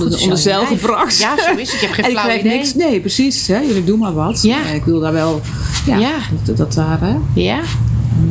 onder, 0.00 0.18
goed, 0.18 0.38
zeil 0.38 0.66
gebracht. 0.66 1.18
Ja, 1.18 1.34
zo 1.42 1.56
is 1.56 1.72
het. 1.72 1.80
Je 1.80 1.86
hebt 1.86 1.94
geen 1.94 2.04
en 2.10 2.10
flauw 2.10 2.38
idee. 2.38 2.52
niks. 2.56 2.74
Nee, 2.74 3.00
precies. 3.00 3.46
Hè? 3.46 3.58
Jullie 3.58 3.84
doen 3.84 3.98
maar 3.98 4.12
wat. 4.14 4.42
Ja. 4.42 4.66
En 4.68 4.74
ik 4.74 4.84
wil 4.84 5.00
daar 5.00 5.12
wel. 5.12 5.40
Ja, 5.86 5.96
Ja. 5.96 6.14
Dat, 6.44 6.56
dat 6.56 6.72
daar. 6.74 6.98
Hè? 7.00 7.14
Ja. 7.34 7.60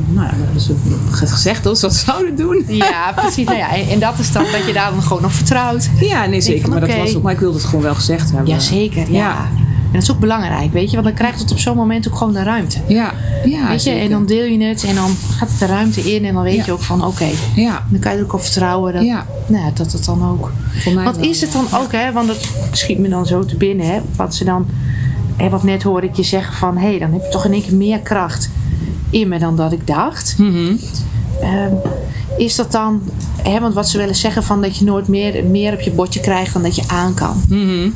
Nou 0.08 0.28
ja, 0.28 0.34
dat 0.54 0.62
is 0.62 0.70
gezegd 1.12 1.64
dat 1.64 1.80
ze 1.80 1.86
dat 1.86 1.96
zouden 1.96 2.36
doen. 2.36 2.64
Ja, 2.68 3.12
precies. 3.16 3.46
Nou 3.46 3.58
ja, 3.58 3.76
en, 3.76 4.00
dat 4.00 4.20
is 4.20 4.32
dan 4.32 4.44
dat 4.52 4.66
je 4.66 4.74
daar 4.74 4.92
dan 4.92 5.02
gewoon 5.02 5.22
nog 5.22 5.34
vertrouwt. 5.34 5.90
Ja, 6.00 6.26
nee, 6.26 6.42
zeker. 6.42 6.62
van, 6.62 6.70
maar, 6.70 6.80
dat 6.80 6.96
was 6.98 7.16
ook, 7.16 7.24
maar 7.24 7.34
ik 7.34 7.40
wilde 7.40 7.58
het 7.58 7.66
gewoon 7.66 7.82
wel 7.84 7.96
gezegd 7.96 8.32
hebben. 8.32 8.50
Jazeker, 8.54 9.12
ja. 9.12 9.18
Ja. 9.18 9.50
En 9.92 10.00
dat 10.00 10.02
is 10.10 10.12
ook 10.12 10.20
belangrijk, 10.20 10.72
weet 10.74 10.88
je. 10.90 10.92
Want 10.92 11.06
dan 11.06 11.16
krijgt 11.16 11.40
het 11.40 11.52
op 11.52 11.60
zo'n 11.60 11.76
moment 11.76 12.08
ook 12.08 12.16
gewoon 12.16 12.34
de 12.34 12.44
ruimte. 12.44 12.80
Ja, 12.88 13.14
ja 13.46 13.68
weet 13.68 13.84
je, 13.84 13.90
zeker. 13.90 14.02
en 14.04 14.10
dan 14.10 14.26
deel 14.26 14.44
je 14.46 14.64
het 14.64 14.84
en 14.84 14.96
dan 14.96 15.16
gaat 15.38 15.50
het 15.50 15.60
de 15.60 15.66
ruimte 15.66 16.14
in. 16.14 16.26
En 16.26 16.34
dan 16.34 16.44
weet 16.44 16.56
Ja. 16.56 16.64
je 16.66 16.72
ook 16.72 16.82
van, 16.82 17.06
oké, 17.06 17.28
Ja, 17.56 17.86
dan 17.90 18.00
kan 18.00 18.12
je 18.12 18.18
er 18.18 18.24
ook 18.24 18.34
op 18.34 18.42
vertrouwen. 18.42 18.94
Dat, 18.94 19.04
ja, 19.04 19.26
nou, 19.48 19.72
dat 19.74 19.92
het 19.92 20.06
dan 20.06 20.30
ook... 20.30 20.52
voor 20.78 20.94
mij 20.94 21.04
Wat 21.04 21.16
wel, 21.18 21.30
is 21.30 21.42
het 21.42 21.52
dan 21.52 21.66
ook, 21.76 21.92
hè? 21.92 22.12
Want 22.12 22.28
dat 22.28 22.48
schiet 22.72 23.00
me 23.00 23.10
dan 23.10 23.26
zo 23.26 23.46
te 23.46 23.56
binnen, 23.56 23.86
hè? 23.86 24.00
Wat 24.16 24.36
ze 24.36 24.44
dan... 24.44 24.66
Hè, 25.36 25.50
wat 25.50 25.64
net 25.64 25.84
hoorde 25.84 26.08
ik 26.08 26.16
je 26.16 26.24
zeggen 26.24 26.54
van... 26.54 26.78
Hé, 26.78 26.88
hey, 26.90 27.00
dan 27.00 27.12
heb 27.14 27.22
je 27.22 27.30
toch 27.30 27.46
in 27.46 27.54
één 27.54 27.62
keer 27.64 27.76
meer 27.76 28.00
kracht 28.00 28.50
in 29.10 29.28
me 29.28 29.40
dan 29.40 29.56
dat 29.56 29.72
ik 29.72 29.88
dacht. 29.88 30.36
Mhm. 30.38 30.76
Ehm, 31.42 31.74
is 32.38 32.56
dat 32.56 32.72
dan... 32.72 33.02
Hè, 33.44 33.60
want 33.60 33.74
wat 33.74 33.90
ze 33.90 33.98
willen 33.98 34.16
zeggen 34.16 34.44
van 34.44 34.62
dat 34.62 34.78
je 34.78 34.86
nooit 34.86 35.08
meer, 35.08 35.46
meer 35.46 35.74
op 35.74 35.80
je 35.82 35.92
bordje 35.92 36.20
krijgt 36.20 36.54
dan 36.54 36.62
dat 36.64 36.76
je 36.76 36.84
aan 36.88 37.14
kan. 37.14 37.42
Mhm. 37.50 37.90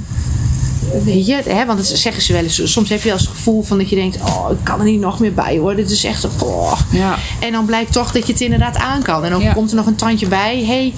Weet 1.04 1.26
je, 1.26 1.42
hè, 1.46 1.66
want 1.66 1.78
dat 1.78 1.88
zeggen 1.98 2.22
ze 2.24 2.34
wel 2.34 2.44
eens. 2.44 2.72
Soms 2.72 2.90
heb 2.90 3.00
je 3.00 3.06
wel 3.06 3.14
eens 3.18 3.28
het 3.28 3.36
gevoel 3.36 3.64
van 3.64 3.78
dat 3.78 3.90
je 3.90 3.96
denkt... 3.96 4.18
Oh, 4.22 4.48
ik 4.52 4.58
kan 4.64 4.80
er 4.80 4.86
niet 4.86 5.00
nog 5.00 5.20
meer 5.20 5.34
bij 5.34 5.58
hoor. 5.58 5.76
Dit 5.76 5.92
is 5.92 6.04
echt... 6.04 6.24
een- 6.24 6.30
Oh. 6.40 6.80
Ja, 6.92 7.18
En 7.40 7.52
dan 7.52 7.66
blijkt 7.66 7.92
toch 7.92 8.12
dat 8.12 8.26
je 8.28 8.32
het 8.32 8.42
inderdaad 8.42 8.76
aan 8.78 9.02
kan. 9.02 9.24
En 9.24 9.32
dan 9.32 9.42
Ja. 9.42 9.54
komt 9.54 9.70
er 9.70 9.76
nog 9.76 9.86
een 9.86 9.96
tandje 9.96 10.28
bij. 10.28 10.64
Hey. 10.66 10.94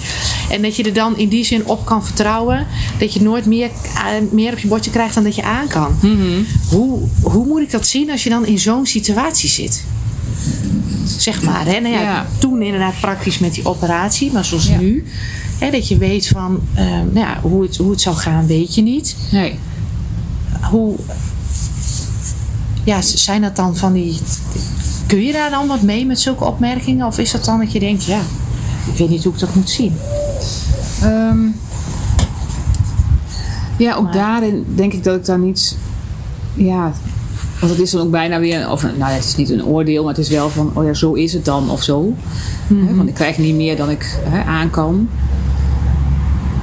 En 0.50 0.62
dat 0.62 0.76
je 0.76 0.82
er 0.82 0.92
dan 0.92 1.16
in 1.18 1.28
die 1.28 1.44
zin 1.44 1.66
op 1.66 1.84
kan 1.86 2.04
vertrouwen. 2.04 2.66
Dat 2.98 3.12
je 3.12 3.22
nooit 3.22 3.46
meer, 3.46 3.70
eh, 3.94 4.02
meer 4.30 4.52
op 4.52 4.58
je 4.58 4.68
bordje 4.68 4.90
krijgt 4.90 5.14
dan 5.14 5.24
dat 5.24 5.34
je 5.34 5.42
aan 5.42 5.66
kan. 5.68 5.96
Mhm. 6.00 6.42
Hoe, 6.70 7.00
hoe 7.20 7.46
moet 7.46 7.60
ik 7.62 7.70
dat 7.70 7.86
zien 7.86 8.10
als 8.10 8.22
je 8.22 8.30
dan 8.30 8.46
in 8.46 8.58
zo'n 8.58 8.86
situatie 8.86 9.48
zit? 9.48 9.84
Zeg 11.18 11.42
maar. 11.42 11.64
Hè? 11.66 11.80
Nou 11.80 11.94
ja, 11.94 12.00
Ja. 12.02 12.26
Toen 12.38 12.62
inderdaad 12.62 13.00
praktisch 13.00 13.38
met 13.38 13.54
die 13.54 13.66
operatie, 13.66 14.32
maar 14.32 14.44
zoals 14.44 14.68
nu. 14.68 15.04
Hè, 15.58 15.70
dat 15.70 15.88
je 15.88 15.96
weet 15.98 16.28
van 16.28 16.60
eh, 16.74 16.84
nou 16.86 17.26
ja, 17.26 17.38
hoe, 17.42 17.62
het, 17.62 17.76
hoe 17.76 17.90
het 17.90 18.00
zal 18.00 18.14
gaan, 18.14 18.46
weet 18.46 18.74
je 18.74 18.82
niet. 18.82 19.16
Nee. 19.30 19.58
Hoe, 20.70 20.94
ja, 22.84 23.02
zijn 23.02 23.42
dat 23.42 23.56
dan 23.56 23.76
van 23.76 23.92
die. 23.92 24.18
Kun 25.06 25.22
je 25.22 25.32
daar 25.32 25.50
dan 25.50 25.66
wat 25.66 25.82
mee 25.82 26.06
met 26.06 26.20
zulke 26.20 26.44
opmerkingen? 26.44 27.06
Of 27.06 27.18
is 27.18 27.30
dat 27.30 27.44
dan 27.44 27.58
dat 27.58 27.72
je 27.72 27.80
denkt, 27.80 28.04
ja, 28.04 28.20
ik 28.92 28.98
weet 28.98 29.08
niet 29.08 29.24
hoe 29.24 29.32
ik 29.32 29.38
dat 29.38 29.54
moet 29.54 29.70
zien? 29.70 29.96
Ehm, 31.02 31.38
ja, 33.78 33.94
ook 33.94 34.04
Maar- 34.04 34.12
daarin 34.12 34.64
denk 34.74 34.92
ik 34.92 35.04
dat 35.04 35.16
ik 35.16 35.24
daar 35.24 35.38
niet. 35.38 35.76
Ja, 36.54 36.92
want 37.60 37.72
het 37.72 37.80
is 37.80 37.90
dan 37.90 38.00
ook 38.00 38.10
bijna 38.10 38.38
weer. 38.38 38.70
Of, 38.70 38.82
nou, 38.98 39.12
het 39.12 39.24
is 39.24 39.36
niet 39.36 39.50
een 39.50 39.64
oordeel, 39.64 40.04
maar 40.04 40.14
het 40.14 40.22
is 40.24 40.28
wel 40.30 40.50
van. 40.50 40.70
Oh 40.74 40.84
ja, 40.84 40.94
zo 40.94 41.12
is 41.12 41.32
het 41.32 41.44
dan 41.44 41.70
of 41.70 41.82
zo. 41.82 42.14
Hè, 42.66 42.94
want 42.94 43.08
ik 43.08 43.14
krijg 43.14 43.38
niet 43.38 43.54
meer 43.54 43.76
dan 43.76 43.90
ik 43.90 44.18
hè, 44.22 44.42
aan 44.42 44.70
kan. 44.70 45.08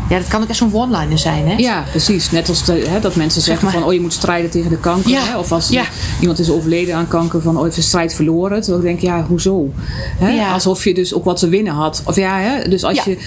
Ja, 0.10 0.18
dat 0.18 0.28
kan 0.28 0.42
ook 0.42 0.48
echt 0.50 0.58
zo'n 0.58 0.74
one-liner 0.74 1.18
zijn, 1.18 1.48
hè? 1.48 1.54
Ja, 1.56 1.84
precies. 1.92 2.32
Net 2.32 2.50
als 2.50 2.66
de, 2.66 2.74
hè, 2.88 3.00
dat 3.00 3.16
mensen 3.16 3.42
zeggen 3.42 3.64
maar. 3.66 3.74
van. 3.74 3.84
Oh, 3.84 3.94
je 3.94 4.02
moet 4.02 4.14
strijden 4.14 4.50
tegen 4.50 4.70
de 4.70 4.78
kanker. 4.78 5.10
Ja. 5.12 5.22
Hè? 5.24 5.38
Of 5.38 5.52
als 5.52 5.70
Ja. 5.70 5.84
iemand 6.20 6.40
is 6.40 6.50
overleden 6.50 6.96
aan 6.96 7.08
kanker. 7.08 7.42
Van, 7.42 7.52
oh, 7.54 7.58
je 7.60 7.66
heeft 7.66 7.78
een 7.78 7.84
strijd 7.84 8.14
verloren. 8.14 8.62
Terwijl 8.62 8.84
ik 8.84 8.88
denk, 8.90 9.00
ja, 9.00 9.26
hoezo? 9.28 9.70
Hè? 10.18 10.30
Ja. 10.30 10.52
Alsof 10.52 10.84
je 10.84 10.94
dus 10.94 11.14
ook 11.14 11.24
wat 11.26 11.38
te 11.40 11.50
winnen 11.50 11.74
had. 11.74 12.02
Of 12.06 12.16
ja, 12.16 12.40
hè? 12.40 12.70
dus 12.70 12.84
als 12.84 13.04
je. 13.04 13.18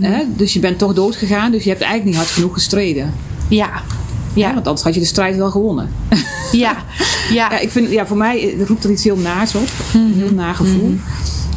Hè? 0.00 0.22
Dus 0.36 0.52
je 0.52 0.58
bent 0.60 0.78
toch 0.78 0.94
dood 0.94 1.16
gegaan. 1.16 1.50
Dus 1.52 1.62
je 1.62 1.68
hebt 1.68 1.82
eigenlijk 1.82 2.10
niet 2.10 2.20
hard 2.22 2.34
genoeg 2.36 2.52
gestreden. 2.54 3.14
Ja. 3.48 3.66
Ja. 3.66 3.82
Ja. 4.34 4.54
want 4.54 4.66
anders 4.66 4.82
had 4.84 4.94
je 4.94 5.00
de 5.00 5.06
strijd 5.06 5.36
wel 5.36 5.50
gewonnen. 5.50 5.90
Ja. 6.08 6.16
Ja. 6.52 6.76
Ja, 7.32 7.58
ik 7.58 7.70
vind, 7.70 7.90
ja, 7.90 8.06
voor 8.06 8.16
mij 8.16 8.54
roept 8.66 8.84
er 8.84 8.90
iets 8.90 9.04
heel 9.04 9.16
naars 9.16 9.54
op. 9.54 9.68
Een 9.94 10.14
heel 10.16 10.30
naar 10.34 10.54
gevoel. 10.54 10.96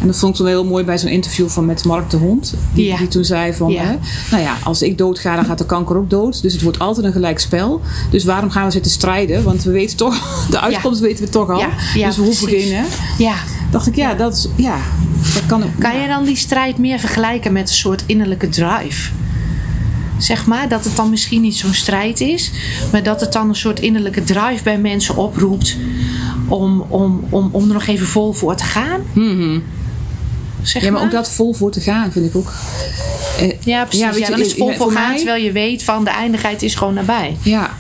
En 0.01 0.07
dat 0.07 0.17
vond 0.17 0.31
ik 0.31 0.37
toen 0.37 0.45
wel 0.45 0.61
heel 0.61 0.69
mooi 0.71 0.83
bij 0.83 0.97
zo'n 0.97 1.09
interview 1.09 1.47
van 1.47 1.65
met 1.65 1.85
Mark 1.85 2.09
de 2.09 2.17
Hond. 2.17 2.53
Die, 2.73 2.85
Ja. 2.85 2.97
die 2.97 3.07
toen 3.07 3.23
zei 3.25 3.53
van, 3.53 3.71
Ja. 3.71 3.83
hè, 3.83 3.95
nou 4.31 4.43
ja, 4.43 4.55
als 4.63 4.81
ik 4.81 4.97
dood 4.97 5.19
ga, 5.19 5.35
dan 5.35 5.45
gaat 5.45 5.57
de 5.57 5.65
kanker 5.65 5.97
ook 5.97 6.09
dood. 6.09 6.41
Dus 6.41 6.53
het 6.53 6.61
wordt 6.61 6.79
altijd 6.79 7.05
een 7.05 7.11
gelijk 7.11 7.39
spel. 7.39 7.81
Dus 8.11 8.23
waarom 8.23 8.49
gaan 8.49 8.65
we 8.65 8.71
zitten 8.71 8.91
strijden? 8.91 9.43
Want 9.43 9.63
we 9.63 9.71
weten 9.71 9.97
toch, 9.97 10.15
de 10.49 10.59
uitkomst 10.59 10.99
weten 10.99 11.25
we 11.25 11.29
toch 11.31 11.49
al. 11.49 11.63
Dus 11.93 12.15
we 12.17 12.23
hoeven 12.23 12.47
geen, 12.47 12.73
hè. 12.73 12.83
ja. 13.17 13.35
Dacht 13.71 13.87
ik, 13.87 13.95
ja, 13.95 14.13
dat, 14.13 14.33
is, 14.33 14.47
ja, 14.55 14.77
dat 15.33 15.45
kan 15.45 15.63
ook. 15.63 15.69
Kan 15.79 15.99
je 15.99 16.07
dan 16.07 16.23
die 16.23 16.35
strijd 16.35 16.77
meer 16.77 16.99
vergelijken 16.99 17.53
met 17.53 17.69
een 17.69 17.75
soort 17.75 18.03
innerlijke 18.05 18.49
drive? 18.49 19.11
Zeg 20.17 20.45
maar, 20.45 20.69
dat 20.69 20.83
het 20.83 20.95
dan 20.95 21.09
misschien 21.09 21.41
niet 21.41 21.55
zo'n 21.55 21.73
strijd 21.73 22.21
is, 22.21 22.51
maar 22.91 23.03
dat 23.03 23.21
het 23.21 23.33
dan 23.33 23.49
een 23.49 23.55
soort 23.55 23.79
innerlijke 23.79 24.23
drive 24.23 24.63
bij 24.63 24.77
mensen 24.77 25.15
oproept 25.15 25.77
om, 26.47 26.81
om, 26.87 27.23
om, 27.29 27.49
om 27.51 27.67
er 27.67 27.73
nog 27.73 27.85
even 27.87 28.07
vol 28.07 28.33
voor 28.33 28.55
te 28.55 28.63
gaan. 28.63 29.01
Mhm. 29.13 29.59
Zeg 30.63 30.83
Ja, 30.83 30.91
maar 30.91 31.01
ook 31.03 31.11
dat 31.11 31.31
vol 31.31 31.53
voor 31.53 31.71
te 31.71 31.81
gaan 31.81 32.11
vind 32.11 32.25
ik 32.25 32.35
ook. 32.35 32.51
eh, 33.39 33.51
Ja, 33.59 33.83
precies. 33.83 33.99
Ja, 33.99 34.07
Ja, 34.07 34.13
weet 34.13 34.25
je, 34.25 34.31
dan 34.31 34.39
is 34.41 34.47
het 34.47 34.57
vol 34.57 34.67
voor 34.67 34.75
voor 34.77 34.91
gaan, 34.91 35.07
mij- 35.07 35.17
terwijl 35.17 35.43
je 35.43 35.51
weet 35.51 35.83
van 35.83 36.03
de 36.03 36.09
eindigheid 36.09 36.61
is 36.61 36.75
gewoon 36.75 36.93
nabij. 36.93 37.37
Ja. 37.41 37.71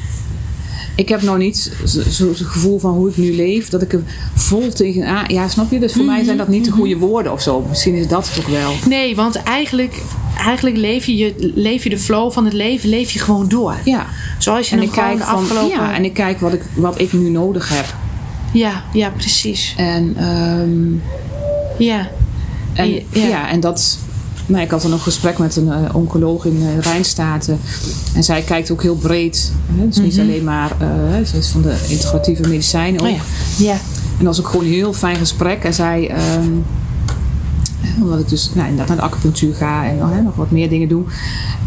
Ik 0.95 1.09
heb 1.09 1.21
nog 1.21 1.37
niet 1.37 1.71
zo'n 1.83 2.03
zo, 2.11 2.33
zo'n 2.33 2.47
gevoel 2.47 2.79
van 2.79 2.93
hoe 2.93 3.09
ik 3.09 3.17
nu 3.17 3.35
leef, 3.35 3.69
dat 3.69 3.81
ik 3.81 3.93
er 3.93 4.03
vol 4.35 4.69
tegenaan. 4.73 5.25
Ja, 5.27 5.47
snap 5.47 5.71
je? 5.71 5.79
Dus 5.79 5.93
voor 5.93 6.05
mij 6.05 6.23
zijn 6.23 6.37
dat 6.37 6.47
niet 6.47 6.65
de 6.65 6.71
goede 6.71 6.97
woorden 6.97 7.31
of 7.31 7.41
zo. 7.41 7.65
Misschien 7.69 7.93
is 7.95 8.07
dat 8.07 8.29
het 8.29 8.39
ook 8.45 8.51
wel. 8.51 8.73
Nee, 8.87 9.15
want 9.15 9.35
eigenlijk, 9.35 10.01
eigenlijk 10.37 10.77
leef, 10.77 11.05
je, 11.05 11.17
je, 11.17 11.51
leef 11.55 11.83
je 11.83 11.89
de 11.89 11.97
flow 11.99 12.31
van 12.31 12.45
het 12.45 12.53
leven 12.53 12.89
leef 12.89 13.11
je 13.11 13.19
gewoon 13.19 13.47
door. 13.47 13.75
Ja. 13.85 14.05
Zoals 14.37 14.69
je 14.69 14.75
En 14.75 14.81
ik 14.81 14.91
kijk, 14.91 15.17
de 15.17 15.23
van, 15.23 15.67
ja, 15.69 15.93
en 15.95 16.05
ik 16.05 16.13
kijk 16.13 16.39
wat 16.39 16.53
ik, 16.53 16.61
wat 16.73 16.99
ik 16.99 17.13
nu 17.13 17.29
nodig 17.29 17.69
heb. 17.69 17.85
ja, 18.51 18.83
ja, 18.93 19.09
precies. 19.09 19.73
En, 19.77 20.13
ehm, 20.17 20.93
Ja. 21.83 22.09
En, 22.73 22.89
Ja. 22.93 23.01
ja. 23.11 23.49
en 23.49 23.59
dat. 23.59 23.97
Nou, 24.45 24.63
ik 24.63 24.71
had 24.71 24.81
dan 24.81 24.89
nog 24.91 24.99
een 24.99 25.05
gesprek 25.11 25.37
met 25.37 25.55
een 25.55 25.71
eh, 25.71 25.95
oncoloog 25.95 26.45
in 26.45 26.55
uh, 26.61 26.79
Rijnstaten. 26.79 27.59
En 28.15 28.23
zij 28.23 28.41
kijkt 28.41 28.71
ook 28.71 28.81
heel 28.81 28.95
breed. 28.95 29.51
Hè? 29.71 29.87
Dus 29.87 29.97
niet 29.97 30.19
alleen 30.19 30.43
maar. 30.43 30.71
eh, 30.79 31.25
ze 31.25 31.37
is 31.37 31.47
van 31.47 31.61
de 31.61 31.75
integratieve 31.87 32.41
medicijnen 32.47 33.01
ook. 33.01 33.07
Oh 33.07 33.13
ja. 33.13 33.21
ja. 33.65 33.73
En 34.17 34.25
dat 34.25 34.35
was 34.35 34.39
ook 34.39 34.47
gewoon 34.51 34.65
een 34.65 34.71
heel 34.71 34.93
fijn 34.93 35.15
gesprek. 35.15 35.63
En 35.63 35.73
zij, 35.73 36.09
ehm, 36.09 36.47
omdat 38.01 38.19
ik 38.19 38.29
dus 38.29 38.49
nou, 38.53 38.69
inderdaad 38.69 38.87
naar 38.87 38.97
de 38.97 39.13
acupunctuur 39.13 39.55
ga 39.55 39.85
en 39.85 39.97
hè, 40.09 40.21
nog 40.21 40.35
wat 40.35 40.51
meer 40.51 40.69
dingen 40.69 40.87
doe. 40.87 41.03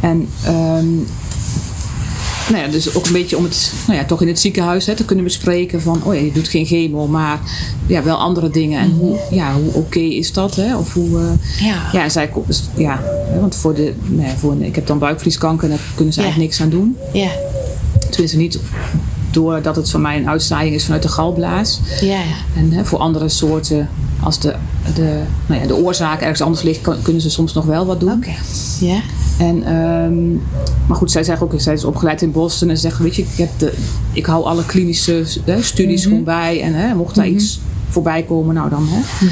En 0.00 0.28
ehm, 0.44 0.86
nou 2.50 2.62
ja, 2.64 2.68
dus 2.70 2.94
ook 2.94 3.06
een 3.06 3.12
beetje 3.12 3.36
om 3.36 3.44
het 3.44 3.72
nou 3.86 3.98
ja, 3.98 4.04
toch 4.04 4.22
in 4.22 4.28
het 4.28 4.38
ziekenhuis 4.40 4.86
hè, 4.86 4.94
te 4.94 5.04
kunnen 5.04 5.24
bespreken 5.24 5.82
van, 5.82 6.00
oh 6.04 6.14
ja, 6.14 6.20
je 6.20 6.32
doet 6.32 6.48
geen 6.48 6.66
chemo, 6.66 7.06
maar 7.06 7.40
ja, 7.86 8.02
wel 8.02 8.16
andere 8.16 8.50
dingen. 8.50 8.80
En 8.80 8.90
hoe, 8.90 9.16
ja, 9.30 9.54
hoe 9.54 9.72
oké 9.72 9.98
is 9.98 10.32
dat? 10.32 10.56
Hè? 10.56 10.76
Of 10.76 10.92
hoe, 10.92 11.18
eh, 11.18 11.66
Ja. 11.66 11.82
ja, 11.92 12.02
en 12.02 12.10
zij, 12.10 12.30
dus, 12.46 12.62
ja, 12.76 13.02
want 13.40 13.54
voor 13.56 13.74
de, 13.74 13.94
nou 14.06 14.28
ja, 14.28 14.36
voor 14.36 14.52
een, 14.52 14.62
ik 14.62 14.74
heb 14.74 14.86
dan 14.86 14.98
buikvlieskanker 14.98 15.64
en 15.70 15.76
daar 15.76 15.84
kunnen 15.94 16.14
ze 16.14 16.20
Ja. 16.20 16.26
eigenlijk 16.26 16.56
niks 16.58 16.62
aan 16.64 16.78
doen. 16.80 16.96
Ja. 17.12 17.30
Tenminste 18.10 18.36
niet 18.36 18.58
doordat 19.30 19.76
het 19.76 19.90
voor 19.90 20.00
mij 20.00 20.16
een 20.16 20.28
uitzaaiing 20.28 20.74
is 20.74 20.84
vanuit 20.84 21.02
de 21.02 21.08
galblaas. 21.08 21.80
Ja. 22.00 22.20
En 22.56 22.72
hè, 22.72 22.84
voor 22.84 22.98
andere 22.98 23.28
soorten, 23.28 23.88
als 24.22 24.40
de, 24.40 24.54
de, 24.94 25.20
nou 25.46 25.60
ja, 25.60 25.66
de 25.66 25.76
oorzaak 25.76 26.20
ergens 26.20 26.40
anders 26.40 26.62
ligt, 26.62 26.80
kunnen 27.02 27.22
ze 27.22 27.30
soms 27.30 27.52
nog 27.52 27.64
wel 27.64 27.86
wat 27.86 28.00
doen. 28.00 28.12
Oké. 28.12 28.34
Ja. 28.80 29.00
En, 29.38 29.62
ehm, 29.62 30.32
maar 30.86 30.96
goed, 30.96 31.10
zij 31.10 31.24
zegt 31.24 31.42
ook, 31.42 31.52
zij 31.56 31.74
is 31.74 31.84
opgeleid 31.84 32.22
in 32.22 32.32
Boston 32.32 32.68
en 32.68 32.76
ze 32.76 32.82
zegt, 32.82 32.98
weet 32.98 33.16
je, 33.16 33.22
ik, 33.22 33.28
heb 33.36 33.50
de, 33.58 33.72
ik 34.12 34.26
hou 34.26 34.44
alle 34.44 34.64
klinische 34.66 35.22
hè, 35.44 35.62
studies 35.62 36.00
Mhm. 36.00 36.08
gewoon 36.08 36.24
bij. 36.24 36.60
En 36.62 36.74
hè, 36.74 36.94
mocht 36.94 37.14
daar 37.14 37.28
iets 37.28 37.60
voorbij 37.88 38.22
komen, 38.22 38.54
nou 38.54 38.70
dan 38.70 38.86
hè, 38.90 39.26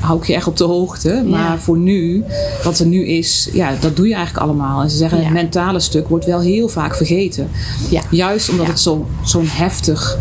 hou 0.00 0.18
ik 0.20 0.26
je 0.26 0.34
echt 0.34 0.46
op 0.46 0.56
de 0.56 0.64
hoogte. 0.64 1.08
Maar 1.08 1.24
Mhm. 1.24 1.52
Ja. 1.52 1.58
voor 1.58 1.78
nu, 1.78 2.24
wat 2.64 2.78
er 2.78 2.86
nu 2.86 3.06
is, 3.06 3.48
ja, 3.52 3.72
dat 3.80 3.96
doe 3.96 4.08
je 4.08 4.14
eigenlijk 4.14 4.44
allemaal. 4.46 4.82
En 4.82 4.90
ze 4.90 4.96
zeggen, 4.96 5.18
Ja. 5.18 5.24
het 5.24 5.32
mentale 5.32 5.80
stuk 5.80 6.08
wordt 6.08 6.24
wel 6.24 6.40
heel 6.40 6.68
vaak 6.68 6.96
vergeten. 6.96 7.48
Ja. 7.90 8.00
Juist 8.10 8.50
omdat 8.50 8.66
het 8.66 8.80
zo- 8.80 9.06
zo'n 9.24 9.46
heftig 9.46 10.18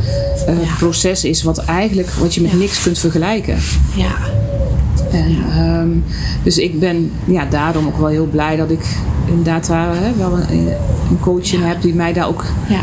eh, 0.47 0.55
proces 0.77 1.23
is, 1.23 1.43
wat 1.43 1.57
eigenlijk 1.57 2.09
wat 2.09 2.33
je 2.33 2.41
met 2.41 2.53
niks 2.53 2.81
kunt 2.83 2.99
vergelijken. 2.99 3.57
Ja. 3.95 4.11
En, 5.11 5.37
ehm, 5.51 5.89
dus 6.43 6.57
ik 6.57 6.79
ben 6.79 7.11
ja, 7.25 7.45
daarom 7.45 7.85
ook 7.87 7.97
wel 7.97 8.07
heel 8.07 8.25
blij 8.27 8.55
dat 8.55 8.71
ik 8.71 8.85
inderdaad 9.27 9.67
daar 9.67 9.95
hè, 9.95 10.15
wel 10.17 10.33
een, 10.37 10.67
een 11.09 11.19
coach 11.19 11.53
in 11.53 11.59
Ja. 11.59 11.65
heb 11.65 11.81
die 11.81 11.93
mij 11.93 12.13
daar 12.13 12.27
ook 12.27 12.45
Ja. 12.69 12.81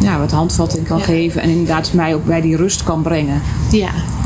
ja, 0.00 0.18
wat 0.18 0.30
handvatten 0.30 0.82
kan 0.82 0.98
Ja. 0.98 1.04
geven. 1.04 1.42
En 1.42 1.48
inderdaad 1.48 1.92
mij 1.92 2.14
ook 2.14 2.24
bij 2.24 2.40
die 2.40 2.56
rust 2.56 2.82
kan 2.82 3.02
brengen. 3.02 3.40
Ja. 3.70 3.78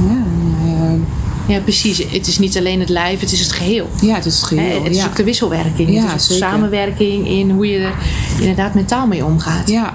Ja, 0.08 0.22
ehm, 0.66 0.98
Ja, 1.46 1.58
precies. 1.60 1.98
Het 2.10 2.26
is 2.26 2.38
niet 2.38 2.56
alleen 2.58 2.80
het 2.80 2.88
lijf, 2.88 3.20
het 3.20 3.32
is 3.32 3.40
het 3.40 3.52
geheel. 3.52 3.88
ja 4.00 4.14
het 4.14 4.24
is 4.26 4.40
het 4.40 4.50
Hè, 4.50 4.56
geheel. 4.56 4.84
het 4.84 4.96
is 4.96 5.04
ook 5.06 5.16
de 5.16 5.24
wisselwerking. 5.24 6.00
Het 6.02 6.20
is 6.20 6.26
de 6.26 6.34
samenwerking 6.34 7.28
in 7.28 7.50
hoe 7.50 7.66
je 7.68 7.78
er 7.78 7.92
inderdaad 8.40 8.74
mentaal 8.74 9.06
mee 9.06 9.24
omgaat. 9.24 9.68
ja, 9.68 9.94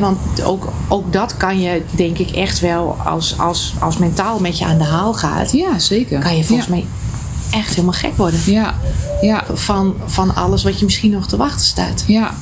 Want 0.00 0.42
ook, 0.42 0.72
ook 0.88 1.12
dat 1.12 1.36
kan 1.36 1.60
je, 1.60 1.82
denk 1.90 2.18
ik, 2.18 2.30
echt 2.30 2.60
wel 2.60 2.96
als, 3.04 3.38
als, 3.38 3.74
als 3.80 3.98
mentaal 3.98 4.38
met 4.38 4.58
je 4.58 4.64
aan 4.64 4.78
de 4.78 4.84
haal 4.84 5.14
gaat. 5.14 5.52
ja, 5.52 5.78
zeker. 5.78 6.20
Kan 6.20 6.36
je 6.36 6.44
volgens 6.44 6.68
ja. 6.68 6.74
mij 6.74 6.84
echt 7.50 7.68
helemaal 7.68 7.92
gek 7.92 8.16
worden. 8.16 8.40
Ja, 8.46 8.74
ja, 9.20 9.44
Van, 9.54 9.94
van 10.06 10.34
alles 10.34 10.62
wat 10.62 10.78
je 10.78 10.84
misschien 10.84 11.10
nog 11.10 11.26
te 11.28 11.36
wachten 11.36 11.66
staat. 11.66 12.04
ja. 12.06 12.34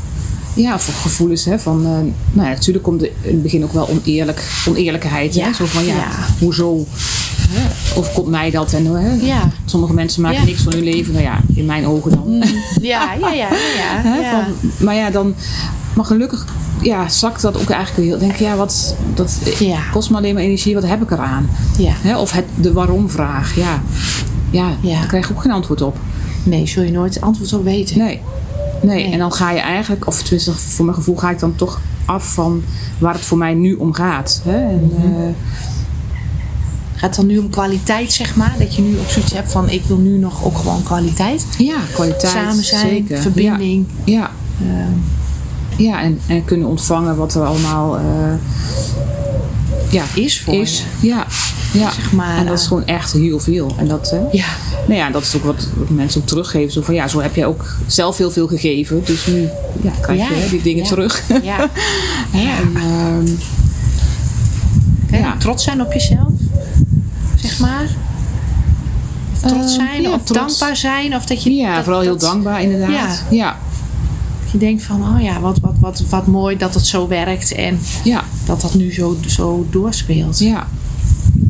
Ja, 0.54 0.78
voor 0.78 0.94
gevoelens 0.94 1.44
hè, 1.44 1.58
van, 1.58 1.84
eh, 1.84 1.90
nou 2.32 2.48
ja, 2.48 2.54
natuurlijk 2.54 2.84
komt 2.84 3.02
er 3.02 3.10
in 3.20 3.32
het 3.32 3.42
begin 3.42 3.64
ook 3.64 3.72
wel 3.72 3.88
oneerlijk, 3.88 4.50
oneerlijkheid. 4.68 5.34
Ja, 5.34 5.46
Hè? 5.46 5.52
Zo 5.52 5.64
van, 5.64 5.84
ja, 5.84 5.94
ja. 5.94 6.08
hoezo? 6.38 6.86
Hè? 7.48 7.68
Of 7.98 8.12
komt 8.12 8.26
mij 8.26 8.50
dat? 8.50 8.72
En, 8.72 8.84
hè? 8.86 9.26
Ja. 9.26 9.50
Sommige 9.64 9.92
mensen 9.92 10.22
maken 10.22 10.38
Ja. 10.40 10.44
niks 10.44 10.62
van 10.62 10.72
hun 10.72 10.82
leven. 10.82 11.12
Nou 11.12 11.24
ja, 11.24 11.40
in 11.54 11.64
mijn 11.64 11.86
ogen 11.86 12.10
dan. 12.10 12.42
Ja, 12.80 13.12
ja, 13.20 13.32
ja. 13.32 13.48
ja, 13.76 14.14
ja. 14.14 14.30
van, 14.44 14.70
maar 14.84 14.94
ja, 14.94 15.10
dan. 15.10 15.34
Maar 15.94 16.04
gelukkig 16.04 16.46
ja, 16.82 17.08
zakt 17.08 17.42
dat 17.42 17.56
ook 17.60 17.70
eigenlijk 17.70 18.08
heel. 18.08 18.18
Denk 18.18 18.34
ja, 18.34 18.56
wat. 18.56 18.96
Dat 19.14 19.38
Ja. 19.58 19.78
kost 19.92 20.10
me 20.10 20.16
alleen 20.16 20.34
maar 20.34 20.42
energie, 20.42 20.74
wat 20.74 20.86
heb 20.86 21.02
ik 21.02 21.10
eraan? 21.10 21.48
ja. 21.78 21.92
Hè, 22.00 22.18
of 22.18 22.30
het, 22.32 22.44
de 22.54 22.72
waarom-vraag. 22.72 23.56
Ja. 23.56 23.82
Ja, 24.50 24.68
Ja. 24.80 24.98
daar 24.98 25.06
krijg 25.06 25.28
je 25.28 25.34
ook 25.34 25.42
geen 25.42 25.52
antwoord 25.52 25.82
op. 25.82 25.96
Nee, 26.42 26.66
zul 26.66 26.82
je 26.82 26.90
nooit 26.90 27.14
het 27.14 27.22
antwoord 27.22 27.52
op 27.52 27.64
weten. 27.64 27.98
Nee. 27.98 28.20
nee. 28.82 29.02
Nee. 29.04 29.12
En 29.12 29.18
dan 29.18 29.32
ga 29.32 29.50
je 29.50 29.60
eigenlijk, 29.60 30.06
of 30.06 30.22
tenminste, 30.22 30.52
voor 30.52 30.84
mijn 30.84 30.96
gevoel 30.96 31.16
ga 31.16 31.30
ik 31.30 31.38
dan 31.38 31.54
toch 31.56 31.80
af 32.04 32.32
van 32.32 32.62
waar 32.98 33.14
het 33.14 33.24
voor 33.24 33.38
mij 33.38 33.54
nu 33.54 33.74
om 33.74 33.92
gaat. 33.92 34.40
Hè? 34.44 34.56
En, 34.68 34.90
Mhm. 34.96 35.06
eh, 35.22 35.28
Gaat 36.94 37.08
het 37.16 37.18
dan 37.18 37.26
nu 37.26 37.38
om 37.38 37.50
kwaliteit, 37.50 38.12
zeg 38.12 38.36
maar? 38.36 38.54
Dat 38.58 38.74
je 38.74 38.82
nu 38.82 38.98
ook 38.98 39.08
zoiets 39.10 39.32
hebt 39.32 39.52
van, 39.52 39.68
ik 39.68 39.82
wil 39.84 39.96
nu 39.96 40.18
nog 40.18 40.44
ook 40.44 40.56
gewoon 40.58 40.82
kwaliteit. 40.82 41.46
ja, 41.58 41.76
kwaliteit. 41.92 42.32
Samen 42.32 42.64
zijn, 42.64 42.88
zeker. 42.88 43.18
verbinding. 43.20 43.86
Ja, 44.04 44.14
ja. 44.14 44.30
Ehm, 44.66 44.92
ja 45.82 46.02
en, 46.02 46.20
en 46.26 46.44
kunnen 46.44 46.68
ontvangen 46.68 47.16
wat 47.16 47.34
er 47.34 47.42
allemaal 47.44 47.96
eh, 47.96 48.02
ja, 49.90 50.04
is 50.14 50.40
voor 50.40 50.54
is. 50.54 50.84
je. 51.00 51.06
Ja, 51.08 51.26
ja. 51.72 51.90
Zeg 51.90 52.12
maar, 52.12 52.36
en 52.38 52.46
dat 52.46 52.54
is 52.58 52.62
eh, 52.62 52.68
gewoon 52.68 52.86
echt 52.86 53.12
heel 53.12 53.38
veel. 53.40 53.74
En 53.78 53.88
dat, 53.88 54.10
hè, 54.10 54.18
Ja, 54.32 54.46
nou 54.86 54.98
ja, 55.00 55.10
dat 55.10 55.22
is 55.22 55.36
ook 55.36 55.44
wat, 55.44 55.68
mensen 55.88 56.20
ook 56.20 56.26
teruggeven. 56.26 56.72
Zo 56.72 56.82
van 56.82 56.94
ja, 56.94 57.08
zo 57.08 57.20
heb 57.20 57.34
jij 57.34 57.46
ook 57.46 57.76
zelf 57.86 58.16
heel 58.18 58.30
veel 58.30 58.46
gegeven. 58.46 59.02
Dus 59.04 59.26
nu 59.26 59.48
ja, 59.82 59.90
krijg 60.00 60.28
je 60.28 60.34
Ja, 60.44 60.48
die 60.50 60.62
dingen 60.62 60.82
ja. 60.82 60.88
terug. 60.88 61.22
ja. 61.28 61.38
ja. 62.32 62.56
En, 62.58 63.38
Hè, 65.10 65.18
Ja. 65.18 65.36
Trots 65.38 65.64
zijn 65.64 65.80
op 65.80 65.92
jezelf, 65.92 66.28
zeg 67.36 67.58
maar. 67.60 67.88
trots 69.40 69.54
Ehm, 69.76 69.86
zijn 69.86 70.06
of 70.06 70.22
trots. 70.22 70.32
dankbaar 70.58 70.76
zijn? 70.76 71.14
Of 71.16 71.24
dat 71.26 71.42
je, 71.42 71.50
Ja, 71.54 71.74
dat- 71.74 71.84
vooral 71.84 72.00
heel 72.02 72.10
dat- 72.10 72.20
dankbaar 72.20 72.62
inderdaad. 72.62 73.24
Ja. 73.30 73.58
Je 74.52 74.58
denkt 74.58 74.82
van, 74.82 75.02
oh 75.02 75.22
ja, 75.22 75.40
wat, 75.40 75.58
wat, 75.60 75.74
wat, 75.80 76.02
wat 76.08 76.26
mooi 76.26 76.56
dat 76.56 76.74
het 76.74 76.86
zo 76.86 77.08
werkt 77.08 77.52
en 77.52 77.78
Ja. 78.04 78.24
dat 78.44 78.60
dat 78.60 78.74
nu 78.74 78.92
zo, 78.92 79.16
zo 79.26 79.66
doorspeelt. 79.70 80.38
Ja. 80.38 80.66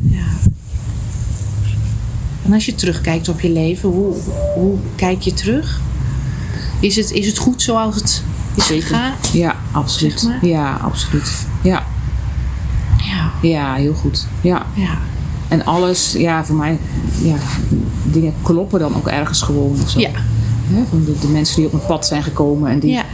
Ja. 0.03 0.23
En 2.45 2.53
als 2.53 2.65
je 2.67 2.75
terugkijkt 2.75 3.29
op 3.29 3.41
je 3.41 3.51
leven, 3.51 3.89
hoe, 3.89 4.15
hoe 4.55 4.77
kijk 4.95 5.21
je 5.23 5.33
terug? 5.33 5.81
Is 6.81 6.97
het, 6.97 7.11
is 7.11 7.27
het 7.27 7.39
goed 7.39 7.63
zoals 7.63 7.95
het 7.95 8.23
is 8.55 8.67
Zeker. 8.67 8.87
gegaan? 8.87 9.13
Ja, 9.33 9.57
absoluut. 9.73 10.21
Zeg 10.21 10.31
maar. 10.31 10.47
Ja, 10.47 10.73
absoluut. 10.83 11.47
Ja. 11.63 11.85
Ja. 12.99 13.31
ja, 13.43 13.75
heel 13.75 13.95
goed. 13.95 14.27
Ja. 14.41 14.67
Ja. 14.75 14.99
En 15.49 15.65
alles, 15.65 16.13
ja, 16.13 16.45
voor 16.45 16.57
mij, 16.57 16.79
ja, 17.23 17.37
dingen 18.05 18.35
kloppen 18.43 18.81
dan 18.81 18.97
ook 18.97 19.07
ergens 19.09 19.43
gewoon 19.43 19.79
of 19.83 19.91
zo. 19.91 19.99
Ja. 20.01 20.11
Hè, 20.73 20.83
van 20.91 21.05
de, 21.05 21.15
de 21.21 21.27
mensen 21.27 21.57
die 21.57 21.67
op 21.67 21.73
mijn 21.73 21.87
pad 21.87 22.07
zijn 22.07 22.23
gekomen 22.23 22.71
en 22.71 22.79
die, 22.79 22.91
ja. 22.91 23.05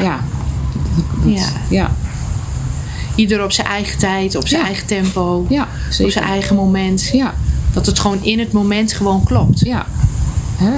ja. 0.00 0.20
dat- 1.24 1.32
Ja. 1.34 1.46
ja. 1.70 1.90
Ieder 3.14 3.44
op 3.44 3.52
zijn 3.52 3.66
eigen 3.66 3.98
tijd, 3.98 4.36
op 4.36 4.48
zijn 4.48 4.60
Ja. 4.60 4.66
eigen 4.66 4.86
tempo, 4.86 5.46
Ja, 5.48 5.68
op 6.02 6.10
zijn 6.10 6.24
eigen 6.24 6.56
moment. 6.56 7.10
Ja, 7.12 7.34
Dat 7.72 7.86
het 7.86 7.98
gewoon 7.98 8.22
in 8.22 8.38
het 8.38 8.52
moment 8.52 8.92
gewoon 8.92 9.24
klopt. 9.24 9.60
ja. 9.60 9.86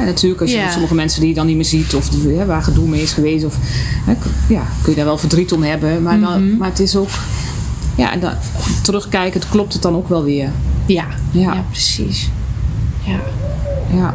Natuurlijk, 0.05 0.41
als 0.41 0.51
je 0.51 0.57
Ja. 0.57 0.71
sommige 0.71 0.95
mensen 0.95 1.21
die 1.21 1.29
je 1.29 1.35
dan 1.35 1.47
niet 1.47 1.57
meer 1.57 1.65
ziet 1.65 1.95
of 1.95 2.09
die, 2.09 2.37
hè, 2.37 2.45
waar 2.47 2.63
gedoe 2.63 2.89
mee 2.89 3.03
is 3.03 3.13
geweest, 3.13 3.45
of, 3.45 3.57
ja, 4.49 4.63
kun 4.83 4.91
je 4.91 4.97
daar 4.97 5.05
wel 5.05 5.19
verdriet 5.19 5.53
om 5.53 5.63
hebben. 5.63 6.03
Maar, 6.03 6.21
dan, 6.21 6.47
Mhm. 6.49 6.57
maar 6.57 6.69
het 6.69 6.81
is 6.81 6.97
ook, 6.97 7.09
ja, 7.95 8.13
en 8.13 8.21
dan, 8.21 8.33
terugkijkend 8.83 9.49
klopt 9.49 9.73
het 9.73 9.83
dan 9.83 9.95
ook 9.95 10.09
wel 10.09 10.25
weer. 10.25 10.51
Ja. 10.87 11.05
Ja. 11.31 11.55
ja, 11.55 11.65
precies. 11.71 12.29
Ja. 13.05 13.21
Ja. 13.97 14.15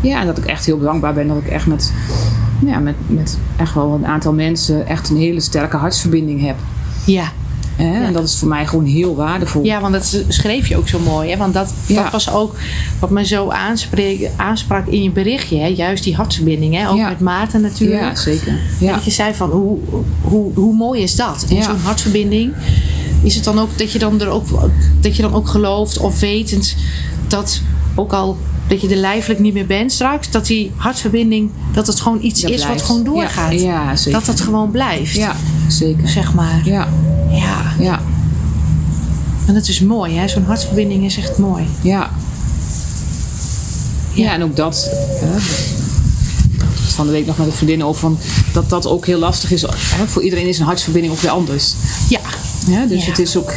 Ja, 0.00 0.20
en 0.20 0.26
dat 0.26 0.38
ik 0.38 0.44
echt 0.44 0.66
heel 0.66 0.78
dankbaar 0.78 1.14
ben 1.14 1.28
dat 1.28 1.36
ik 1.36 1.46
echt 1.48 1.66
met, 1.66 1.92
ja, 2.66 2.78
met, 2.78 2.94
met 3.06 3.38
echt 3.56 3.74
wel 3.74 3.94
een 3.94 4.06
aantal 4.06 4.32
mensen 4.32 4.86
echt 4.86 5.08
een 5.08 5.16
hele 5.16 5.40
sterke 5.40 5.76
hartsverbinding 5.76 6.46
heb. 6.46 6.56
Ja. 7.06 7.32
Hè? 7.76 8.04
En 8.04 8.12
dat 8.12 8.24
is 8.24 8.36
voor 8.38 8.48
mij 8.48 8.66
gewoon 8.66 8.84
heel 8.84 9.16
waardevol. 9.16 9.64
Ja, 9.64 9.80
want 9.80 9.92
dat 9.92 10.22
schreef 10.28 10.66
je 10.66 10.76
ook 10.76 10.88
zo 10.88 10.98
mooi. 10.98 11.30
Hè? 11.30 11.36
Want 11.36 11.54
dat, 11.54 11.74
Ja. 11.86 12.02
dat 12.02 12.12
was 12.12 12.30
ook 12.30 12.56
wat 12.98 13.10
me 13.10 13.24
zo 13.26 13.48
aanspreek, 13.50 14.30
aansprak 14.36 14.86
in 14.86 15.02
je 15.02 15.10
berichtje. 15.10 15.58
Hè? 15.58 15.66
Juist 15.66 16.04
die 16.04 16.14
hartverbinding. 16.14 16.74
Hè? 16.74 16.88
Ook 16.90 16.96
Ja. 16.96 17.08
met 17.08 17.20
Maarten 17.20 17.60
natuurlijk. 17.60 18.00
Ja, 18.00 18.14
zeker. 18.14 18.52
Ja. 18.78 18.92
Dat 18.94 19.04
je 19.04 19.10
zei 19.10 19.34
van 19.34 19.50
hoe, 19.50 19.78
hoe, 20.20 20.52
hoe 20.54 20.74
mooi 20.76 21.02
is 21.02 21.16
dat? 21.16 21.46
En 21.50 21.62
zo'n 21.62 21.78
hartverbinding. 21.82 22.52
Is 23.22 23.34
het 23.34 23.44
dan 23.44 23.58
ook 23.58 23.78
dat 23.78 23.92
je 23.92 23.98
dan, 23.98 24.20
er 24.20 24.28
ook 24.28 24.46
dat 25.00 25.16
je 25.16 25.22
dan 25.22 25.34
ook 25.34 25.48
gelooft 25.48 25.98
of 25.98 26.20
wetend 26.20 26.76
dat 27.28 27.60
ook 27.94 28.12
al 28.12 28.36
dat 28.68 28.80
je 28.80 28.88
er 28.88 28.96
lijfelijk 28.96 29.40
niet 29.40 29.52
meer 29.54 29.66
bent 29.66 29.92
straks, 29.92 30.30
dat 30.30 30.46
die 30.46 30.72
hartverbinding, 30.76 31.50
dat 31.72 31.86
het 31.86 32.00
gewoon 32.00 32.18
iets 32.22 32.40
Dat 32.40 32.50
is 32.50 32.66
wat 32.66 32.82
gewoon 32.82 33.04
doorgaat. 33.04 33.52
Ja, 33.52 33.58
ja, 33.58 33.96
zeker. 33.96 34.18
Dat 34.18 34.26
het 34.28 34.40
gewoon 34.40 34.70
blijft. 34.70 35.14
Ja, 35.14 35.36
zeker. 35.68 36.08
Zeg 36.08 36.34
maar. 36.34 36.60
Ja, 36.64 36.88
ja. 37.30 37.72
ja, 37.78 38.00
En 39.46 39.54
dat 39.54 39.68
is 39.68 39.80
mooi, 39.80 40.16
hè? 40.16 40.28
Zo'n 40.28 40.44
hartverbinding 40.44 41.04
is 41.04 41.16
echt 41.16 41.38
mooi. 41.38 41.64
ja. 41.80 42.10
Ja, 44.12 44.32
en 44.32 44.42
ook 44.42 44.56
dat. 44.56 44.88
Hè, 45.20 45.32
dus 45.34 46.92
van 46.94 47.06
de 47.06 47.12
week 47.12 47.26
nog 47.26 47.36
met 47.38 47.46
een 47.46 47.52
vriendin 47.52 47.84
over 47.84 48.00
van 48.00 48.18
dat 48.52 48.70
dat 48.70 48.86
ook 48.86 49.06
heel 49.06 49.18
lastig 49.18 49.50
is. 49.50 49.62
Hè, 49.76 50.06
voor 50.06 50.22
iedereen 50.22 50.46
is 50.48 50.58
een 50.58 50.64
hartsverbinding 50.64 51.12
ook 51.14 51.20
weer 51.20 51.30
anders. 51.30 51.74
Ja. 52.08 52.20
Ja, 52.66 52.86
dus 52.86 53.02
Ja. 53.04 53.10
het 53.10 53.18
is 53.18 53.36
ook, 53.36 53.52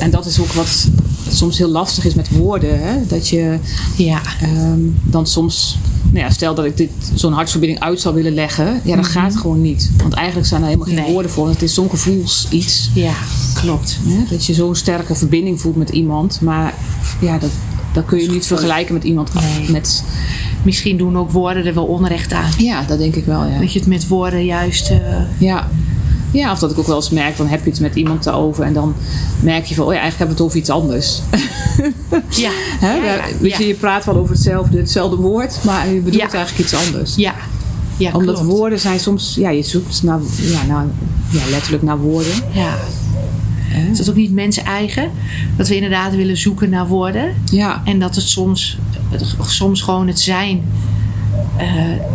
en 0.00 0.10
dat 0.10 0.26
is 0.26 0.40
ook 0.40 0.52
wat 0.52 0.86
soms 1.30 1.58
heel 1.58 1.68
lastig 1.68 2.04
is 2.04 2.14
met 2.14 2.28
woorden. 2.36 2.80
Hè? 2.80 3.06
Dat 3.06 3.28
je 3.28 3.58
Ja. 3.96 4.20
ehm, 4.42 4.80
dan 5.02 5.26
soms, 5.26 5.78
nou 6.10 6.24
ja, 6.24 6.30
stel 6.30 6.54
dat 6.54 6.64
ik 6.64 6.76
dit 6.76 6.90
zo'n 7.14 7.32
hartsverbinding 7.32 7.80
uit 7.80 8.00
zou 8.00 8.14
willen 8.14 8.34
leggen, 8.34 8.80
ja, 8.84 8.96
dat 8.96 9.06
gaat 9.06 9.36
gewoon 9.36 9.60
niet. 9.62 9.90
Want 9.96 10.12
eigenlijk 10.14 10.46
zijn 10.48 10.60
er 10.60 10.66
helemaal 10.66 10.86
geen 10.86 10.96
Mhm. 10.96 11.04
Nee. 11.04 11.12
woorden 11.12 11.30
voor. 11.30 11.48
Het 11.48 11.62
is 11.62 11.74
zo'n 11.74 11.90
gevoelsiets. 11.90 12.90
Ja, 12.94 13.12
klopt. 13.54 13.98
Hè? 14.06 14.24
Dat 14.30 14.46
je 14.46 14.54
zo'n 14.54 14.74
sterke 14.74 15.14
verbinding 15.14 15.60
voelt 15.60 15.76
met 15.76 15.90
iemand. 15.90 16.40
Maar 16.40 16.74
ja, 17.20 17.38
dat, 17.38 17.50
dat 17.92 18.04
kun 18.04 18.18
je 18.20 18.30
niet 18.30 18.46
vergelijken 18.46 18.94
met 18.94 19.04
iemand 19.04 19.34
Nee. 19.34 19.70
met. 19.70 20.04
Misschien 20.62 20.96
doen 20.96 21.16
ook 21.18 21.30
woorden 21.30 21.66
er 21.66 21.74
wel 21.74 21.84
onrecht 21.86 22.32
aan. 22.32 22.50
Ja, 22.58 22.82
dat 22.82 22.98
denk 22.98 23.14
ik 23.14 23.24
wel. 23.24 23.44
Ja. 23.44 23.58
Dat 23.58 23.72
je 23.72 23.78
het 23.78 23.88
met 23.88 24.08
woorden 24.08 24.44
juist. 24.44 24.90
eh, 24.90 24.98
Ja. 25.38 25.68
Ja, 26.36 26.52
of 26.52 26.58
dat 26.58 26.70
ik 26.70 26.78
ook 26.78 26.86
wel 26.86 26.96
eens 26.96 27.10
merk, 27.10 27.36
dan 27.36 27.46
heb 27.46 27.64
je 27.64 27.70
het 27.70 27.80
met 27.80 27.94
iemand 27.94 28.24
daarover 28.24 28.64
en 28.64 28.72
dan 28.72 28.94
merk 29.40 29.64
je 29.64 29.74
van, 29.74 29.84
oh 29.84 29.92
ja, 29.92 30.00
eigenlijk 30.00 30.30
hebben 30.30 30.36
we 30.36 30.42
het 30.42 30.52
over 30.52 30.58
iets 30.58 30.70
anders. 30.70 31.20
ja. 32.44 32.50
Hè? 32.86 32.94
Ja, 32.94 33.20
Weet 33.40 33.56
je, 33.56 33.66
je 33.66 33.74
praat 33.74 34.04
wel 34.04 34.16
over 34.16 34.34
hetzelfde, 34.34 34.78
hetzelfde 34.78 35.16
woord, 35.16 35.58
maar 35.64 35.88
je 35.88 36.00
bedoelt 36.00 36.34
eigenlijk 36.34 36.58
iets 36.58 36.74
anders. 36.86 37.14
Ja. 37.14 37.34
Ja, 37.96 38.12
Omdat 38.12 38.34
klopt. 38.34 38.50
woorden 38.50 38.80
zijn 38.80 39.00
soms, 39.00 39.34
ja, 39.34 39.50
je 39.50 39.62
zoekt 39.62 40.02
naar, 40.02 40.20
ja, 40.36 40.62
naar, 40.66 40.86
ja, 41.30 41.40
letterlijk 41.50 41.82
naar 41.82 41.98
woorden. 41.98 42.32
Ja. 42.52 42.74
Is 43.90 43.98
dat 43.98 44.08
ook 44.08 44.16
niet 44.16 44.32
mensen 44.32 44.64
eigen? 44.64 45.10
Dat 45.56 45.68
we 45.68 45.74
inderdaad 45.74 46.14
willen 46.14 46.36
zoeken 46.36 46.70
naar 46.70 46.86
woorden. 46.86 47.34
Ja, 47.44 47.82
En 47.84 47.98
dat 47.98 48.14
het 48.14 48.24
soms, 48.24 48.78
soms 49.40 49.82
gewoon 49.82 50.06
het 50.06 50.20
zijn, 50.20 50.62
eh, 51.56 51.68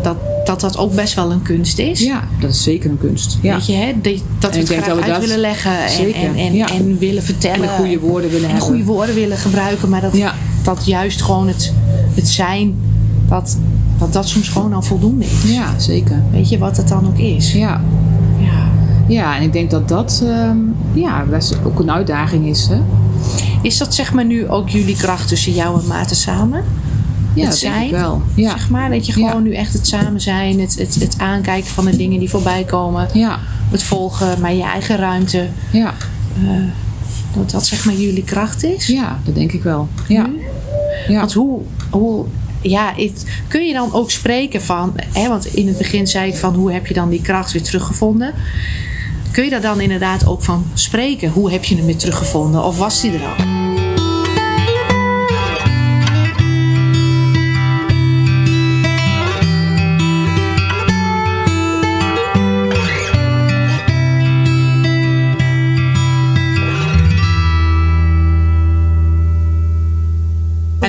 dat, 0.03 0.17
dat 0.51 0.61
dat 0.61 0.77
ook 0.77 0.95
best 0.95 1.13
wel 1.13 1.31
een 1.31 1.41
kunst 1.41 1.79
is. 1.79 1.99
ja, 1.99 2.23
dat 2.39 2.49
is 2.49 2.63
zeker 2.63 2.89
een 2.89 2.97
kunst. 2.97 3.37
Ja. 3.41 3.53
Weet 3.55 3.65
je, 3.65 3.73
hè? 3.73 3.93
Dat, 4.01 4.51
we 4.53 4.57
het 4.59 4.67
graag 4.69 4.85
dat 4.85 4.95
we 4.95 5.01
uit 5.03 5.11
dat- 5.11 5.21
willen 5.21 5.39
leggen 5.39 5.85
en, 5.85 6.13
en, 6.13 6.35
en, 6.35 6.53
ja. 6.53 6.67
en 6.69 6.97
willen 6.97 7.23
vertellen. 7.23 7.55
En 7.55 7.61
de 7.61 7.83
goede 7.83 7.99
woorden 7.99 8.29
willen 8.29 8.45
en 8.49 8.55
hebben. 8.55 8.67
goede 8.69 8.83
woorden 8.83 9.15
willen 9.15 9.37
gebruiken, 9.37 9.89
maar 9.89 10.01
dat, 10.01 10.17
Ja. 10.17 10.33
dat 10.63 10.85
juist 10.85 11.21
gewoon 11.21 11.47
het, 11.47 11.73
het 12.13 12.27
zijn, 12.27 12.75
dat, 13.29 13.57
dat 13.97 14.13
dat 14.13 14.27
soms 14.29 14.49
gewoon 14.49 14.73
al 14.73 14.81
voldoende 14.81 15.25
is. 15.25 15.51
Ja, 15.53 15.79
zeker. 15.79 16.23
Weet 16.31 16.49
je 16.49 16.57
wat 16.57 16.77
het 16.77 16.87
dan 16.87 17.07
ook 17.07 17.17
is? 17.17 17.53
Ja. 17.53 17.81
Ja. 18.39 18.69
ja, 19.07 19.35
en 19.37 19.43
ik 19.43 19.53
denk 19.53 19.69
dat 19.71 19.87
dat 19.87 20.21
ehm, 20.25 20.57
ja, 20.93 21.23
best 21.29 21.57
ook 21.65 21.79
een 21.79 21.91
uitdaging 21.91 22.47
is. 22.47 22.67
Hè? 22.67 22.81
Is 23.61 23.77
dat 23.77 23.95
zeg 23.95 24.13
maar 24.13 24.25
nu 24.25 24.49
ook 24.49 24.69
jullie 24.69 24.95
kracht 24.95 25.27
tussen 25.27 25.53
jou 25.53 25.81
en 25.81 25.87
Maarten 25.87 26.15
samen? 26.15 26.63
Ja, 27.35 27.45
het 27.45 27.57
zijn, 27.57 27.85
ik 27.85 27.91
wel. 27.91 28.21
Ja. 28.35 28.49
Zeg 28.49 28.69
maar, 28.69 28.89
dat 28.89 29.05
je 29.05 29.11
gewoon 29.11 29.29
Ja. 29.29 29.37
nu 29.39 29.53
echt 29.53 29.73
het 29.73 29.87
samen 29.87 30.21
zijn, 30.21 30.59
het, 30.59 30.75
het, 30.77 30.95
het 30.95 31.15
aankijken 31.17 31.69
van 31.71 31.85
de 31.85 31.95
dingen 31.97 32.19
die 32.19 32.29
voorbij 32.29 32.63
komen, 32.63 33.07
Ja, 33.13 33.39
het 33.71 33.83
volgen, 33.83 34.41
maar 34.41 34.53
je 34.53 34.63
eigen 34.63 34.97
ruimte. 34.97 35.47
ja, 35.71 35.93
Dat 37.33 37.51
dat 37.51 37.65
zeg 37.65 37.85
maar 37.85 37.95
jullie 37.95 38.23
kracht 38.23 38.63
is. 38.63 38.87
ja, 38.87 39.19
dat 39.25 39.35
denk 39.35 39.51
ik 39.51 39.63
wel. 39.63 39.87
Ja. 40.07 40.27
Nu? 40.27 40.41
Ja. 41.07 41.19
Want 41.19 41.33
hoe, 41.33 41.59
hoe 41.89 42.25
ja, 42.61 42.93
het, 42.95 43.25
kun 43.47 43.65
je 43.65 43.73
dan 43.73 43.93
ook 43.93 44.11
spreken 44.11 44.61
van, 44.61 44.93
hè, 45.13 45.27
want 45.27 45.45
in 45.45 45.67
het 45.67 45.77
begin 45.77 46.07
zei 46.07 46.27
ik 46.31 46.35
van 46.37 46.53
hoe 46.55 46.71
heb 46.71 46.87
je 46.87 46.93
dan 46.93 47.09
die 47.09 47.21
kracht 47.21 47.51
weer 47.51 47.63
teruggevonden? 47.63 48.33
Kun 49.31 49.43
je 49.43 49.49
daar 49.49 49.61
dan 49.61 49.81
inderdaad 49.81 50.25
ook 50.27 50.43
van 50.43 50.65
spreken? 50.73 51.29
Hoe 51.29 51.51
heb 51.51 51.63
je 51.63 51.75
hem 51.75 51.85
weer 51.85 51.97
teruggevonden? 51.97 52.63
Of 52.63 52.77
was 52.77 53.01
die 53.01 53.11
er 53.11 53.21
al? 53.25 53.45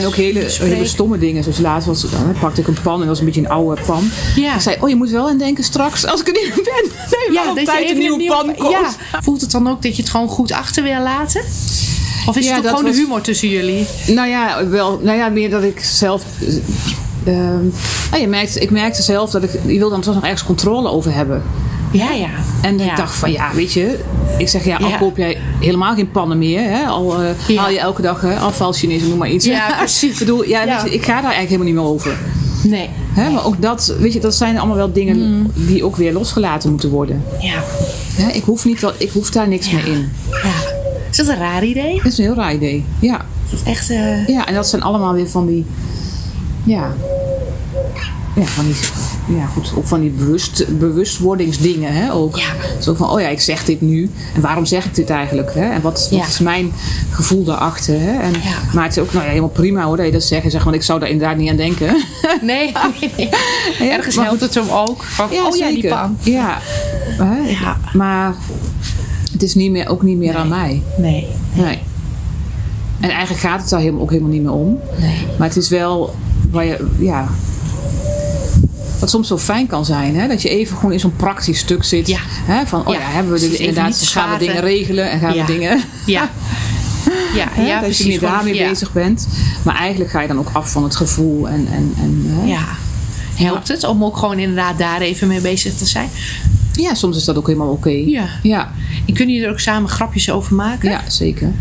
En 0.02 0.08
ook 0.08 0.14
hele, 0.16 0.46
hele 0.60 0.86
stomme 0.86 1.18
dingen. 1.18 1.42
Zoals 1.42 1.58
laatst 1.58 1.86
was, 1.86 2.00
dan 2.10 2.34
pakte 2.40 2.60
ik 2.60 2.66
een 2.66 2.76
pan 2.82 2.92
en 2.94 2.98
dat 2.98 3.08
was 3.08 3.18
een 3.18 3.24
beetje 3.24 3.40
een 3.40 3.48
oude 3.48 3.82
pan. 3.86 4.10
Ja. 4.36 4.54
Ik 4.54 4.60
zei, 4.60 4.76
oh 4.80 4.88
je 4.88 4.94
moet 4.96 5.10
wel 5.10 5.28
aan 5.28 5.38
denken 5.38 5.64
straks 5.64 6.06
als 6.06 6.20
ik 6.20 6.26
er 6.26 6.32
niet 6.32 6.48
meer 6.54 6.64
ben. 6.64 6.90
Nee, 7.10 7.32
ja, 7.36 7.44
altijd 7.48 7.68
een 7.68 7.74
even 7.84 7.98
nieuwe 7.98 8.16
nieuw- 8.16 8.32
pan 8.32 8.54
komt. 8.56 8.70
Ja. 9.12 9.20
Voelt 9.22 9.40
het 9.40 9.50
dan 9.50 9.68
ook 9.68 9.82
dat 9.82 9.96
je 9.96 10.02
het 10.02 10.10
gewoon 10.10 10.28
goed 10.28 10.52
achter 10.52 10.82
wil 10.82 11.02
laten? 11.02 11.40
Of 12.26 12.36
is 12.36 12.44
Ja, 12.44 12.48
het 12.50 12.58
ook 12.58 12.62
dat 12.64 12.70
gewoon 12.72 12.84
was- 12.86 12.94
de 12.96 13.00
humor 13.02 13.20
tussen 13.20 13.48
jullie? 13.48 13.86
Nou 14.06 14.28
ja, 14.28 14.66
wel, 14.68 15.00
nou 15.02 15.18
ja, 15.18 15.28
meer 15.28 15.50
dat 15.50 15.62
ik 15.62 15.84
zelf. 15.84 16.22
eh, 16.40 16.48
ehm, 17.34 17.64
nou, 18.10 18.20
je 18.20 18.28
merkt, 18.28 18.60
ik 18.62 18.70
merkte 18.70 19.02
zelf 19.02 19.30
dat 19.30 19.42
ik. 19.42 19.50
Je 19.66 19.78
wil 19.78 19.90
dan 19.90 20.00
toch 20.00 20.14
nog 20.14 20.22
ergens 20.22 20.44
controle 20.44 20.88
over 20.88 21.14
hebben. 21.14 21.42
Ja, 21.92 22.10
ja. 22.12 22.28
En 22.62 22.78
Ja. 22.78 22.90
ik 22.90 22.96
dacht 22.96 23.14
van 23.14 23.32
ja, 23.32 23.50
weet 23.54 23.72
je. 23.72 23.98
Ik 24.38 24.48
zeg 24.48 24.64
ja, 24.64 24.76
al 24.76 24.88
Ja. 24.88 24.96
koop 24.98 25.16
jij 25.16 25.38
helemaal 25.60 25.94
geen 25.94 26.10
pannen 26.10 26.38
meer. 26.38 26.60
Hè, 26.70 26.84
al 26.86 27.22
eh, 27.22 27.28
Ja. 27.48 27.60
haal 27.60 27.70
je 27.70 27.78
elke 27.78 28.02
dag 28.02 28.20
hè, 28.20 28.36
afval 28.36 28.72
Chinees, 28.72 29.02
noem 29.02 29.18
maar 29.18 29.30
iets. 29.30 29.44
Ja, 29.46 29.74
precies. 29.78 30.12
ik 30.12 30.18
bedoel, 30.18 30.44
ja, 30.44 30.62
Ja. 30.64 30.82
Weet 30.82 30.92
je, 30.92 30.98
ik 30.98 31.04
ga 31.04 31.12
daar 31.20 31.32
eigenlijk 31.32 31.48
helemaal 31.48 31.66
niet 31.66 31.74
meer 31.74 31.84
over. 31.92 32.16
Nee. 32.64 32.88
Hè, 33.12 33.30
maar 33.30 33.44
ook 33.46 33.62
dat, 33.62 33.94
weet 33.98 34.12
je, 34.12 34.20
dat 34.20 34.34
zijn 34.34 34.58
allemaal 34.58 34.76
wel 34.76 34.92
dingen 34.92 35.50
die 35.54 35.84
ook 35.84 35.96
weer 35.96 36.12
losgelaten 36.12 36.70
moeten 36.70 36.90
worden. 36.90 37.24
Ja. 37.40 37.62
Hè, 38.14 38.30
ik, 38.30 38.42
hoef 38.44 38.64
niet, 38.64 38.80
wel- 38.80 38.92
ik 38.98 39.10
hoef 39.10 39.30
daar 39.30 39.48
niks 39.48 39.70
meer 39.70 39.86
in. 39.86 40.12
ja. 40.42 40.50
Is 41.10 41.16
dat 41.16 41.28
een 41.28 41.38
raar 41.38 41.64
idee? 41.64 41.96
Dat 41.96 42.12
is 42.12 42.18
een 42.18 42.24
heel 42.24 42.34
raar 42.34 42.54
idee. 42.54 42.84
Ja. 42.98 43.24
Is 43.44 43.50
dat 43.58 43.60
echt... 43.74 43.90
eh, 43.90 44.26
ja, 44.28 44.46
en 44.46 44.54
dat 44.54 44.68
zijn 44.68 44.82
allemaal 44.82 45.12
weer 45.14 45.28
van 45.28 45.46
die. 45.46 45.64
Ja. 46.64 46.92
Ja, 48.36 48.44
van 48.44 48.64
die. 48.64 48.74
Ja 49.36 49.46
goed, 49.46 49.72
ook 49.76 49.86
van 49.86 50.00
die 50.00 50.10
bewust, 50.10 50.78
bewustwordingsdingen 50.78 51.92
hè, 51.92 52.12
ook. 52.12 52.36
Ja. 52.38 52.52
Zo 52.80 52.94
van, 52.94 53.10
oh 53.10 53.20
ja, 53.20 53.28
ik 53.28 53.40
zeg 53.40 53.64
dit 53.64 53.80
nu. 53.80 54.10
En 54.34 54.40
waarom 54.40 54.64
zeg 54.66 54.84
ik 54.84 54.94
dit 54.94 55.10
eigenlijk? 55.10 55.54
Hè? 55.54 55.70
En 55.70 55.80
wat, 55.80 56.08
wat 56.10 56.18
Ja. 56.20 56.26
is 56.26 56.38
mijn 56.38 56.72
gevoel 57.10 57.44
daarachter? 57.44 57.94
Hè? 58.00 58.18
En, 58.20 58.32
Ja. 58.32 58.54
Maar 58.74 58.84
het 58.84 58.96
is 58.96 59.02
ook 59.02 59.12
nou 59.12 59.24
ja, 59.24 59.28
helemaal 59.30 59.50
prima 59.50 59.82
hoor 59.82 59.96
dat 59.96 60.06
je 60.06 60.12
dat 60.12 60.22
zegt. 60.22 60.50
Zeg, 60.50 60.64
want 60.64 60.76
ik 60.76 60.82
zou 60.82 61.00
daar 61.00 61.08
inderdaad 61.08 61.36
niet 61.36 61.50
aan 61.50 61.56
denken. 61.56 61.96
Nee, 62.42 62.72
nee, 63.00 63.10
nee. 63.78 63.90
Ergens 63.90 64.16
helpt 64.16 64.40
het 64.40 64.54
hem 64.54 64.68
ook. 64.70 65.02
Van, 65.04 65.28
Ja, 65.30 65.46
oh 65.46 65.56
ja, 65.56 65.68
die 65.68 65.88
pan. 65.88 66.16
Ja. 66.20 66.58
Hè? 67.18 67.50
Ja. 67.50 67.76
Maar 67.92 68.34
het 69.32 69.42
is 69.42 69.54
niet 69.54 69.70
meer, 69.70 69.88
ook 69.88 70.02
niet 70.02 70.16
meer 70.18 70.32
Nee. 70.32 70.38
aan 70.42 70.48
mij. 70.48 70.82
Nee, 70.98 71.26
Nee. 71.54 71.78
En 73.00 73.10
eigenlijk 73.10 73.40
gaat 73.40 73.60
het 73.60 73.70
daar 73.70 73.80
helemaal, 73.80 74.02
ook 74.02 74.10
helemaal 74.10 74.30
niet 74.32 74.42
meer 74.42 74.52
om. 74.52 74.78
nee. 74.98 75.26
Maar 75.38 75.48
het 75.48 75.56
is 75.56 75.68
wel 75.68 76.14
waar 76.50 76.64
je, 76.64 76.86
ja. 76.98 77.28
Wat 79.02 79.10
soms 79.10 79.28
zo 79.28 79.38
fijn 79.38 79.66
kan 79.66 79.84
zijn, 79.84 80.16
hè? 80.16 80.28
dat 80.28 80.42
je 80.42 80.48
even 80.48 80.76
gewoon 80.76 80.92
in 80.92 81.00
zo'n 81.00 81.16
praktisch 81.16 81.58
stuk 81.58 81.84
zit. 81.84 82.08
Ja. 82.08 82.18
Hè? 82.24 82.66
Van, 82.66 82.86
oh 82.86 82.94
Ja, 82.94 83.00
ja, 83.00 83.06
hebben 83.06 83.32
we 83.32 83.38
dit 83.38 83.48
precies, 83.48 83.66
even 83.66 83.82
inderdaad, 83.82 84.08
gaan 84.08 84.32
we 84.32 84.38
dingen 84.38 84.60
regelen 84.60 85.10
en 85.10 85.18
gaan 85.20 85.34
Ja. 85.34 85.46
we 85.46 85.52
dingen. 85.52 85.82
Ja. 86.06 86.30
Ja, 87.34 87.48
Hè? 87.50 87.66
ja 87.66 87.74
dat 87.74 87.84
precies. 87.84 88.04
je 88.04 88.10
meer 88.10 88.20
daarmee 88.20 88.54
ja. 88.54 88.68
bezig 88.68 88.92
bent. 88.92 89.28
Maar 89.62 89.74
eigenlijk 89.76 90.10
ga 90.10 90.20
je 90.20 90.28
dan 90.28 90.38
ook 90.38 90.50
af 90.52 90.70
van 90.70 90.82
het 90.84 90.96
gevoel. 90.96 91.48
En, 91.48 91.68
en, 91.72 91.94
en, 91.98 92.24
hè? 92.28 92.46
Ja. 92.46 92.64
Helpt 93.34 93.68
het 93.68 93.84
om 93.84 94.04
ook 94.04 94.16
gewoon 94.16 94.38
inderdaad 94.38 94.78
daar 94.78 95.00
even 95.00 95.28
mee 95.28 95.40
bezig 95.40 95.74
te 95.74 95.86
zijn? 95.86 96.08
ja, 96.72 96.94
soms 96.94 97.16
is 97.16 97.24
dat 97.24 97.36
ook 97.36 97.46
helemaal 97.46 97.70
oké. 97.70 97.88
Ja. 98.06 98.28
Ja, 98.42 98.72
En 99.06 99.14
kunnen 99.14 99.34
jullie 99.34 99.46
er 99.48 99.52
ook 99.52 99.60
samen 99.60 99.88
grapjes 99.90 100.30
over 100.30 100.54
maken? 100.54 100.90
ja, 100.90 101.00
zeker. 101.06 101.52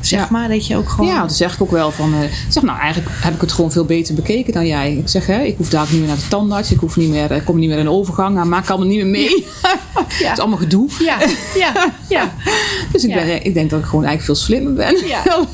Zeg 0.00 0.20
ja. 0.20 0.28
maar, 0.30 0.48
dat 0.48 0.66
je 0.66 0.76
ook 0.76 0.88
gewoon... 0.88 1.06
Ja, 1.10 1.18
dan 1.18 1.30
zeg 1.30 1.54
ik 1.54 1.62
ook 1.62 1.70
wel 1.70 1.90
van... 1.90 2.14
eh, 2.14 2.18
zeg, 2.48 2.62
nou, 2.62 2.78
eigenlijk 2.78 3.10
heb 3.20 3.34
ik 3.34 3.40
het 3.40 3.52
gewoon 3.52 3.72
veel 3.72 3.84
beter 3.84 4.14
bekeken 4.14 4.52
dan 4.52 4.66
jij. 4.66 4.92
Ik 4.92 5.08
zeg, 5.08 5.26
hè, 5.26 5.40
ik 5.42 5.56
hoef 5.56 5.68
daar 5.68 5.82
ook 5.82 5.90
niet 5.90 5.98
meer 5.98 6.08
naar 6.08 6.16
de 6.16 6.28
tandarts. 6.28 6.72
Ik 6.72 6.78
hoef 6.78 6.96
niet 6.96 7.08
meer, 7.10 7.30
ik 7.30 7.44
kom 7.44 7.58
niet 7.58 7.68
meer 7.68 7.78
in 7.78 7.84
de 7.84 7.90
overgang. 7.90 8.34
Nou, 8.34 8.46
maak 8.48 8.68
allemaal 8.68 8.88
niet 8.88 8.96
meer 8.96 9.06
mee. 9.06 9.46
Het 10.08 10.32
is 10.32 10.38
allemaal 10.38 10.58
gedoe. 10.58 10.88
Ja, 10.98 11.18
ja, 11.54 11.92
ja. 12.08 12.32
Dus 12.92 13.04
ik, 13.04 13.14
ben, 13.14 13.44
ik 13.44 13.54
denk 13.54 13.70
dat 13.70 13.78
ik 13.80 13.84
gewoon 13.86 14.04
eigenlijk 14.04 14.38
veel 14.38 14.46
slimmer 14.46 14.72
ben 14.72 14.94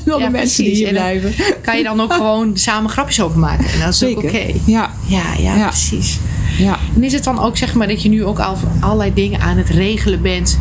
dan, 0.05 0.19
de 0.21 0.29
mensen 0.29 0.31
precies. 0.31 0.55
die 0.57 0.75
hier 0.75 0.89
blijven. 0.89 1.33
Kan 1.61 1.77
je 1.77 1.83
dan 1.83 2.01
ook 2.01 2.13
gewoon 2.13 2.57
samen 2.57 2.89
grapjes 2.89 3.21
over 3.21 3.39
maken? 3.39 3.65
En 3.69 3.79
dat 3.79 3.93
is 3.93 4.03
ook 4.03 4.21
Zeker. 4.21 4.29
oké. 4.29 4.59
Ja, 4.65 4.91
Ja, 5.05 5.23
ja, 5.37 5.55
Ja. 5.55 5.67
precies. 5.67 6.19
ja. 6.57 6.77
En 6.95 7.03
is 7.03 7.13
het 7.13 7.23
dan 7.23 7.39
ook 7.39 7.57
zeg 7.57 7.73
maar 7.73 7.87
dat 7.87 8.01
je 8.01 8.09
nu 8.09 8.23
ook 8.25 8.39
al 8.39 8.57
allerlei 8.79 9.13
dingen 9.13 9.39
aan 9.41 9.57
het 9.57 9.69
regelen 9.69 10.21
bent 10.21 10.59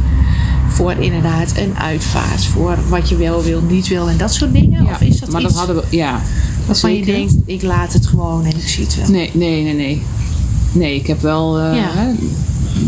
voor 0.68 0.92
inderdaad 0.92 1.52
een 1.56 1.76
uitvaart, 1.78 2.44
voor 2.44 2.78
wat 2.88 3.08
je 3.08 3.16
wel 3.16 3.42
wil, 3.42 3.60
niet 3.68 3.88
wil 3.88 4.08
en 4.08 4.16
dat 4.16 4.34
soort 4.34 4.52
dingen? 4.52 4.84
ja. 4.84 4.90
Of 4.90 5.00
is 5.00 5.20
dat 5.20 5.30
maar 5.30 5.40
iets 5.42 5.50
dat 5.54 5.58
hadden 5.66 5.76
we, 5.90 5.96
ja. 5.96 6.20
waarvan 6.66 6.90
je 6.90 6.96
zeker. 7.04 7.14
denkt, 7.14 7.34
ik 7.44 7.62
laat 7.62 7.92
het 7.92 8.06
gewoon 8.06 8.44
en 8.44 8.56
ik 8.56 8.68
zie 8.68 8.84
het 8.84 8.96
wel? 8.96 9.08
Nee, 9.10 9.30
nee, 9.34 9.62
nee, 9.62 9.74
nee. 9.74 10.02
Nee, 10.72 10.94
ik 10.94 11.06
heb 11.06 11.20
wel... 11.20 11.58
eh, 11.58 11.76
Ja. 11.76 11.90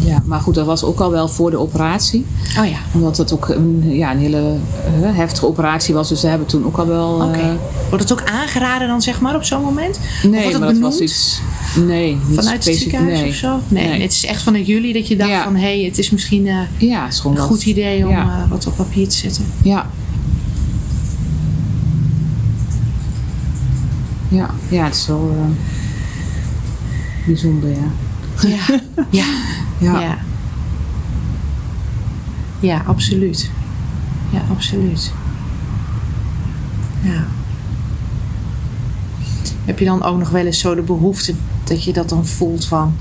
Ja, 0.05 0.22
maar 0.24 0.41
goed, 0.41 0.55
dat 0.55 0.66
was 0.66 0.84
ook 0.84 1.01
al 1.01 1.11
wel 1.11 1.28
voor 1.28 1.51
de 1.51 1.59
operatie. 1.59 2.26
Oh 2.59 2.66
ja, 2.66 2.78
Omdat 2.95 3.16
het 3.16 3.32
ook 3.32 3.49
een, 3.49 3.82
ja, 3.86 4.11
een 4.12 4.18
hele 4.18 4.57
heftige 5.03 5.47
operatie 5.47 5.95
was. 5.95 6.09
Dus 6.09 6.20
ze 6.20 6.26
hebben 6.26 6.47
toen 6.47 6.64
ook 6.66 6.76
al 6.76 6.86
wel... 6.86 7.14
oké. 7.14 7.39
eh, 7.39 7.51
Wordt 7.89 8.09
het 8.09 8.12
ook 8.20 8.28
aangeraden 8.30 8.89
dan 8.89 9.03
zeg 9.03 9.20
maar 9.20 9.34
op 9.34 9.45
zo'n 9.45 9.62
moment? 9.62 10.01
nee, 10.22 10.30
wordt 10.30 10.53
het 10.53 10.59
maar 10.59 10.72
dat 10.72 10.82
was 10.82 10.99
iets... 10.99 11.41
Nee, 11.86 12.18
niet 12.26 12.39
Vanuit 12.39 12.64
het 12.64 12.76
ziekenhuis 12.76 13.20
nee. 13.20 13.28
of 13.28 13.34
zo? 13.34 13.59
Nee, 13.68 13.89
Nee. 13.89 14.01
het 14.03 14.12
is 14.12 14.24
echt 14.24 14.43
vanuit 14.43 14.66
jullie 14.66 14.93
dat 14.93 15.09
je 15.09 15.16
dacht 15.16 15.30
Ja. 15.30 15.43
van 15.43 15.55
hé, 15.57 15.61
hey, 15.78 15.84
het 15.84 15.99
is 15.99 16.11
misschien 16.11 16.47
eh, 16.47 16.57
Ja, 16.76 17.05
het 17.05 17.12
is 17.12 17.20
gewoon 17.20 17.36
een 17.36 17.43
goed 17.43 17.64
idee 17.66 18.05
om 18.07 18.11
Ja. 18.11 18.43
eh, 18.45 18.51
wat 18.51 18.66
op 18.66 18.76
papier 18.76 19.09
te 19.09 19.16
zetten. 19.16 19.45
Ja. 19.62 19.86
Ja, 24.28 24.51
ja, 24.68 24.84
het 24.84 24.95
is 24.95 25.07
wel 25.07 25.34
bijzonder, 27.26 27.70
ja. 27.70 27.91
Ja, 28.49 28.80
ja, 29.20 29.24
Ja. 29.78 30.00
ja. 30.00 30.18
Ja, 32.60 32.82
absoluut. 32.86 33.50
Ja, 34.32 34.40
absoluut. 34.50 35.12
Ja. 37.02 37.26
Heb 39.64 39.78
je 39.78 39.84
dan 39.84 40.02
ook 40.02 40.18
nog 40.18 40.30
wel 40.30 40.46
eens 40.46 40.58
zo 40.58 40.74
de 40.74 40.82
behoefte 40.82 41.34
dat 41.64 41.84
je 41.84 41.92
dat 41.92 42.08
dan 42.08 42.26
voelt 42.26 42.64
van... 42.64 42.96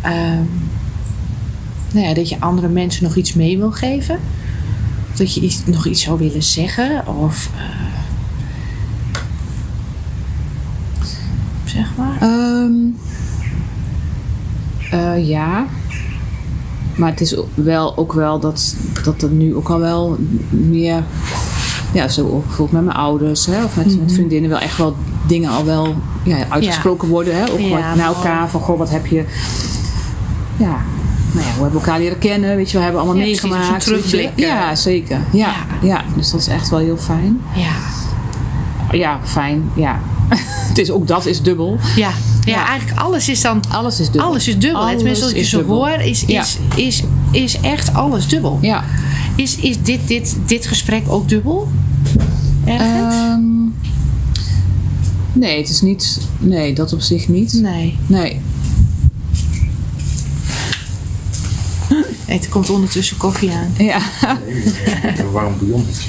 ehm, 0.00 0.42
nou 1.92 2.06
ja, 2.06 2.14
dat 2.14 2.28
je 2.28 2.40
andere 2.40 2.68
mensen 2.68 3.02
nog 3.04 3.16
iets 3.16 3.34
mee 3.34 3.58
wil 3.58 3.70
geven? 3.72 4.18
Of 5.10 5.16
dat 5.16 5.34
je 5.34 5.40
iets, 5.40 5.62
nog 5.66 5.86
iets 5.86 6.02
zou 6.02 6.18
willen 6.18 6.42
zeggen? 6.42 7.06
Of... 7.06 7.50
eh, 7.56 7.86
zeg 11.64 11.96
maar. 11.96 12.16
Ehm, 12.20 12.72
eh, 14.90 15.28
ja. 15.28 15.66
Maar 16.98 17.10
het 17.10 17.20
is 17.20 17.36
wel, 17.54 17.96
ook 17.96 18.12
wel 18.12 18.38
dat, 18.40 18.74
dat 19.04 19.22
er 19.22 19.28
nu 19.30 19.54
ook 19.54 19.68
al 19.68 19.78
wel 19.78 20.16
meer... 20.50 21.02
Ja, 21.92 22.08
zo 22.08 22.22
bijvoorbeeld 22.46 22.72
met 22.72 22.84
mijn 22.84 22.96
ouders 22.96 23.46
hè, 23.46 23.64
of 23.64 23.76
met, 23.76 23.86
Mhm. 23.86 23.98
met 23.98 24.12
vriendinnen 24.12 24.50
wel 24.50 24.58
echt 24.58 24.76
wel 24.76 24.96
dingen 25.26 25.50
al 25.50 25.64
wel 25.64 25.94
ja, 26.22 26.36
uitgesproken 26.48 27.08
worden. 27.08 27.36
Hè, 27.36 27.50
ook 27.52 27.58
Ja, 27.58 27.94
naar 27.94 28.06
elkaar 28.06 28.48
van, 28.48 28.60
goh, 28.60 28.78
wat 28.78 28.90
heb 28.90 29.06
je... 29.06 29.24
Ja, 30.56 30.76
nou 31.32 31.46
ja, 31.46 31.52
hoe 31.54 31.62
hebben 31.62 31.70
we 31.80 31.86
elkaar 31.86 31.98
leren 31.98 32.18
kennen? 32.18 32.56
Weet 32.56 32.70
je, 32.70 32.76
we 32.76 32.82
hebben 32.82 33.00
allemaal 33.00 33.18
Ja, 33.18 33.24
meegemaakt. 33.24 33.84
Ja, 34.36 34.74
zeker. 34.74 35.18
Ja, 35.32 35.46
Ja. 35.46 35.54
ja. 35.82 36.02
dus 36.16 36.30
dat 36.30 36.40
is 36.40 36.46
echt 36.46 36.68
wel 36.68 36.78
heel 36.78 36.96
fijn. 36.96 37.40
Ja. 37.54 37.72
Ja, 38.90 39.20
fijn. 39.24 39.70
Ja. 39.74 40.00
het 40.68 40.78
is 40.78 40.90
ook 40.90 41.06
dat 41.06 41.26
is 41.26 41.42
dubbel. 41.42 41.78
Ja. 41.96 42.10
Ja, 42.48 42.56
Ja. 42.56 42.66
eigenlijk 42.68 43.00
alles 43.00 43.28
is 43.28 43.40
dan 43.40 43.62
Alles 43.70 44.00
is 44.00 44.06
dubbel. 44.06 44.22
Alles 44.28 44.48
is 44.48 44.58
dubbel. 44.58 44.86
hè. 44.86 44.94
Tenminste, 44.96 45.22
als 45.24 45.32
ik 45.32 45.36
je 45.38 45.42
is 45.44 45.50
zo 45.50 45.56
dubbel. 45.58 45.76
hoor, 45.76 45.88
is, 46.00 46.24
Ja. 46.26 46.40
is, 46.40 46.58
is, 46.76 47.02
is 47.30 47.60
echt 47.60 47.94
alles 47.94 48.28
dubbel. 48.28 48.58
Ja. 48.62 48.84
Is, 49.36 49.56
is 49.56 49.82
dit, 49.82 50.00
dit, 50.08 50.36
dit 50.46 50.66
gesprek 50.66 51.02
ook 51.08 51.28
dubbel? 51.28 51.68
Ergens? 52.64 53.14
Ehm, 53.14 53.40
nee, 55.32 55.58
het 55.58 55.68
is 55.68 55.80
niet. 55.80 56.18
Nee, 56.38 56.72
dat 56.74 56.92
op 56.92 57.00
zich 57.00 57.28
niet. 57.28 57.52
nee. 57.52 57.98
Nee. 58.06 58.40
Er 62.26 62.48
komt 62.48 62.70
ondertussen 62.70 63.16
koffie 63.16 63.50
aan. 63.52 63.74
Ja. 63.78 64.00
Een 65.16 65.30
warm 65.30 65.54
bouillonnetje. 65.58 66.08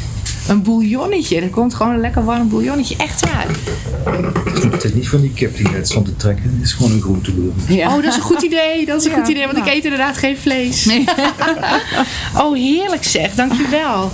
Een 0.50 0.62
bouillonnetje. 0.62 1.42
Er 1.42 1.50
komt 1.50 1.74
gewoon 1.74 1.94
een 1.94 2.00
lekker 2.00 2.24
warm 2.26 2.50
bouillonnetje. 2.50 2.96
Echt 2.98 3.20
waar. 3.30 3.48
Het 4.72 4.84
is 4.84 4.94
niet 4.94 5.10
van 5.10 5.22
die 5.22 5.32
kip 5.34 5.56
die 5.58 5.70
net 5.70 5.88
stond 5.88 6.06
te 6.06 6.16
trekken. 6.16 6.44
Het 6.44 6.62
is 6.68 6.74
gewoon 6.74 6.92
een 6.92 7.02
groentebouillon. 7.02 7.56
ja. 7.68 7.88
Oh, 7.88 7.96
dat 7.96 8.04
is 8.04 8.16
een 8.16 8.22
goed 8.22 8.42
idee. 8.42 8.86
Dat 8.86 9.00
is 9.00 9.06
een 9.06 9.12
Ja, 9.12 9.18
goed 9.20 9.28
idee, 9.28 9.46
want 9.46 9.58
ik 9.58 9.66
eet 9.66 9.84
inderdaad 9.84 10.18
geen 10.18 10.38
vlees. 10.38 10.86
Nee. 10.86 11.04
Oh, 12.38 12.56
heerlijk 12.56 13.04
zeg. 13.04 13.34
Dankjewel. 13.36 14.12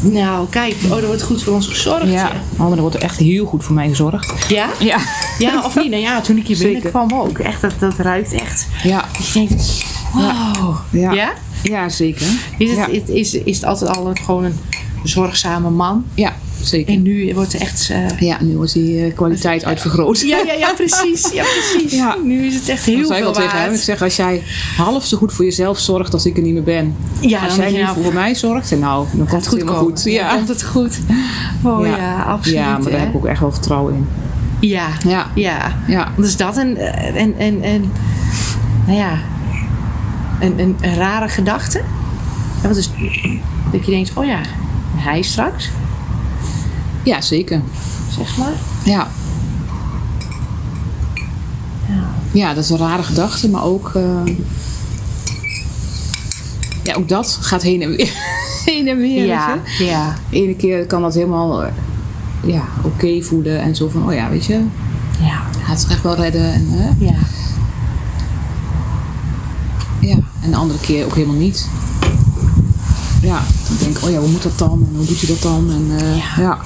Nou, 0.00 0.48
kijk. 0.48 0.76
Oh, 0.90 0.96
er 0.98 1.06
wordt 1.06 1.22
goed 1.22 1.42
voor 1.42 1.54
ons 1.54 1.66
gezorgd. 1.66 2.08
Ja. 2.12 2.30
Oh, 2.52 2.58
maar 2.58 2.72
er 2.72 2.80
wordt 2.80 2.96
echt 2.96 3.18
heel 3.18 3.46
goed 3.46 3.64
voor 3.64 3.74
mij 3.74 3.88
gezorgd. 3.88 4.48
Ja? 4.48 4.66
Ja. 4.78 4.98
Ja, 5.38 5.62
of 5.64 5.76
niet? 5.76 5.90
Nou 5.90 6.02
ja, 6.02 6.20
toen 6.20 6.36
ik 6.36 6.46
hier 6.46 6.58
binnenkwam 6.58 7.12
ook. 7.12 7.38
Echt, 7.38 7.60
dat, 7.60 7.72
dat 7.78 7.94
ruikt 7.96 8.32
echt. 8.32 8.66
Ja. 8.82 9.04
Wow. 10.12 10.76
Ja. 10.90 11.12
Ja? 11.12 11.32
Ja, 11.62 11.88
zeker. 11.88 12.26
Is 12.58 12.68
het, 12.70 12.78
Ja. 12.78 12.86
is, 12.86 13.02
is, 13.06 13.34
is 13.34 13.56
het 13.56 13.64
altijd 13.64 13.96
al 13.96 14.12
gewoon 14.24 14.44
een 14.44 14.54
zorgzame 15.04 15.70
man? 15.70 16.04
Ja, 16.14 16.32
zeker. 16.62 16.94
En 16.94 17.02
nu 17.02 17.34
wordt 17.34 17.52
er 17.52 17.60
echt... 17.60 17.90
eh, 17.90 18.20
Ja, 18.20 18.36
nu 18.42 18.56
wordt 18.56 18.72
die 18.72 19.04
eh, 19.04 19.14
kwaliteit 19.14 19.64
uitvergroot. 19.64 20.20
ja, 20.20 20.38
ja, 20.46 20.52
ja, 20.52 20.72
precies. 20.72 21.30
Ja, 21.32 21.44
precies. 21.44 21.92
Ja. 21.98 22.16
Nu 22.24 22.46
is 22.46 22.54
het 22.54 22.68
echt 22.68 22.84
heel 22.84 23.06
veel 23.06 23.26
al 23.26 23.32
tegen 23.32 23.50
hem. 23.50 23.62
Ik 23.64 23.68
waard. 23.70 23.80
zeg, 23.80 24.02
als 24.02 24.16
jij 24.16 24.42
half 24.76 25.04
zo 25.04 25.16
goed 25.16 25.32
voor 25.32 25.44
jezelf 25.44 25.78
zorgt 25.78 26.12
als 26.12 26.26
ik 26.26 26.36
er 26.36 26.42
niet 26.42 26.52
meer 26.52 26.62
ben. 26.62 26.96
Ja, 27.20 27.40
als 27.44 27.56
jij 27.56 27.70
nu 27.72 27.82
nou, 27.82 28.02
voor 28.02 28.12
mij 28.14 28.34
zorgt, 28.34 28.72
en 28.72 28.78
nou, 28.78 29.06
dan 29.12 29.18
komt 29.26 29.30
het 29.30 29.48
goed 29.48 29.58
helemaal 29.58 29.78
komen. 29.80 29.94
goed. 29.96 30.04
Dan 30.04 30.12
Ja. 30.12 30.34
komt 30.36 30.48
het 30.48 30.62
goed. 30.62 30.98
Oh 31.62 31.86
ja, 31.86 32.22
absoluut. 32.22 32.58
Ja, 32.58 32.72
maar 32.72 32.82
daar 32.82 32.92
hè? 32.92 32.98
heb 32.98 33.08
ik 33.08 33.14
ook 33.16 33.26
echt 33.26 33.40
wel 33.40 33.52
vertrouwen 33.52 33.94
in. 33.94 34.06
Ja, 34.68 34.88
Ja. 35.06 35.30
ja. 35.34 35.76
Ja. 35.86 36.12
Dus 36.16 36.36
dat 36.36 36.56
en, 36.56 36.76
en, 37.14 37.34
en, 37.38 37.62
en 37.62 37.92
nou 38.86 38.98
ja, 38.98 39.18
een, 40.42 40.58
een, 40.60 40.76
een 40.80 40.94
rare 40.94 41.28
gedachte. 41.28 41.82
Ja, 42.62 42.68
wat 42.68 42.76
is, 42.76 42.90
dat 43.72 43.84
je 43.84 43.90
denkt, 43.90 44.10
oh 44.14 44.24
ja, 44.24 44.38
hij 44.96 45.22
straks, 45.22 45.70
Ja, 47.02 47.20
zeker. 47.20 47.60
zeg 48.10 48.36
maar. 48.36 48.52
Ja. 48.84 49.08
Ja. 51.88 52.04
Ja, 52.32 52.54
dat 52.54 52.64
is 52.64 52.70
een 52.70 52.76
rare 52.78 53.02
gedachte, 53.02 53.48
maar 53.48 53.62
ook. 53.64 53.90
eh, 53.94 54.34
ja, 56.82 56.94
ook 56.94 57.08
dat 57.08 57.38
gaat 57.40 57.62
heen 57.62 57.82
en 57.82 57.96
weer. 57.96 58.12
heen 58.64 58.88
en 58.88 58.96
weer. 58.96 59.26
Ja, 59.26 59.58
ja, 59.78 60.14
De 60.30 60.36
ene 60.36 60.54
keer 60.56 60.86
kan 60.86 61.02
dat 61.02 61.14
helemaal 61.14 61.64
eh, 61.64 61.72
ja, 62.44 62.62
oké 62.82 63.22
voelen 63.22 63.60
en 63.60 63.76
zo 63.76 63.88
van, 63.88 64.06
oh 64.06 64.14
ja, 64.14 64.28
weet 64.30 64.44
je, 64.44 64.54
ja, 65.20 65.42
hij 65.56 65.64
gaat 65.66 65.80
zich 65.80 65.90
echt 65.90 66.02
wel 66.02 66.14
redden. 66.16 66.52
En, 66.52 66.66
hè? 66.70 66.88
ja. 67.04 67.14
ja. 70.00 70.16
En 70.42 70.50
de 70.50 70.56
andere 70.56 70.80
keer 70.80 71.04
ook 71.04 71.14
helemaal 71.14 71.36
niet. 71.36 71.68
Ja, 73.22 73.42
dan 73.68 73.76
denk 73.78 73.96
ik, 73.96 74.04
oh 74.04 74.10
ja, 74.10 74.18
hoe 74.18 74.28
moet 74.28 74.42
dat 74.42 74.58
dan? 74.58 74.86
En 74.90 74.96
hoe 74.96 75.06
doet 75.06 75.20
hij 75.20 75.28
dat 75.28 75.42
dan? 75.42 75.70
En, 75.70 75.98
eh, 75.98 76.16
Ja. 76.16 76.42
ja. 76.42 76.58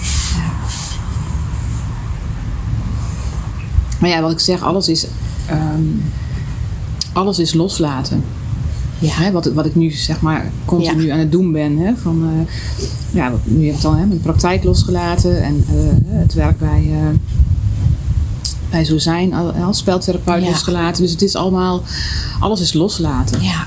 Maar 4.01 4.11
ja, 4.11 4.21
wat 4.21 4.31
ik 4.31 4.41
zeg, 4.41 4.63
alles 4.63 4.89
is 4.89 5.07
ehm, 5.47 5.83
alles 7.13 7.39
is 7.39 7.55
loslaten. 7.55 8.25
Ja. 8.99 9.13
Hè, 9.13 9.31
wat, 9.31 9.47
wat 9.47 9.67
ik 9.67 9.75
nu 9.75 9.91
zeg 9.91 10.21
maar 10.21 10.51
continu 10.65 11.09
aan 11.09 11.19
het 11.19 11.33
doen 11.33 11.53
ben. 11.53 11.79
Hè, 11.79 11.97
van, 11.97 12.23
eh, 12.25 12.55
ja, 13.11 13.33
nu 13.45 13.65
heb 13.65 13.71
ik 13.71 13.77
het 13.77 13.85
al 13.85 13.97
hè, 13.97 14.07
mijn 14.07 14.21
praktijk 14.21 14.65
losgelaten 14.65 15.43
en 15.43 15.65
eh, 15.69 15.75
het 16.21 16.35
werk 16.35 16.59
bij, 16.59 16.91
bij 18.71 18.85
Zo 18.85 18.99
Zijn 18.99 19.35
al- 19.35 19.53
als 19.53 19.79
speltherapeut 19.79 20.43
Ja. 20.43 20.49
losgelaten. 20.49 21.03
Dus 21.03 21.11
het 21.13 21.23
is 21.23 21.37
allemaal, 21.37 21.83
alles 22.41 22.61
is 22.61 22.73
loslaten. 22.73 23.43
Ja. 23.43 23.67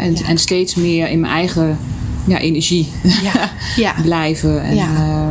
En, 0.00 0.14
en 0.16 0.38
steeds 0.38 0.74
meer 0.74 1.08
in 1.10 1.20
mijn 1.20 1.32
eigen 1.32 1.78
ja, 2.26 2.38
energie 2.38 2.92
Ja. 3.02 3.50
ja. 3.86 3.94
blijven. 4.02 4.62
En, 4.62 4.74
Ja. 4.74 4.86
eh, 4.94 5.28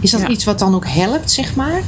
Is 0.00 0.10
dat 0.10 0.28
iets 0.28 0.44
wat 0.44 0.58
dan 0.58 0.74
ook 0.74 0.86
helpt, 0.88 1.30
zeg 1.30 1.54
maar? 1.54 1.80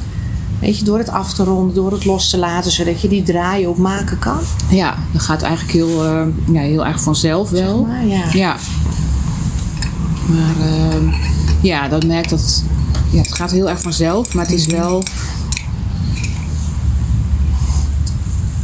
Weet 0.58 0.78
je, 0.78 0.84
door 0.84 0.98
het 0.98 1.08
af 1.08 1.34
te 1.34 1.44
ronden, 1.44 1.74
door 1.74 1.92
het 1.92 2.04
los 2.04 2.30
te 2.30 2.38
laten, 2.38 2.70
zodat 2.72 3.00
je 3.00 3.08
die 3.08 3.22
draai 3.22 3.66
ook 3.66 3.78
maken 3.78 4.18
kan? 4.18 4.38
ja, 4.70 4.96
dat 5.12 5.22
gaat 5.22 5.42
eigenlijk 5.42 5.72
heel, 5.74 6.04
eh, 6.04 6.22
ja, 6.52 6.60
heel 6.60 6.86
erg 6.86 7.02
vanzelf 7.02 7.50
wel. 7.50 7.86
Zeg 7.88 7.96
maar, 7.96 8.06
ja. 8.06 8.24
Ja. 8.32 8.56
Maar 10.28 10.66
ehm, 10.68 11.04
ja, 11.60 11.88
dat 11.88 12.06
merkt 12.06 12.30
dat 12.30 12.62
ja, 13.10 13.18
het 13.18 13.34
gaat 13.34 13.50
heel 13.50 13.68
erg 13.68 13.80
vanzelf, 13.80 14.34
maar 14.34 14.44
het 14.44 14.54
is 14.54 14.66
wel. 14.66 15.02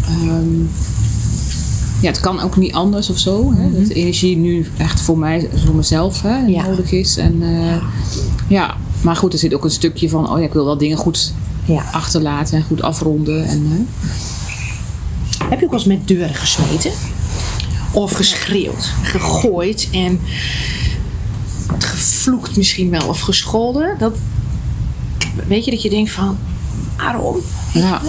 Ehm, 0.09 0.61
ja, 2.01 2.09
het 2.09 2.21
kan 2.21 2.41
ook 2.41 2.57
niet 2.57 2.73
anders 2.73 3.11
of 3.11 3.19
zo. 3.19 3.53
Hè? 3.57 3.73
Dat 3.79 3.87
de 3.87 3.95
energie 3.95 4.37
nu 4.37 4.67
echt 4.77 5.01
voor 5.01 5.19
mij, 5.19 5.49
voor 5.65 5.75
mezelf 5.75 6.23
hè, 6.23 6.37
Ja. 6.47 6.67
nodig 6.67 6.93
is. 6.93 7.17
En 7.17 7.43
eh, 7.43 7.83
ja, 8.49 8.77
maar 9.01 9.17
goed, 9.17 9.33
er 9.33 9.39
zit 9.39 9.55
ook 9.55 9.65
een 9.65 9.71
stukje 9.71 10.09
van, 10.09 10.31
oh 10.31 10.39
ja, 10.39 10.45
ik 10.45 10.53
wil 10.53 10.65
wel 10.65 10.79
dingen 10.79 10.97
goed 10.97 11.33
Ja. 11.65 11.83
achterlaten 11.93 12.57
en 12.57 12.65
goed 12.65 12.83
afronden. 12.83 13.45
En, 13.47 13.89
Heb 15.49 15.59
je 15.59 15.65
ook 15.65 15.71
wel 15.71 15.81
eens 15.81 15.89
met 15.89 16.09
deuren 16.09 16.35
gesmeten? 16.35 16.91
Of 17.93 18.13
geschreeuwd, 18.13 18.91
gegooid 19.03 19.89
en 19.93 20.21
gevloekt 21.79 22.57
misschien 22.57 22.91
wel 22.91 23.09
of 23.09 23.21
gescholden? 23.21 23.97
Dat, 23.99 24.13
weet 25.47 25.65
je 25.65 25.71
dat 25.71 25.83
je 25.83 25.91
denkt 25.91 26.11
van, 26.11 26.39
waarom? 26.97 27.37
Ja. 27.73 28.01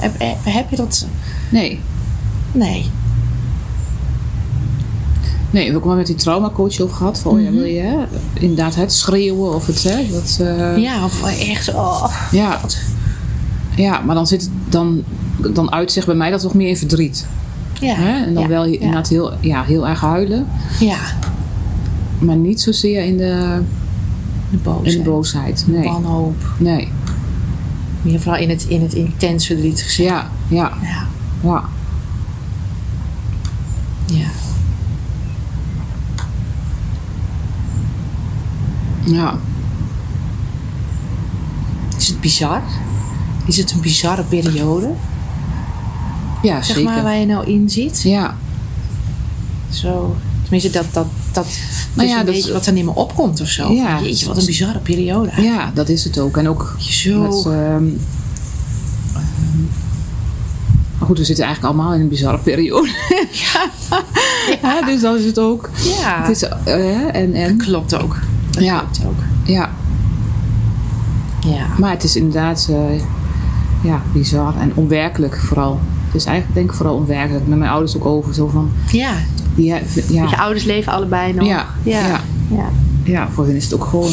heb, 0.00 0.14
heb 0.44 0.70
je 0.70 0.76
dat? 0.76 1.06
Nee, 1.48 1.80
Nee. 2.52 2.90
Nee, 5.50 5.64
we 5.64 5.70
hebben 5.72 5.76
ook 5.76 5.84
wel 5.84 5.96
met 5.96 6.06
die 6.06 6.16
traumacoach 6.16 6.80
over 6.80 6.96
gehad. 6.96 7.18
Van, 7.18 7.32
oh 7.32 7.42
ja, 7.42 7.50
wil 7.50 7.64
je 7.64 7.80
hè, 7.80 8.04
inderdaad 8.32 8.74
het 8.74 8.92
schreeuwen 8.92 9.54
of 9.54 9.66
het... 9.66 9.82
Hè, 9.82 10.06
dat, 10.12 10.38
eh, 10.40 10.76
Ja, 10.76 11.04
of 11.04 11.38
echt, 11.38 11.74
oh. 11.74 12.14
ja. 12.30 12.60
ja, 13.76 14.00
maar 14.00 14.14
dan, 14.14 14.26
zit 14.26 14.40
het, 14.40 14.50
dan, 14.68 15.04
dan 15.52 15.72
uitzicht 15.72 16.06
bij 16.06 16.14
mij 16.14 16.30
dat 16.30 16.40
toch 16.40 16.54
meer 16.54 16.68
in 16.68 16.76
verdriet. 16.76 17.26
Ja. 17.80 17.94
Hè? 17.94 18.24
En 18.24 18.34
dan 18.34 18.42
ja. 18.42 18.48
wel 18.48 18.64
inderdaad 18.64 19.08
heel, 19.08 19.32
ja, 19.40 19.64
heel 19.64 19.88
erg 19.88 20.00
huilen. 20.00 20.46
Ja, 20.80 20.98
Maar 22.18 22.36
niet 22.36 22.60
zozeer 22.60 23.04
in 23.04 23.16
de, 23.16 23.60
de 24.50 24.56
boosheid. 24.56 24.94
in 24.94 25.02
de 25.02 25.10
boosheid. 25.10 25.64
Nee. 25.66 25.84
Wanhoop. 25.84 26.54
nee. 26.58 26.88
Meer 28.02 28.20
vooral 28.20 28.40
in 28.40 28.50
het, 28.50 28.64
in 28.68 28.82
het 28.82 28.94
intens 28.94 29.46
verdriet 29.46 29.82
gezet. 29.82 30.06
Ja, 30.06 30.30
ja, 30.48 30.72
Ja. 30.82 31.06
Ja. 31.42 31.64
ja. 34.06 34.26
ja. 39.04 39.38
Is 41.98 42.08
het 42.08 42.20
bizar? 42.20 42.62
Is 43.46 43.56
het 43.56 43.72
een 43.72 43.80
bizarre 43.80 44.22
periode? 44.22 44.90
Ja, 46.42 46.62
Zeg 46.62 46.76
zeker. 46.76 46.90
maar 46.92 47.02
waar 47.02 47.16
je 47.16 47.26
nou 47.26 47.46
in 47.46 47.70
zit? 47.70 48.02
Ja, 48.02 48.36
Zo. 49.70 50.16
Tenminste, 50.42 50.70
dat, 50.70 50.84
dat, 50.92 51.06
dat 51.32 51.46
Nou 51.94 52.08
ja, 52.08 52.24
dat- 52.24 52.48
wat 52.50 52.64
dan 52.64 52.76
in 52.76 52.84
me 52.84 52.94
opkomt 52.94 53.40
of 53.40 53.48
zo. 53.48 53.72
Ja. 53.72 54.00
Jeetje, 54.02 54.26
wat 54.26 54.36
een 54.38 54.46
bizarre 54.46 54.78
periode. 54.78 55.30
ja, 55.42 55.70
dat 55.74 55.88
is 55.88 56.04
het 56.04 56.18
ook. 56.18 56.36
En 56.36 56.48
ook 56.48 56.76
Zo. 56.78 57.20
met... 57.20 57.46
ehm, 57.54 57.84
maar 60.98 61.08
goed, 61.08 61.18
we 61.18 61.24
zitten 61.24 61.44
eigenlijk 61.44 61.74
allemaal 61.74 61.94
in 61.94 62.00
een 62.00 62.08
bizarre 62.08 62.38
periode. 62.38 62.88
ja. 64.62 64.82
dus 64.86 65.00
dat 65.00 65.18
is 65.18 65.24
het 65.24 65.38
ook. 65.38 65.70
ja, 66.00 66.20
Het 66.22 66.28
is, 66.30 66.42
eh, 66.64 67.14
en, 67.14 67.34
en, 67.34 67.56
klopt 67.56 67.94
ook. 68.02 68.16
Dat 68.50 68.62
Ja. 68.62 68.78
klopt 68.78 69.02
ook. 69.06 69.22
ja, 69.44 69.70
Ja. 71.40 71.66
maar 71.78 71.90
het 71.90 72.04
is 72.04 72.16
inderdaad 72.16 72.68
eh, 72.70 73.00
ja, 73.82 74.02
bizar 74.12 74.54
en 74.60 74.72
onwerkelijk 74.74 75.36
vooral. 75.38 75.80
Het 76.06 76.14
is 76.14 76.24
eigenlijk 76.24 76.56
denk 76.56 76.70
ik 76.70 76.76
vooral 76.76 76.96
onwerkelijk. 76.96 77.46
Met 77.46 77.58
mijn 77.58 77.70
ouders 77.70 77.96
ook 77.96 78.04
over. 78.04 78.34
Zo 78.34 78.46
van, 78.48 78.70
Ja. 78.92 79.12
ja, 79.54 79.78
Je 80.08 80.36
ouders 80.38 80.64
leven 80.64 80.92
allebei 80.92 81.32
nog. 81.32 81.46
Ja, 81.46 81.66
Ja. 81.82 82.00
ja. 82.00 82.20
ja. 82.50 82.68
ja, 83.04 83.28
voor 83.30 83.46
hen 83.46 83.56
is 83.56 83.64
het 83.64 83.74
ook 83.74 83.84
gewoon, 83.84 84.12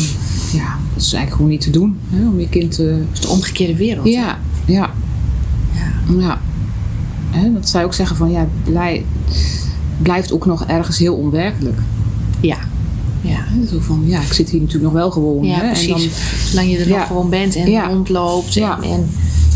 ja, 0.52 0.78
dat 0.94 1.04
is 1.04 1.14
eigenlijk 1.14 1.32
gewoon 1.36 1.50
niet 1.52 1.62
te 1.62 1.70
doen. 1.70 2.00
Hè, 2.10 2.28
om 2.28 2.40
je 2.40 2.50
kind 2.50 2.72
te... 2.76 2.84
Het 2.84 3.08
is 3.14 3.20
de 3.20 3.28
omgekeerde 3.28 3.76
wereld. 3.76 4.08
Ja, 4.08 4.38
ja, 4.66 4.90
ja. 6.18 6.40
Hè, 7.34 7.54
dat 7.54 7.70
zij 7.70 7.84
ook 7.84 7.94
zeggen 7.94 8.16
van, 8.16 8.32
ja, 8.32 8.48
blij, 8.64 9.06
blijft 10.02 10.32
ook 10.34 10.46
nog 10.46 10.66
ergens 10.66 10.98
heel 10.98 11.16
onwerkelijk. 11.16 11.78
Ja. 12.40 12.58
Ja. 13.22 13.46
Zo 13.70 13.80
van, 13.80 14.04
ja, 14.06 14.22
ik 14.22 14.34
zit 14.34 14.50
hier 14.50 14.60
natuurlijk 14.60 14.86
nog 14.94 14.94
wel 15.02 15.12
gewoon. 15.12 15.44
Ja, 15.46 15.56
hè, 15.60 15.68
precies. 15.68 15.88
En 15.90 16.00
dan, 16.00 16.10
Zolang 16.50 16.70
je 16.72 16.78
er 16.78 16.88
Ja. 16.88 16.98
nog 16.98 17.08
gewoon 17.08 17.30
bent 17.30 17.56
en 17.56 17.72
Ja. 17.72 17.88
rondloopt 17.88 18.58
en, 18.58 18.82
en 18.84 19.10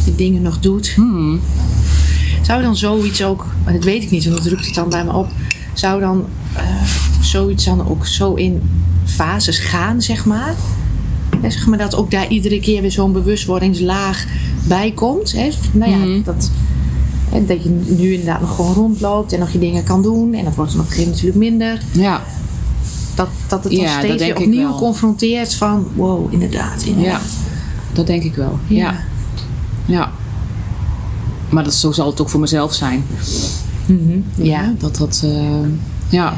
die 0.05 0.15
dingen 0.15 0.41
nog 0.41 0.59
doet. 0.59 0.91
hmm, 0.95 1.39
Zou 2.41 2.61
dan 2.61 2.75
zoiets 2.77 3.23
ook, 3.23 3.45
maar 3.63 3.73
dat 3.73 3.83
weet 3.83 4.03
ik 4.03 4.11
niet, 4.11 4.23
want 4.23 4.35
dat 4.35 4.45
drukt 4.45 4.65
het 4.65 4.75
dan 4.75 4.89
bij 4.89 5.03
me 5.05 5.13
op. 5.13 5.27
Zou 5.73 5.99
dan 5.99 6.25
eh, 6.55 6.63
zoiets 7.21 7.65
dan 7.65 7.87
ook 7.87 8.05
zo 8.07 8.33
in 8.33 8.61
fases 9.05 9.57
gaan, 9.59 10.01
zeg 10.01 10.25
maar? 10.25 10.53
Zeg 11.41 11.67
maar 11.67 11.77
dat 11.77 11.95
ook 11.95 12.11
daar 12.11 12.27
iedere 12.27 12.59
keer 12.59 12.81
weer 12.81 12.91
zo'n 12.91 13.11
bewustwordingslaag 13.11 14.25
bij 14.67 14.91
komt. 14.91 15.31
Hè? 15.31 15.49
Nou 15.71 15.91
ja, 15.91 15.97
Mhm. 15.97 16.23
dat, 16.23 16.51
hè, 17.29 17.45
dat 17.45 17.63
je 17.63 17.69
nu 17.69 18.11
inderdaad 18.11 18.41
nog 18.41 18.55
gewoon 18.55 18.73
rondloopt 18.73 19.33
en 19.33 19.39
nog 19.39 19.49
je 19.49 19.59
dingen 19.59 19.83
kan 19.83 20.01
doen. 20.01 20.33
En 20.33 20.43
dat 20.43 20.55
wordt 20.55 20.71
dan 20.71 20.81
op 20.81 20.87
een 20.87 20.93
gegeven 20.93 21.33
moment 21.33 21.61
natuurlijk 21.61 21.81
minder. 21.93 22.03
ja, 22.03 22.21
Dat, 23.15 23.27
dat 23.47 23.63
het 23.63 23.73
dan 23.73 23.81
Ja, 23.81 23.99
steeds 23.99 24.23
weer 24.23 24.37
opnieuw 24.37 24.77
confronteert 24.77 25.53
van 25.53 25.87
wow, 25.95 26.33
inderdaad, 26.33 26.83
ja, 26.83 26.89
inderdaad. 26.89 27.21
dat 27.93 28.07
denk 28.07 28.23
ik 28.23 28.35
wel. 28.35 28.59
Ja. 28.67 28.95
ja. 29.85 30.11
Maar 31.49 31.63
dat, 31.63 31.73
zo 31.73 31.91
zal 31.91 32.07
het 32.09 32.21
ook 32.21 32.29
voor 32.29 32.39
mezelf 32.39 32.73
zijn. 32.73 33.05
Mhm. 33.85 34.19
ja. 34.35 34.73
Dat 34.77 34.95
dat, 34.97 35.21
eh, 35.23 35.69
ja. 36.09 36.33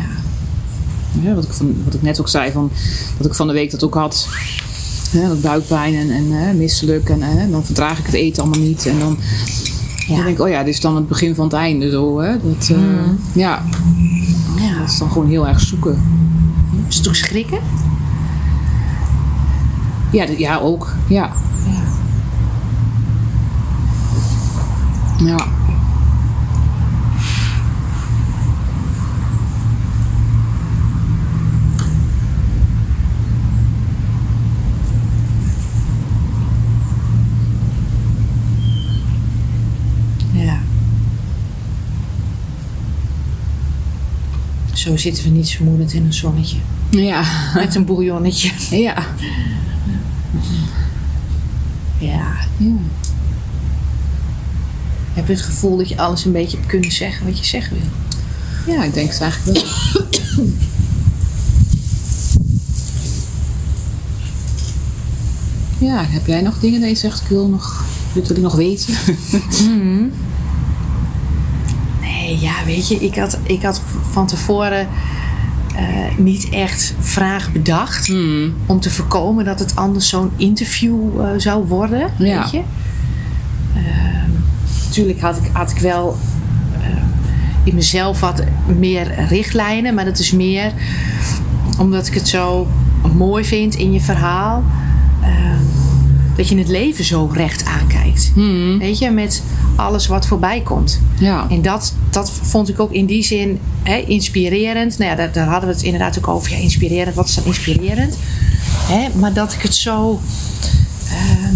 Ja, 1.22 1.34
wat, 1.34 1.44
ik 1.44 1.52
van, 1.52 1.76
wat 1.86 1.94
ik 1.94 2.02
net 2.02 2.20
ook 2.20 2.30
zei, 2.30 2.52
van, 2.52 2.72
dat 3.18 3.26
ik 3.28 3.34
van 3.34 3.48
de 3.48 3.54
week 3.54 3.72
dat 3.72 3.84
ook 3.84 3.94
had. 3.94 4.28
Hè, 5.12 5.28
dat 5.28 5.42
buikpijn 5.42 5.96
en, 5.96 6.12
en 6.12 6.32
hè, 6.32 6.54
misselijk. 6.54 7.10
En 7.10 7.22
hè, 7.22 7.50
dan 7.50 7.66
verdraag 7.66 8.00
ik 8.00 8.06
het 8.06 8.16
eten 8.16 8.44
allemaal 8.44 8.62
niet. 8.62 8.86
En 8.86 9.00
dan, 9.00 9.18
Ja. 10.10 10.16
dan 10.16 10.26
denk 10.26 10.38
ik, 10.38 10.44
oh 10.44 10.50
ja, 10.50 10.64
dit 10.64 10.74
is 10.74 10.80
dan 10.82 10.96
het 10.96 11.08
begin 11.08 11.36
van 11.36 11.44
het 11.44 11.54
einde. 11.54 11.90
Zo, 11.90 12.20
hè? 12.20 12.32
Dat, 12.32 12.70
eh, 12.70 12.78
Mhm. 12.78 13.14
ja, 13.34 13.62
ja. 14.58 14.80
dat 14.80 14.90
is 14.90 14.98
dan 14.98 15.12
gewoon 15.12 15.28
heel 15.30 15.48
erg 15.48 15.60
zoeken. 15.60 16.02
Is 16.88 16.98
het 16.98 17.08
ook 17.08 17.16
schrikken? 17.16 17.60
Ja, 20.12 20.26
dat- 20.26 20.38
ja 20.40 20.58
ook. 20.58 20.94
Ja. 21.08 21.30
Ja. 21.66 21.82
Ja. 25.26 25.46
Zo 44.80 44.98
zitten 44.98 45.24
we 45.24 45.30
niet 45.30 45.50
vermoedend 45.50 45.94
in 45.94 46.06
een 46.06 46.14
zonnetje. 46.14 46.58
Ja. 46.90 47.24
Met 47.54 47.76
een 47.76 47.86
bouillonnetje. 47.86 48.52
Ja. 48.70 49.06
Ja. 51.98 52.38
ja. 52.58 52.76
Heb 55.14 55.28
je 55.28 55.34
het 55.34 55.42
gevoel 55.42 55.78
dat 55.78 55.90
je 55.90 55.98
alles 55.98 56.26
een 56.26 56.32
beetje 56.32 56.58
hebt 56.58 56.70
kunnen 56.70 56.92
zeggen 56.92 57.26
wat 57.26 57.40
je 57.40 57.46
zeggen 57.46 57.78
wil? 57.78 58.76
Ja, 58.76 58.84
ik 58.84 58.94
denk 58.94 59.12
het 59.12 59.22
eigenlijk 59.22 59.58
wel. 59.58 59.68
Ja, 65.80 66.06
heb 66.06 66.28
jij 66.28 66.42
nog 66.42 66.60
dingen 66.60 66.80
dat 66.80 66.90
je 66.90 66.96
zegt, 66.96 67.22
ik 67.22 67.28
wil 67.28 67.48
nog, 67.48 67.86
dit 68.14 68.28
wil 68.28 68.38
ik 68.38 68.44
nog 68.44 68.56
weten? 68.56 68.94
Nee, 69.68 70.12
ja, 72.40 72.54
weet 72.66 72.88
je, 72.88 72.96
ik 72.96 73.16
had, 73.16 73.40
ik 73.44 73.64
had 73.64 73.82
van 74.12 74.28
tevoren 74.28 74.88
eh, 75.76 76.18
niet 76.18 76.50
echt 76.50 76.94
vragen 77.00 77.54
bedacht. 77.54 78.08
Hmm. 78.08 78.54
Om 78.66 78.80
te 78.80 78.90
voorkomen 78.90 79.46
dat 79.46 79.60
het 79.60 79.76
anders 79.76 80.10
zo'n 80.10 80.32
interview 80.36 81.22
eh, 81.22 81.28
zou 81.38 81.68
worden. 81.68 82.00
Ja. 82.18 82.42
Weet 82.42 82.52
je? 82.52 82.62
Ehm, 83.76 84.30
natuurlijk 84.88 85.20
had 85.22 85.38
ik, 85.38 85.50
had 85.54 85.72
ik 85.72 85.78
wel 85.78 86.18
eh, 86.82 86.88
in 87.64 87.76
mezelf 87.76 88.20
wat 88.20 88.44
meer 88.78 89.26
richtlijnen, 89.28 89.94
maar 89.94 90.06
dat 90.06 90.20
is 90.20 90.32
meer 90.32 90.72
omdat 91.80 92.08
ik 92.08 92.14
het 92.14 92.28
zo 92.28 92.68
mooi 93.18 93.46
vind 93.46 93.76
in 93.76 93.92
je 93.94 94.02
verhaal. 94.02 94.64
eh, 95.22 95.30
dat 96.36 96.48
je 96.50 96.58
het 96.58 96.68
leven 96.68 97.04
zo 97.04 97.30
recht 97.34 97.66
aankijkt. 97.66 98.32
Weet 98.80 98.98
je, 98.98 99.10
met 99.12 99.44
alles 99.76 100.08
wat 100.08 100.28
voorbij 100.28 100.62
komt. 100.62 101.02
Ja. 101.20 101.48
En 101.50 101.62
dat, 101.62 101.94
dat 102.10 102.32
vond 102.32 102.70
ik 102.70 102.80
ook 102.80 102.92
in 102.92 103.06
die 103.06 103.24
zin 103.24 103.60
hè, 103.84 103.98
inspirerend. 103.98 104.98
Nou 104.98 105.10
ja, 105.10 105.16
daar, 105.18 105.32
daar 105.32 105.48
hadden 105.48 105.70
we 105.70 105.76
het 105.76 105.84
inderdaad 105.84 106.18
ook 106.18 106.28
over. 106.28 106.52
Ja, 106.52 106.58
inspirerend, 106.58 107.16
wat 107.16 107.28
is 107.28 107.36
dan 107.36 107.46
inspirerend? 107.46 108.18
Hè, 108.88 109.08
maar 109.20 109.34
dat 109.34 109.54
ik 109.54 109.62
het 109.62 109.76
zo. 109.76 110.20
ehm, 111.10 111.56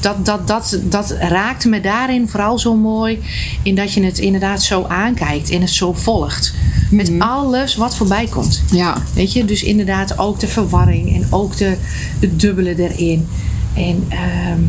dat, 0.00 0.26
dat, 0.26 0.46
dat, 0.46 0.78
dat 0.84 1.10
raakte 1.10 1.68
me 1.68 1.80
daarin 1.80 2.28
vooral 2.28 2.58
zo 2.58 2.76
mooi. 2.76 3.22
In 3.62 3.74
dat 3.74 3.92
je 3.92 4.04
het 4.04 4.18
inderdaad 4.18 4.62
zo 4.62 4.84
aankijkt 4.88 5.50
en 5.50 5.60
het 5.60 5.70
zo 5.70 5.92
volgt. 5.92 6.54
Met 6.90 7.12
alles 7.18 7.76
wat 7.76 7.96
voorbij 7.96 8.26
komt. 8.26 8.62
Ja. 8.70 9.02
Weet 9.14 9.32
je, 9.32 9.44
dus 9.44 9.62
inderdaad 9.62 10.18
ook 10.18 10.40
de 10.40 10.48
verwarring 10.48 11.14
en 11.14 11.26
ook 11.30 11.56
de, 11.56 11.76
het 12.20 12.40
dubbele 12.40 12.90
erin. 12.90 13.26
En, 13.74 14.04
ehm, 14.08 14.60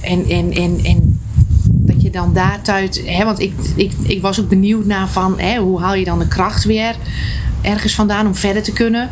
en, 0.00 0.28
en, 0.28 0.52
en, 0.52 0.80
dan 2.14 2.32
daaruit, 2.32 3.02
hè, 3.04 3.24
want 3.24 3.40
ik, 3.40 3.52
ik, 3.76 3.92
ik 4.02 4.22
was 4.22 4.40
ook 4.40 4.48
benieuwd 4.48 4.84
naar 4.84 5.08
van 5.08 5.38
hè, 5.38 5.58
hoe 5.58 5.80
haal 5.80 5.94
je 5.94 6.04
dan 6.04 6.18
de 6.18 6.28
kracht 6.28 6.64
weer 6.64 6.96
ergens 7.62 7.94
vandaan 7.94 8.26
om 8.26 8.34
verder 8.34 8.62
te 8.62 8.72
kunnen. 8.72 9.10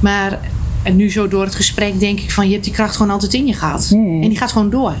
Maar 0.00 0.38
en 0.82 0.96
nu 0.96 1.10
zo 1.10 1.28
door 1.28 1.44
het 1.44 1.54
gesprek 1.54 2.00
denk 2.00 2.20
ik 2.20 2.32
van 2.32 2.46
je 2.46 2.52
hebt 2.52 2.64
die 2.64 2.72
kracht 2.72 2.96
gewoon 2.96 3.12
altijd 3.12 3.34
in 3.34 3.46
je 3.46 3.52
gehad. 3.52 3.88
En 3.92 4.28
die 4.28 4.36
gaat 4.38 4.52
gewoon 4.52 4.70
door. 4.70 4.94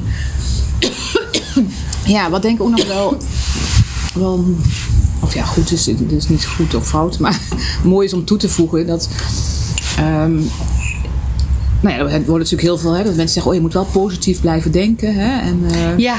Ja, 2.06 2.30
wat 2.30 2.42
denk 2.42 2.54
ik 2.58 2.62
ook 2.62 2.70
nog 2.76 2.86
wel, 2.86 3.16
wel 4.14 4.44
of 5.20 5.34
ja, 5.34 5.44
goed 5.44 5.72
is, 5.72 5.86
het 5.86 6.12
is 6.12 6.28
niet 6.28 6.46
goed 6.46 6.74
of 6.74 6.88
fout, 6.88 7.18
maar 7.18 7.40
mooi 7.84 8.06
is 8.06 8.12
om 8.12 8.24
toe 8.24 8.38
te 8.38 8.48
voegen 8.48 8.86
dat. 8.86 9.08
ehm, 9.96 10.34
nou 11.80 11.94
ja, 11.94 11.98
er 11.98 12.24
wordt 12.24 12.26
natuurlijk 12.26 12.62
heel 12.62 12.78
veel, 12.78 12.92
hè, 12.92 12.96
dat 13.04 13.06
mensen 13.14 13.28
zeggen, 13.28 13.50
oh 13.50 13.56
je 13.56 13.62
moet 13.62 13.72
wel 13.72 13.84
positief 13.84 14.40
blijven 14.40 14.72
denken. 14.72 15.14
Hè, 15.14 15.40
en, 15.40 15.64
eh, 15.70 15.98
Ja, 15.98 16.16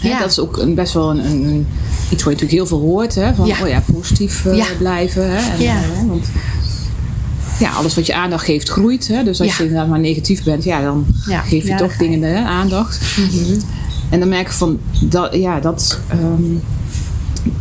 hè, 0.00 0.08
ja. 0.08 0.18
Dat 0.18 0.30
is 0.30 0.38
ook 0.38 0.56
een, 0.56 0.74
best 0.74 0.92
wel 0.92 1.10
een, 1.10 1.18
een, 1.24 1.66
iets 2.10 2.22
wat 2.22 2.38
je 2.38 2.44
natuurlijk 2.44 2.50
heel 2.50 2.66
veel 2.66 2.80
hoort. 2.80 3.14
Hè, 3.14 3.34
van, 3.34 3.46
Ja. 3.46 3.56
oh 3.62 3.68
ja, 3.68 3.82
positief 3.92 4.44
eh, 4.46 4.64
blijven. 4.78 5.30
Hè, 5.30 5.50
en, 5.52 5.60
Ja. 5.62 5.76
eh, 5.82 6.06
want 6.08 6.26
ja, 7.58 7.70
alles 7.70 7.94
wat 7.94 8.06
je 8.06 8.14
aandacht 8.14 8.44
geeft 8.44 8.68
groeit. 8.68 9.08
Hè, 9.08 9.24
dus 9.24 9.40
als 9.40 9.56
je 9.56 9.62
inderdaad 9.62 9.88
maar 9.88 10.00
negatief 10.00 10.42
bent, 10.44 10.64
ja, 10.64 10.80
dan 10.82 11.06
geef 11.46 11.68
je 11.68 11.74
toch 11.74 11.92
je. 11.92 11.98
dingen 11.98 12.22
hè, 12.22 12.44
aandacht. 12.44 13.00
En 14.10 14.18
dan 14.20 14.28
merk 14.28 14.46
ik 14.46 14.52
van, 14.52 14.78
dat, 15.00 15.34
ja, 15.34 15.60
dat, 15.60 15.98
ehm, 16.08 16.42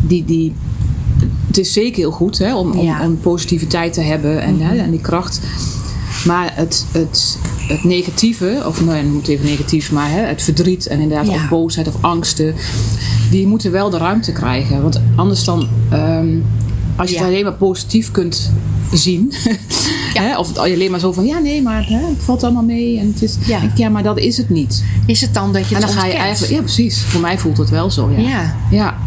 die, 0.02 0.26
die, 0.26 0.54
het 1.48 1.58
is 1.58 1.74
zeker 1.74 1.98
heel 1.98 2.12
goed 2.12 2.38
hè, 2.38 2.56
om, 2.56 2.72
om, 2.72 3.02
om 3.02 3.20
positiviteit 3.20 3.94
te 3.94 4.02
hebben 4.02 4.42
en, 4.42 4.60
hè, 4.62 4.78
en 4.78 4.92
die 4.92 5.02
kracht. 5.02 5.40
Maar 6.26 6.52
het, 6.56 6.86
het, 6.92 7.38
het 7.70 7.84
negatieve, 7.84 8.64
of 8.66 8.82
nou 8.86 8.98
ja, 8.98 9.04
noem 9.04 9.18
het 9.18 9.28
even 9.28 9.46
negatief, 9.46 9.92
maar 9.92 10.10
hè, 10.12 10.20
het 10.22 10.42
verdriet 10.44 10.88
en 10.88 11.00
inderdaad 11.00 11.28
Ja. 11.28 11.34
of 11.34 11.50
boosheid 11.50 11.88
of 11.88 11.96
angsten, 12.02 12.56
die 13.32 13.48
moeten 13.48 13.72
wel 13.72 13.90
de 13.90 13.98
ruimte 13.98 14.32
krijgen. 14.32 14.82
Want 14.82 15.02
anders 15.16 15.44
dan, 15.44 15.68
ehm, 15.90 16.28
als 16.96 17.10
je 17.10 17.16
Ja. 17.16 17.22
het 17.22 17.30
alleen 17.32 17.44
maar 17.44 17.54
positief 17.54 18.12
kunt 18.12 18.52
zien, 18.94 19.34
Ja. 20.14 20.22
hè, 20.22 20.38
of 20.38 20.48
het 20.48 20.58
alleen 20.58 20.92
maar 20.92 21.00
zo 21.00 21.12
van, 21.12 21.26
ja 21.26 21.40
nee, 21.40 21.62
maar 21.62 21.88
hè, 21.88 21.98
het 22.08 22.24
valt 22.24 22.44
allemaal 22.44 22.64
mee 22.64 23.00
en 23.00 23.08
het 23.08 23.22
is, 23.22 23.38
Ja. 23.76 23.90
maar 23.90 24.04
dat 24.04 24.18
is 24.20 24.38
het 24.38 24.50
niet. 24.50 24.84
Is 25.06 25.22
het 25.22 25.34
dan 25.34 25.54
dat 25.54 25.68
je 25.70 25.76
En 25.76 25.82
dan 25.82 25.90
ga 25.90 26.06
je 26.06 26.14
eigenlijk, 26.14 26.54
ja 26.54 26.60
precies, 26.62 27.00
voor 27.02 27.22
mij 27.22 27.38
voelt 27.38 27.58
het 27.58 27.70
wel 27.70 27.92
zo. 27.92 28.10
Ja. 28.12 28.18
Ja. 28.30 28.56
Ja. 28.72 28.98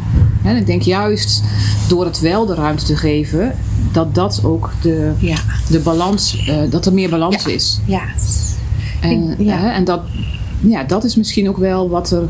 En 0.44 0.56
ik 0.56 0.66
denk 0.66 0.82
juist 0.82 1.42
door 1.88 2.04
het 2.04 2.20
wel 2.20 2.46
de 2.46 2.54
ruimte 2.54 2.84
te 2.84 2.96
geven, 2.96 3.54
dat 3.92 4.14
dat 4.14 4.40
ook 4.44 4.70
de, 4.82 5.12
Ja. 5.18 5.36
de 5.68 5.78
balans, 5.78 6.44
eh, 6.46 6.56
dat 6.70 6.86
er 6.86 6.92
meer 6.92 7.08
balans 7.10 7.44
Ja. 7.44 7.50
is. 7.50 7.80
Ja. 7.86 8.02
En, 9.00 9.34
ja. 9.38 9.56
hè, 9.56 9.68
en 9.70 9.84
dat, 9.84 10.00
ja, 10.60 10.84
dat 10.84 11.04
is 11.04 11.16
misschien 11.16 11.48
ook 11.48 11.56
wel 11.56 11.88
wat 11.88 12.10
er 12.10 12.28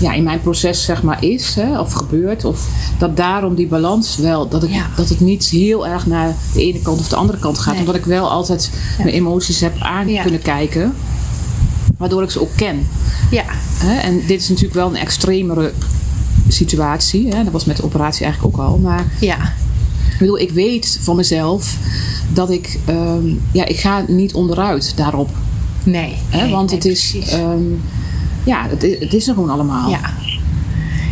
ja, 0.00 0.12
in 0.12 0.22
mijn 0.22 0.40
proces 0.40 0.84
zeg 0.84 1.02
maar 1.02 1.24
is, 1.24 1.54
hè, 1.54 1.80
of 1.80 1.92
gebeurt. 1.92 2.44
Of 2.44 2.68
dat 2.98 3.16
daarom 3.16 3.54
die 3.54 3.66
balans 3.66 4.16
wel, 4.16 4.48
dat, 4.48 4.62
ik, 4.62 4.70
Ja. 4.72 4.86
dat 4.96 5.08
het 5.08 5.20
niet 5.20 5.44
heel 5.44 5.86
erg 5.86 6.06
naar 6.06 6.34
de 6.54 6.60
ene 6.62 6.80
kant 6.82 6.98
of 7.00 7.08
de 7.08 7.16
andere 7.16 7.38
kant 7.38 7.58
gaat. 7.58 7.72
Nee. 7.72 7.80
Omdat 7.80 7.94
ik 7.94 8.04
wel 8.04 8.30
altijd 8.30 8.70
Ja. 8.98 9.04
mijn 9.04 9.14
emoties 9.16 9.60
heb 9.60 9.76
aan 9.78 10.08
Ja. 10.08 10.22
kunnen 10.22 10.42
kijken. 10.42 10.94
Waardoor 11.98 12.22
ik 12.22 12.30
ze 12.30 12.40
ook 12.40 12.56
ken. 12.56 12.86
Ja. 13.30 13.44
Hè? 13.78 13.94
En 13.98 14.20
dit 14.26 14.40
is 14.40 14.48
natuurlijk 14.48 14.74
wel 14.74 14.88
een 14.88 14.96
extremere 14.96 15.72
situatie. 16.48 17.28
Hè? 17.28 17.44
Dat 17.44 17.52
was 17.52 17.64
met 17.64 17.76
de 17.76 17.84
operatie 17.84 18.24
eigenlijk 18.24 18.56
ook 18.56 18.64
al. 18.66 18.78
Maar 18.78 19.04
Ja. 19.20 19.36
Ik 20.18 20.24
bedoel, 20.24 20.38
ik 20.38 20.50
weet 20.50 20.98
van 21.02 21.16
mezelf 21.16 21.76
dat 22.32 22.50
ik, 22.50 22.78
ehm, 22.86 23.26
ja, 23.52 23.64
ik 23.64 23.78
ga 23.80 24.04
niet 24.08 24.34
onderuit 24.34 24.96
daarop. 24.96 25.28
Nee. 25.84 26.14
Hè? 26.28 26.42
nee, 26.42 26.50
Want 26.50 26.66
nee, 26.70 26.76
het 26.78 26.84
is, 26.88 27.16
ehm, 27.30 27.62
ja, 28.44 28.66
het, 28.68 28.82
is- 28.82 28.98
het 28.98 29.14
is 29.14 29.28
er 29.28 29.34
gewoon 29.34 29.50
allemaal. 29.50 29.90
Ja. 29.90 30.00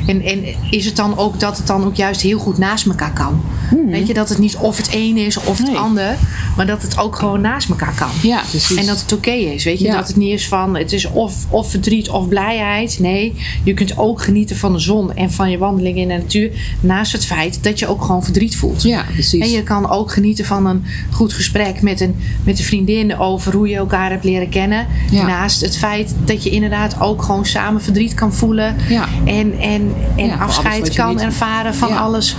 En, 0.06 0.22
en 0.22 0.44
is 0.70 0.84
het 0.84 0.96
dan 0.96 1.18
ook 1.18 1.40
dat 1.40 1.56
het 1.56 1.66
dan 1.66 1.84
ook 1.84 1.96
juist 1.96 2.20
heel 2.20 2.38
goed 2.38 2.58
naast 2.58 2.86
elkaar 2.86 3.12
kan? 3.12 3.40
Weet 3.86 4.06
je, 4.06 4.14
dat 4.14 4.28
het 4.28 4.38
niet 4.38 4.56
of 4.56 4.76
het 4.76 4.88
een 4.92 5.16
is 5.16 5.36
of 5.36 5.58
het 5.58 5.66
Nee. 5.66 5.76
ander, 5.76 6.16
maar 6.56 6.66
dat 6.66 6.82
het 6.82 6.98
ook 6.98 7.16
gewoon 7.16 7.40
naast 7.40 7.68
elkaar 7.68 7.94
kan. 7.94 8.08
Ja, 8.22 8.42
precies. 8.50 8.76
En 8.76 8.86
dat 8.86 9.00
het 9.00 9.12
oké 9.12 9.30
is, 9.30 9.64
weet 9.64 9.78
je? 9.78 9.84
Ja. 9.84 9.96
Dat 9.96 10.08
het 10.08 10.16
niet 10.16 10.32
is 10.32 10.48
van, 10.48 10.76
het 10.76 10.92
is 10.92 11.06
of, 11.06 11.34
of 11.48 11.70
verdriet 11.70 12.08
of 12.10 12.28
blijheid. 12.28 12.98
Nee, 13.00 13.34
je 13.62 13.74
kunt 13.74 13.98
ook 13.98 14.22
genieten 14.22 14.56
van 14.56 14.72
de 14.72 14.78
zon 14.78 15.14
en 15.14 15.32
van 15.32 15.50
je 15.50 15.58
wandeling 15.58 15.96
in 15.96 16.08
de 16.08 16.14
natuur. 16.14 16.50
Naast 16.80 17.12
het 17.12 17.26
feit 17.26 17.58
dat 17.62 17.78
je 17.78 17.86
ook 17.86 18.02
gewoon 18.04 18.24
verdriet 18.24 18.56
voelt. 18.56 18.82
Ja, 18.82 19.04
precies. 19.12 19.40
En 19.40 19.50
je 19.50 19.62
kan 19.62 19.90
ook 19.90 20.12
genieten 20.12 20.44
van 20.44 20.66
een 20.66 20.84
goed 21.10 21.32
gesprek 21.32 21.82
met 21.82 22.00
een, 22.00 22.16
met 22.44 22.58
een 22.58 22.64
vriendin 22.64 23.18
over 23.18 23.54
hoe 23.54 23.68
je 23.68 23.76
elkaar 23.76 24.10
hebt 24.10 24.24
leren 24.24 24.48
kennen. 24.48 24.86
Ja. 25.10 25.26
Naast 25.26 25.60
het 25.60 25.76
feit 25.76 26.14
dat 26.24 26.42
je 26.42 26.50
inderdaad 26.50 27.00
ook 27.00 27.22
gewoon 27.22 27.46
samen 27.46 27.82
verdriet 27.82 28.14
kan 28.14 28.32
voelen. 28.34 28.76
Ja. 28.88 29.08
En, 29.24 29.58
en, 29.58 29.94
en 30.16 30.26
Ja, 30.26 30.34
afscheid 30.36 30.94
kan 30.94 31.20
ervaren 31.20 31.74
van 31.74 31.88
Ja. 31.88 31.96
alles. 31.96 32.36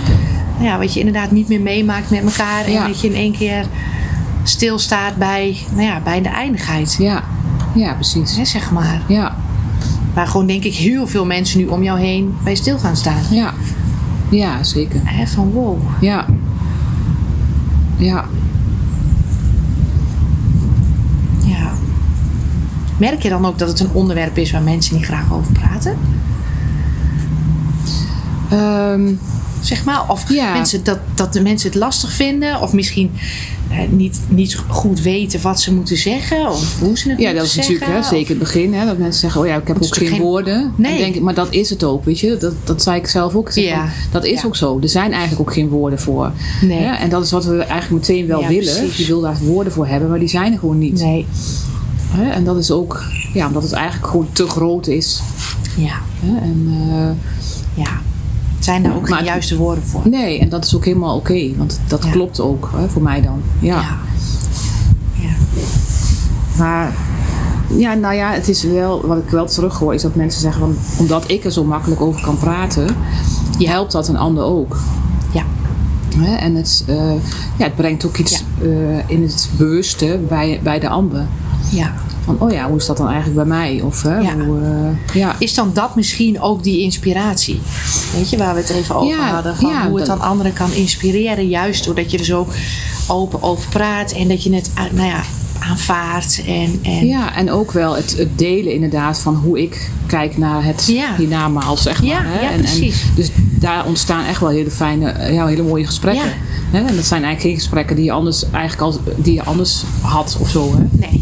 Ja, 0.60 0.78
wat 0.78 0.92
je 0.94 0.98
inderdaad 0.98 1.30
niet 1.30 1.48
meer 1.48 1.60
meemaakt 1.60 2.10
met 2.10 2.22
elkaar. 2.22 2.64
En 2.64 2.86
dat 2.86 3.00
je 3.00 3.08
in 3.08 3.14
één 3.14 3.32
keer 3.32 3.66
stilstaat 4.42 5.16
bij, 5.16 5.56
nou 5.70 5.82
ja, 5.82 6.00
bij 6.04 6.22
de 6.22 6.28
eindigheid. 6.28 6.96
Ja, 6.98 7.22
ja 7.74 7.92
precies. 7.94 8.40
Zeg 8.42 8.70
maar. 8.70 9.02
Ja, 9.08 9.36
Waar 10.14 10.26
gewoon 10.26 10.46
denk 10.46 10.64
ik 10.64 10.74
heel 10.74 11.06
veel 11.06 11.26
mensen 11.26 11.58
nu 11.58 11.66
om 11.66 11.82
jou 11.82 11.98
heen 12.00 12.36
bij 12.44 12.54
stil 12.54 12.78
gaan 12.78 12.96
staan. 12.96 13.22
ja. 13.30 13.52
Ja, 14.30 14.62
zeker. 14.62 15.00
Van 15.26 15.50
wow. 15.50 15.78
Ja. 16.00 16.26
Ja. 17.96 18.24
Ja. 21.44 21.70
Merk 22.96 23.22
je 23.22 23.28
dan 23.28 23.46
ook 23.46 23.58
dat 23.58 23.68
het 23.68 23.80
een 23.80 23.90
onderwerp 23.92 24.38
is 24.38 24.50
waar 24.52 24.62
mensen 24.62 24.96
niet 24.96 25.04
graag 25.04 25.32
over 25.32 25.52
praten? 25.52 25.96
Ehm, 28.50 29.12
Zeg 29.60 29.84
maar. 29.84 30.04
Of 30.10 30.30
Ja. 30.32 30.52
mensen 30.52 30.84
dat, 30.84 30.98
dat 31.14 31.32
de 31.32 31.40
mensen 31.42 31.68
het 31.70 31.78
lastig 31.78 32.12
vinden. 32.12 32.60
Of 32.60 32.72
misschien 32.72 33.10
eh, 33.70 33.78
niet, 33.90 34.20
niet 34.28 34.56
goed 34.68 35.00
weten 35.00 35.40
wat 35.40 35.60
ze 35.60 35.74
moeten 35.74 35.96
zeggen. 35.96 36.48
Of 36.50 36.80
hoe 36.80 36.98
ze 36.98 37.10
het 37.10 37.18
Ja, 37.18 37.32
dat 37.32 37.44
is 37.44 37.52
zeggen. 37.52 37.72
natuurlijk 37.74 38.02
hè, 38.02 38.08
zeker 38.08 38.28
het 38.28 38.38
begin. 38.38 38.74
Hè, 38.74 38.84
dat 38.86 38.98
mensen 38.98 39.20
zeggen, 39.20 39.40
oh 39.40 39.46
ja, 39.46 39.56
ik 39.56 39.66
heb 39.68 39.82
ook 39.82 39.94
geen, 39.96 40.08
geen- 40.08 40.20
woorden. 40.20 40.72
Nee. 40.76 40.98
Denk 40.98 41.14
ik, 41.14 41.22
maar 41.22 41.34
dat 41.34 41.46
is 41.50 41.70
het 41.70 41.84
ook, 41.84 42.04
weet 42.04 42.18
je. 42.20 42.36
Dat, 42.40 42.52
dat 42.64 42.82
zei 42.82 42.96
ik 42.98 43.06
zelf 43.06 43.34
ook. 43.34 43.46
Ik 43.46 43.52
zeg 43.52 43.64
Ja. 43.64 43.88
Dat 44.10 44.24
is 44.24 44.40
Ja. 44.40 44.46
ook 44.46 44.56
zo. 44.56 44.78
Er 44.82 44.88
zijn 44.88 45.12
eigenlijk 45.12 45.40
ook 45.48 45.52
geen 45.54 45.68
woorden 45.68 45.98
voor. 46.00 46.32
Nee. 46.62 46.78
Hè, 46.78 46.92
En 46.94 47.08
dat 47.10 47.24
is 47.24 47.30
wat 47.30 47.44
we 47.44 47.62
eigenlijk 47.62 48.08
meteen 48.08 48.26
wel 48.26 48.40
Ja, 48.40 48.48
willen. 48.48 48.76
precies. 48.76 48.96
Je 48.96 49.06
wil 49.06 49.20
daar 49.20 49.38
woorden 49.38 49.72
voor 49.72 49.86
hebben, 49.86 50.08
maar 50.08 50.18
die 50.18 50.28
zijn 50.28 50.52
er 50.52 50.58
gewoon 50.58 50.78
niet. 50.78 51.00
Nee. 51.00 51.26
Hè, 52.10 52.30
En 52.30 52.44
dat 52.44 52.56
is 52.56 52.70
ook, 52.70 53.02
ja, 53.32 53.46
omdat 53.46 53.62
het 53.62 53.72
eigenlijk 53.72 54.06
gewoon 54.06 54.28
te 54.32 54.46
groot 54.48 54.86
is. 54.86 55.20
Ja. 55.76 55.94
Hè, 56.20 56.36
En, 56.40 56.66
eh, 56.70 57.84
Ja. 57.84 58.00
Zijn 58.58 58.82
daar 58.82 58.94
ook 58.94 59.00
Maar 59.00 59.08
geen 59.08 59.16
het- 59.18 59.26
juiste 59.26 59.56
woorden 59.56 59.84
voor? 59.84 60.00
nee, 60.08 60.38
en 60.38 60.48
dat 60.48 60.64
is 60.64 60.76
ook 60.76 60.84
helemaal 60.84 61.16
oké. 61.16 61.56
want 61.56 61.80
dat 61.86 62.04
Ja. 62.04 62.10
klopt 62.10 62.40
ook 62.40 62.70
hè, 62.76 62.88
voor 62.88 63.02
mij 63.02 63.22
dan. 63.22 63.42
Ja. 63.58 63.80
Ja. 63.80 63.96
Ja. 65.12 65.30
Maar 66.58 66.92
ja, 67.76 67.94
nou 67.94 68.14
ja, 68.14 68.30
het 68.32 68.48
is 68.48 68.62
wel, 68.62 69.06
wat 69.06 69.18
ik 69.18 69.30
wel 69.30 69.46
terug 69.46 69.78
hoor, 69.78 69.94
is 69.94 70.02
dat 70.02 70.14
mensen 70.14 70.40
zeggen 70.40 70.60
van, 70.60 70.76
omdat 70.98 71.30
ik 71.30 71.44
er 71.44 71.52
zo 71.52 71.64
makkelijk 71.64 72.00
over 72.00 72.20
kan 72.20 72.38
praten, 72.38 72.86
je 73.58 73.68
helpt 73.68 73.92
dat 73.92 74.08
een 74.08 74.16
ander 74.16 74.44
ook. 74.44 74.80
Ja. 75.32 75.42
Hè? 76.16 76.34
En 76.36 76.54
het, 76.54 76.84
eh, 76.86 77.12
ja, 77.56 77.64
het 77.64 77.76
brengt 77.76 78.06
ook 78.06 78.16
iets 78.18 78.44
eh, 78.62 79.08
in 79.10 79.22
het 79.22 79.48
bewuste 79.56 80.20
bij, 80.28 80.60
bij 80.62 80.78
de 80.78 80.88
ander. 80.88 81.26
ja. 81.70 81.92
Van, 82.36 82.48
oh 82.48 82.52
ja, 82.52 82.68
hoe 82.68 82.76
is 82.76 82.86
dat 82.86 82.96
dan 82.96 83.06
eigenlijk 83.06 83.36
bij 83.36 83.44
mij? 83.44 83.80
Of, 83.84 84.02
hè, 84.02 84.18
Ja. 84.18 84.34
hoe, 84.34 84.58
eh, 84.60 85.14
ja. 85.14 85.36
Is 85.38 85.54
dan 85.54 85.70
dat 85.74 85.96
misschien 85.96 86.40
ook 86.40 86.62
die 86.62 86.80
inspiratie? 86.80 87.60
Weet 88.14 88.30
je, 88.30 88.36
waar 88.36 88.54
we 88.54 88.60
het 88.60 88.70
even 88.70 88.94
over 88.94 89.16
Ja, 89.16 89.30
hadden. 89.32 89.56
Van 89.56 89.70
ja, 89.70 89.88
hoe 89.88 89.98
het 89.98 90.06
dan 90.06 90.20
anderen 90.20 90.52
kan 90.52 90.72
inspireren. 90.72 91.48
Juist 91.48 91.84
doordat 91.84 92.10
je 92.10 92.18
er 92.18 92.24
zo 92.24 92.46
open 93.06 93.42
over 93.42 93.68
praat. 93.68 94.12
En 94.12 94.28
dat 94.28 94.42
je 94.42 94.54
het, 94.54 94.70
ah, 94.74 94.84
nou 94.92 95.08
ja, 95.08 95.20
aanvaardt. 95.58 96.42
En, 96.46 96.78
en 96.82 97.06
Ja, 97.06 97.34
en 97.36 97.50
ook 97.50 97.72
wel 97.72 97.96
het, 97.96 98.16
het 98.18 98.38
delen 98.38 98.72
inderdaad 98.72 99.18
van 99.18 99.34
hoe 99.34 99.62
ik 99.62 99.90
kijk 100.06 100.36
naar 100.36 100.64
het 100.64 100.86
Ja. 100.86 101.16
hiernamaals, 101.16 101.82
zeg 101.82 102.02
maar. 102.02 102.10
Ja, 102.10 102.22
hè. 102.24 102.40
ja, 102.40 102.50
en, 102.50 102.58
precies. 102.60 103.02
En, 103.02 103.08
dus 103.14 103.30
daar 103.60 103.86
ontstaan 103.86 104.24
echt 104.24 104.40
wel 104.40 104.48
hele 104.48 104.70
fijne, 104.70 105.10
eh, 105.10 105.34
ja, 105.34 105.46
hele 105.46 105.62
mooie 105.62 105.86
gesprekken. 105.86 106.24
Ja. 106.24 106.78
Hè? 106.78 106.78
En 106.86 106.96
dat 106.96 107.04
zijn 107.06 107.22
eigenlijk 107.24 107.40
geen 107.40 107.54
gesprekken 107.54 107.96
die 107.96 108.04
je 108.04 108.12
anders, 108.12 108.50
eigenlijk 108.50 108.82
al, 108.82 109.00
die 109.16 109.34
je 109.34 109.44
anders 109.44 109.82
had 110.00 110.36
of 110.40 110.48
zo. 110.50 110.74
Hè? 110.76 110.84
Nee. 110.90 111.17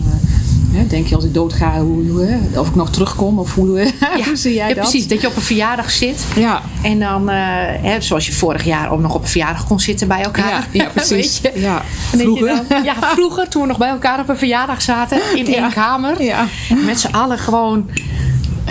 Hè, 0.77 0.87
Denk 0.87 1.07
je 1.07 1.15
als 1.15 1.25
ik 1.25 1.35
doodga, 1.35 1.81
hoe, 1.81 2.09
hoe, 2.11 2.39
of 2.57 2.69
ik 2.69 2.75
nog 2.75 2.91
terugkom? 2.91 3.39
Of 3.39 3.55
hoe, 3.55 3.93
hoe 4.27 4.37
zie 4.37 4.55
jij 4.55 4.69
ja, 4.69 4.75
dat? 4.75 4.83
precies. 4.83 5.09
Dat 5.09 5.21
je 5.21 5.27
op 5.27 5.37
een 5.37 5.43
verjaardag 5.43 5.91
zit. 5.91 6.25
Ja, 6.37 6.63
En 6.83 6.99
dan, 7.01 7.29
eh, 7.31 7.37
hè, 7.83 8.01
zoals 8.01 8.27
je 8.27 8.33
vorig 8.33 8.65
jaar 8.65 8.91
ook 8.91 9.01
nog 9.01 9.15
op 9.15 9.23
een 9.23 9.29
verjaardag 9.29 9.67
kon 9.67 9.81
zitten 9.81 10.09
bij 10.09 10.23
elkaar. 10.23 10.69
ja, 10.73 10.85
ja 10.85 10.89
precies. 10.95 11.41
Weet 11.41 11.53
je? 11.55 11.61
Ja. 11.61 11.83
Je 12.13 12.19
Vroeger. 12.19 12.63
dan- 12.69 12.85
ja, 12.85 12.95
vroeger, 13.01 13.49
toen 13.49 13.63
we 13.63 13.69
nog 13.69 13.79
bij 13.79 13.89
elkaar 13.89 14.21
op 14.21 14.29
een 14.29 14.37
verjaardag 14.39 14.83
zaten. 14.83 15.19
In 15.35 15.45
Ja. 15.51 15.53
één 15.57 15.73
kamer. 15.73 16.23
Ja. 16.23 16.47
Met 16.87 17.01
z'n 17.01 17.15
allen 17.15 17.39
gewoon... 17.39 17.91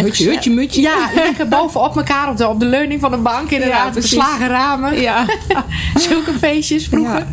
Hutje, 0.04 0.30
hutje, 0.30 0.52
mutje. 0.52 0.82
Ja, 0.82 1.10
lekker 1.16 1.48
bovenop 1.48 1.96
elkaar 1.98 2.30
op 2.30 2.38
de, 2.38 2.48
op 2.48 2.60
de 2.60 2.66
leuning 2.66 3.00
van 3.02 3.12
de 3.12 3.18
bank. 3.18 3.50
Ja, 3.50 3.56
Inderdaad, 3.56 3.92
precies. 3.92 4.10
beslagen 4.10 4.48
ramen. 4.48 5.02
Ja. 5.02 5.26
Zulke 6.10 6.32
feestjes 6.40 6.88
vroeger. 6.88 7.26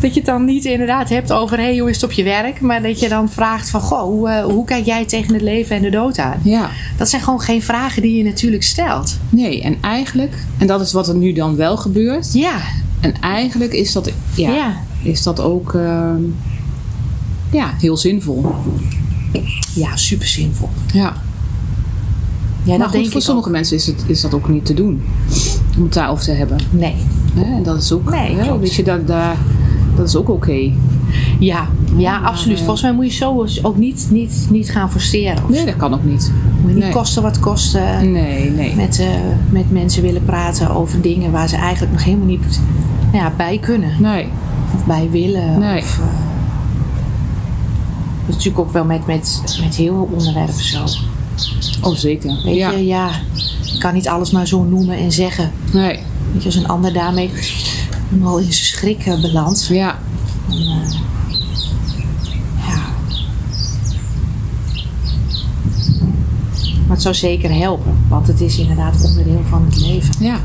Dat 0.00 0.10
je 0.14 0.20
het 0.20 0.26
dan 0.28 0.44
niet 0.44 0.64
inderdaad 0.64 1.08
hebt 1.08 1.32
over... 1.32 1.58
Hey, 1.58 1.78
hoe 1.78 1.88
is 1.90 1.94
het 1.94 2.04
op 2.04 2.12
je 2.12 2.22
werk? 2.22 2.60
Maar 2.60 2.82
dat 2.82 3.00
je 3.00 3.08
dan 3.08 3.30
vraagt 3.30 3.70
van... 3.70 3.80
Goh, 3.80 4.00
hoe, 4.02 4.28
eh, 4.28 4.44
hoe 4.44 4.64
kijk 4.64 4.84
jij 4.84 5.04
tegen 5.04 5.32
het 5.34 5.42
leven 5.42 5.76
en 5.76 5.82
de 5.82 5.90
dood 5.90 6.18
aan? 6.18 6.40
ja. 6.42 6.70
Dat 6.96 7.08
zijn 7.08 7.22
gewoon 7.22 7.40
geen 7.40 7.62
vragen 7.62 8.02
die 8.02 8.16
je 8.16 8.24
natuurlijk 8.24 8.62
stelt. 8.62 9.18
Nee, 9.28 9.62
en 9.62 9.76
eigenlijk, 9.80 10.34
en 10.58 10.66
dat 10.66 10.80
is 10.80 10.92
wat 10.92 11.08
er 11.08 11.14
nu 11.16 11.32
dan 11.32 11.56
wel 11.56 11.76
gebeurt. 11.76 12.32
Ja, 12.32 12.56
En 13.00 13.14
eigenlijk 13.20 13.72
is 13.72 13.92
dat, 13.92 14.10
ja, 14.34 14.50
Ja. 14.52 14.76
Is 15.02 15.22
dat 15.22 15.40
ook 15.40 15.74
ehm, 15.74 16.22
ja, 17.50 17.74
heel 17.78 17.96
zinvol. 17.96 18.54
ja 19.74 19.96
super 19.96 20.26
zinvol. 20.26 20.68
Ja. 20.92 21.16
Ja, 22.66 22.72
maar 22.72 22.78
dat 22.78 22.86
goed, 22.86 22.96
denk 22.96 23.06
voor 23.10 23.20
ik 23.20 23.26
sommige 23.26 23.50
mensen 23.50 23.76
is, 23.76 23.86
het, 23.86 24.04
is 24.06 24.20
dat 24.20 24.34
ook 24.34 24.48
niet 24.48 24.64
te 24.64 24.74
doen. 24.74 25.02
Om 25.76 25.82
het 25.82 25.92
daarover 25.92 26.24
te 26.24 26.32
hebben. 26.32 26.56
Nee. 26.70 26.94
En 27.36 27.62
dat 27.62 27.82
is 27.82 27.92
ook, 27.92 28.10
Nee, 28.10 28.36
weet 28.60 28.74
je, 28.74 28.82
dat, 28.84 29.06
daar, 29.06 29.36
dat 29.96 30.06
is 30.08 30.16
ook 30.16 30.28
oké. 30.28 30.70
Ja, 31.38 31.68
ja 31.96 32.18
absoluut. 32.20 32.56
eh, 32.58 32.62
Volgens 32.62 32.82
mij 32.82 32.92
moet 32.92 33.06
je 33.06 33.12
zo 33.12 33.46
ook 33.62 33.76
niet, 33.76 34.08
niet, 34.10 34.46
niet 34.50 34.70
gaan 34.70 34.90
forceren. 34.90 35.42
Nee, 35.48 35.64
dat 35.64 35.76
kan 35.76 35.94
ook 35.94 36.04
niet. 36.04 36.32
Moet 36.60 36.68
je 36.68 36.74
niet 36.74 36.84
Nee. 36.84 36.92
kosten 36.92 37.22
wat 37.22 37.40
kosten. 37.40 38.12
Nee, 38.12 38.50
nee. 38.50 38.74
Met, 38.76 38.98
eh, 38.98 39.06
met 39.50 39.70
mensen 39.70 40.02
willen 40.02 40.24
praten 40.24 40.70
over 40.70 41.00
dingen 41.00 41.30
waar 41.30 41.48
ze 41.48 41.56
eigenlijk 41.56 41.92
nog 41.92 42.04
helemaal 42.04 42.26
niet 42.26 42.60
nou 43.12 43.24
ja, 43.24 43.32
bij 43.36 43.58
kunnen. 43.58 43.90
Nee. 44.00 44.26
Of 44.74 44.84
bij 44.84 45.08
willen. 45.10 45.58
Nee. 45.58 45.82
Of, 45.82 45.98
eh, 45.98 46.04
dat 48.26 48.28
is 48.28 48.34
natuurlijk 48.34 48.58
ook 48.58 48.72
wel 48.72 48.84
met, 48.84 49.06
met, 49.06 49.40
met 49.64 49.74
heel 49.74 49.94
veel 49.94 50.08
onderwerpen 50.12 50.64
zo. 50.64 50.84
Oh, 51.82 51.94
zeker. 51.96 52.40
Weet 52.44 52.56
ja. 52.56 52.70
je, 52.70 52.86
ja, 52.86 53.10
je 53.72 53.78
kan 53.78 53.94
niet 53.94 54.08
alles 54.08 54.30
maar 54.30 54.46
zo 54.46 54.62
noemen 54.64 54.98
en 54.98 55.12
zeggen. 55.12 55.50
Nee. 55.72 55.98
Weet 56.32 56.42
je, 56.42 56.44
als 56.44 56.54
een 56.54 56.68
ander 56.68 56.92
daarmee 56.92 57.30
helemaal 58.08 58.38
in 58.38 58.42
zijn 58.52 58.54
schrik 58.64 59.06
eh, 59.06 59.20
belandt. 59.20 59.66
Ja. 59.66 59.98
dan, 60.48 60.58
eh, 60.58 60.90
ja. 62.68 62.78
Maar 66.86 66.94
het 66.96 67.02
zou 67.02 67.14
zeker 67.14 67.54
helpen, 67.54 67.96
want 68.08 68.26
het 68.26 68.40
is 68.40 68.58
inderdaad 68.58 69.04
onderdeel 69.04 69.42
van 69.48 69.64
het 69.64 69.80
leven. 69.80 70.14
Ja. 70.24 70.40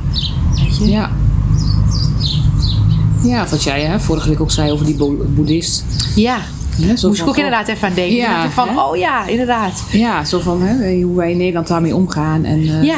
Weet 0.56 0.78
je? 0.78 0.88
Ja. 0.90 1.12
Ja, 3.24 3.48
wat 3.48 3.64
jij 3.64 3.82
hè, 3.82 4.00
vorige 4.00 4.30
week 4.30 4.42
ook 4.42 4.52
zei 4.52 4.72
over 4.72 4.86
die 4.86 4.96
bo- 4.96 5.26
boeddhist. 5.36 5.84
Ja, 6.16 6.40
Zo 6.96 7.08
moest 7.08 7.22
ik 7.22 7.28
ook 7.28 7.34
oh, 7.34 7.38
inderdaad 7.38 7.68
even 7.68 7.88
aan 7.88 7.94
denken. 7.94 8.16
Ja, 8.16 8.44
Ja, 8.44 8.50
van, 8.50 8.70
hè? 8.70 8.82
oh 8.82 8.98
ja, 8.98 9.26
inderdaad. 9.28 9.84
Ja, 9.92 10.24
zo 10.24 10.40
van 10.40 10.62
hè, 10.62 11.02
hoe 11.02 11.16
wij 11.16 11.32
in 11.32 11.38
Nederland 11.38 11.68
daarmee 11.68 11.96
omgaan. 11.96 12.46
En, 12.46 12.60
eh, 12.60 12.84
Ja, 12.84 12.98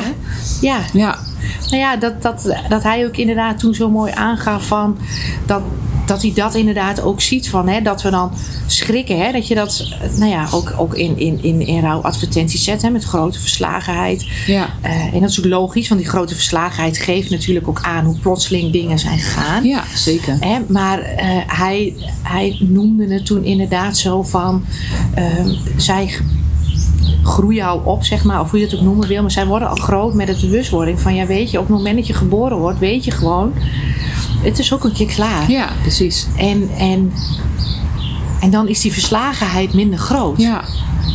ja. 0.62 0.80
Ja. 0.94 1.18
Nou 1.70 1.78
ja, 1.78 1.96
dat, 1.96 2.22
dat, 2.22 2.56
dat 2.70 2.84
hij 2.84 3.06
ook 3.06 3.18
inderdaad 3.18 3.60
toen 3.60 3.74
zo 3.74 3.90
mooi 3.90 4.12
aangaf 4.16 4.68
van 4.68 4.98
dat, 5.46 5.62
dat 6.06 6.22
hij 6.22 6.32
dat 6.36 6.56
inderdaad 6.56 7.02
ook 7.02 7.22
ziet 7.22 7.50
van 7.50 7.68
hè, 7.68 7.82
dat 7.82 8.02
we 8.02 8.10
dan 8.10 8.32
schrikken. 8.68 9.18
Hè, 9.20 9.32
dat 9.32 9.48
je 9.48 9.56
dat 9.56 9.88
nou 10.18 10.32
ja, 10.32 10.48
ook, 10.52 10.74
ook 10.78 10.96
in, 10.96 11.18
in, 11.18 11.44
in, 11.44 11.68
in 11.68 11.82
rouwadvertenties 11.82 12.64
zet 12.64 12.82
hè, 12.82 12.90
met 12.90 13.04
grote 13.04 13.40
verslagenheid. 13.40 14.26
Ja. 14.46 14.70
Eh, 14.82 15.14
en 15.14 15.20
dat 15.20 15.30
is 15.30 15.40
ook 15.40 15.46
logisch, 15.46 15.88
want 15.88 16.02
die 16.02 16.10
grote 16.10 16.36
verslagenheid 16.36 16.98
geeft 16.98 17.30
natuurlijk 17.30 17.68
ook 17.68 17.82
aan 17.82 18.06
hoe 18.06 18.18
plotseling 18.18 18.72
dingen 18.72 19.00
zijn 19.00 19.20
gegaan. 19.20 19.64
Ja, 19.64 19.84
zeker. 19.96 20.38
Hè, 20.40 20.60
maar 20.68 21.00
eh, 21.00 21.28
hij, 21.48 21.94
hij 22.22 22.58
noemde 22.60 23.14
het 23.14 23.26
toen 23.26 23.44
inderdaad 23.44 23.98
zo 23.98 24.24
van 24.24 24.66
ehm, 25.14 25.50
zij 25.78 26.14
groeien 27.24 27.66
al 27.66 27.78
op, 27.78 28.04
zeg 28.04 28.24
maar, 28.24 28.42
of 28.42 28.50
hoe 28.50 28.60
je 28.60 28.66
het 28.66 28.76
ook 28.76 28.82
noemen 28.82 29.08
wil, 29.08 29.22
maar 29.22 29.32
zij 29.32 29.46
worden 29.46 29.70
al 29.70 29.76
groot 29.76 30.14
met 30.14 30.28
het 30.28 30.42
bewustwording 30.42 31.00
van 31.00 31.16
ja, 31.16 31.26
weet 31.26 31.52
je, 31.52 31.60
op 31.60 31.68
het 31.68 31.76
moment 31.76 31.96
dat 31.96 32.08
je 32.08 32.14
geboren 32.14 32.58
wordt, 32.58 32.80
weet 32.80 33.04
je 33.06 33.12
gewoon, 33.12 33.54
het 34.42 34.60
is 34.60 34.74
ook 34.74 34.84
een 34.84 34.94
keer 34.94 35.08
klaar. 35.08 35.52
Ja, 35.52 35.70
precies. 35.82 36.28
En, 36.38 36.70
en, 36.78 37.14
en 38.40 38.50
dan 38.50 38.68
is 38.68 38.82
die 38.82 38.94
verslagenheid 38.94 39.74
minder 39.74 40.00
groot 40.00 40.42
Ja. 40.42 40.64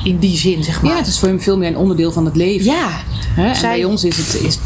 In 0.05 0.19
die 0.19 0.37
zin, 0.37 0.65
zeg 0.65 0.83
maar. 0.83 0.91
ja, 0.93 0.99
het 0.99 1.07
is 1.07 1.19
voor 1.19 1.29
hem 1.29 1.41
veel 1.41 1.59
meer 1.59 1.69
een 1.69 1.77
onderdeel 1.77 2.13
van 2.13 2.25
het 2.25 2.37
leven. 2.37 2.65
Ja. 2.65 2.89
Hè? 3.35 3.49
En 3.49 3.57
Zij- 3.57 3.71
bij 3.77 3.85
ons 3.85 4.05
is, 4.05 4.17
het, 4.17 4.41
is, 4.43 4.59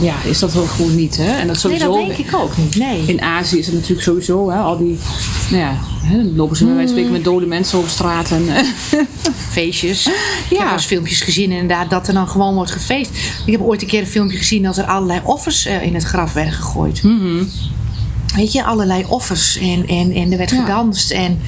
ja, 0.00 0.14
is 0.24 0.38
dat 0.38 0.52
wel 0.52 0.66
gewoon 0.66 0.94
niet. 0.94 1.16
Hè? 1.16 1.24
En 1.24 1.36
dat 1.36 1.46
Nee, 1.46 1.56
sowieso. 1.56 1.96
dat 1.96 2.06
denk 2.16 2.18
ik 2.28 2.34
ook 2.34 2.56
niet. 2.56 2.76
Nee. 2.76 3.02
In 3.06 3.22
Azië 3.22 3.58
is 3.58 3.66
het 3.66 3.74
natuurlijk 3.74 4.02
sowieso, 4.02 4.50
hè, 4.50 4.58
al 4.58 4.78
die, 4.78 4.98
nou 5.50 5.62
ja, 5.62 5.74
hè, 6.02 6.16
dan 6.16 6.36
lopen 6.36 6.56
ze 6.56 6.64
bij 6.64 6.72
wijze 6.74 6.88
van 6.88 6.96
spreken 6.98 7.16
met 7.22 7.24
dode 7.32 7.46
mensen 7.46 7.78
over 7.78 7.90
straat. 7.90 8.30
En, 8.30 8.44
feestjes. 9.50 10.06
Ik 10.06 10.12
Ja. 10.50 10.56
heb 10.56 10.64
wel 10.64 10.72
eens 10.72 10.84
filmpjes 10.84 11.20
gezien 11.20 11.50
inderdaad 11.50 11.90
dat 11.90 12.08
er 12.08 12.14
dan 12.14 12.28
gewoon 12.28 12.54
wordt 12.54 12.70
gefeest. 12.70 13.10
Ik 13.46 13.52
heb 13.52 13.60
ooit 13.60 13.82
een 13.82 13.88
keer 13.88 14.00
een 14.00 14.06
filmpje 14.06 14.36
gezien 14.38 14.62
dat 14.62 14.76
er 14.76 14.84
allerlei 14.84 15.20
offers 15.24 15.66
eh, 15.66 15.82
in 15.82 15.94
het 15.94 16.04
graf 16.04 16.32
werden 16.32 16.52
gegooid. 16.52 17.02
Weet 18.36 18.52
je, 18.52 18.64
allerlei 18.64 19.04
offers 19.08 19.58
en, 19.58 19.86
en, 19.88 20.12
en 20.12 20.32
er 20.32 20.38
werd 20.38 20.50
Ja. 20.50 20.60
gedanst 20.60 21.10
en 21.10 21.40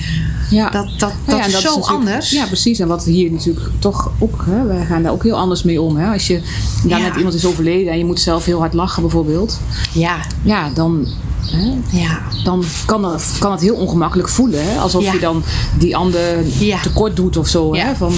ja. 0.51 0.71
dat, 0.71 0.87
dat, 0.87 0.99
dat 0.99 1.13
Nou 1.27 1.39
ja, 1.39 1.45
en 1.45 1.51
is 1.51 1.61
zo 1.61 1.81
anders. 1.81 2.31
Ja, 2.31 2.47
precies. 2.47 2.79
En 2.79 2.89
wat 2.89 3.05
hier 3.05 3.31
natuurlijk 3.33 3.67
toch 3.79 4.11
ook, 4.19 4.45
hè, 4.47 4.65
wij 4.65 4.85
gaan 4.85 5.03
daar 5.03 5.13
ook 5.13 5.23
heel 5.23 5.37
anders 5.37 5.63
mee 5.63 5.81
om. 5.83 5.97
Hè? 5.97 6.13
Als 6.13 6.27
je 6.27 6.41
daar 6.85 6.99
Ja. 7.01 7.07
net 7.07 7.17
iemand 7.17 7.35
is 7.35 7.45
overleden 7.47 7.93
en 7.93 7.99
je 7.99 8.05
moet 8.05 8.21
zelf 8.21 8.45
heel 8.45 8.59
hard 8.59 8.75
lachen 8.75 9.03
bijvoorbeeld. 9.03 9.61
ja, 9.93 10.17
Ja, 10.43 10.71
dan, 10.75 11.07
hè, 11.51 11.73
ja. 11.99 12.19
dan 12.45 12.65
kan, 12.87 13.03
dat, 13.03 13.37
kan 13.39 13.53
het 13.53 13.61
heel 13.61 13.75
ongemakkelijk 13.75 14.29
voelen. 14.29 14.65
Hè? 14.73 14.79
Alsof 14.79 15.03
Ja. 15.03 15.13
je 15.13 15.19
dan 15.19 15.43
die 15.79 15.97
ander 15.97 16.45
tekort 16.83 17.17
doet 17.17 17.37
of 17.37 17.49
zo. 17.49 17.75
Hè? 17.75 17.95
Van, 17.97 18.13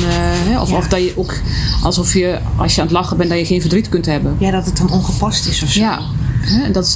eh? 0.50 0.60
Of, 0.62 0.72
of 0.72 0.88
dat 0.88 1.00
je 1.00 1.12
ook, 1.16 1.34
alsof 1.82 2.14
je 2.14 2.38
als 2.56 2.74
je 2.74 2.80
aan 2.80 2.86
het 2.86 2.96
lachen 2.96 3.16
bent, 3.16 3.30
dat 3.30 3.38
je 3.38 3.44
geen 3.46 3.60
verdriet 3.60 3.88
kunt 3.88 4.06
hebben. 4.06 4.36
ja, 4.38 4.50
dat 4.50 4.66
het 4.66 4.76
dan 4.76 4.90
ongepast 4.90 5.46
is 5.46 5.62
of 5.62 5.68
zo. 5.68 5.80
Ja, 5.80 6.00
hè, 6.48 6.62
en 6.62 6.72
dat, 6.72 6.84
is, 6.86 6.92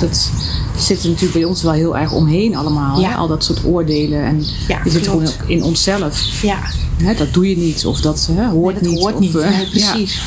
dat 0.00 0.30
zit 0.78 1.02
er 1.02 1.08
natuurlijk 1.08 1.32
bij 1.32 1.44
ons 1.44 1.62
wel 1.62 1.72
heel 1.72 1.96
erg 1.96 2.12
omheen 2.12 2.56
allemaal. 2.56 3.00
Ja. 3.00 3.14
Al 3.14 3.28
dat 3.28 3.44
soort 3.44 3.64
oordelen. 3.64 4.22
En 4.24 4.44
Ja, 4.68 4.82
die 4.82 4.92
zit 4.92 5.06
gewoon 5.08 5.28
in 5.46 5.62
onszelf. 5.62 6.42
ja. 6.42 6.58
Hè? 7.02 7.14
Dat 7.14 7.32
doe 7.32 7.48
je 7.48 7.56
niet 7.56 7.86
of 7.86 8.00
dat 8.00 8.28
hè, 8.32 8.48
hoort 8.48 8.74
Nee, 8.74 8.82
dat 8.82 8.92
niet. 8.92 9.00
hoort 9.00 9.14
of, 9.14 9.20
niet. 9.20 9.32
Nee, 9.34 9.66
precies. 9.68 10.22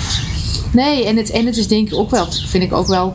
Nee, 0.72 1.06
en 1.06 1.18
het, 1.18 1.30
en 1.30 1.46
het 1.46 1.58
is 1.58 1.68
denk 1.68 1.88
ik 1.88 1.94
ook 1.94 2.10
wel, 2.10 2.28
vind 2.48 2.64
ik 2.64 2.74
ook 2.74 2.88
wel. 2.88 3.14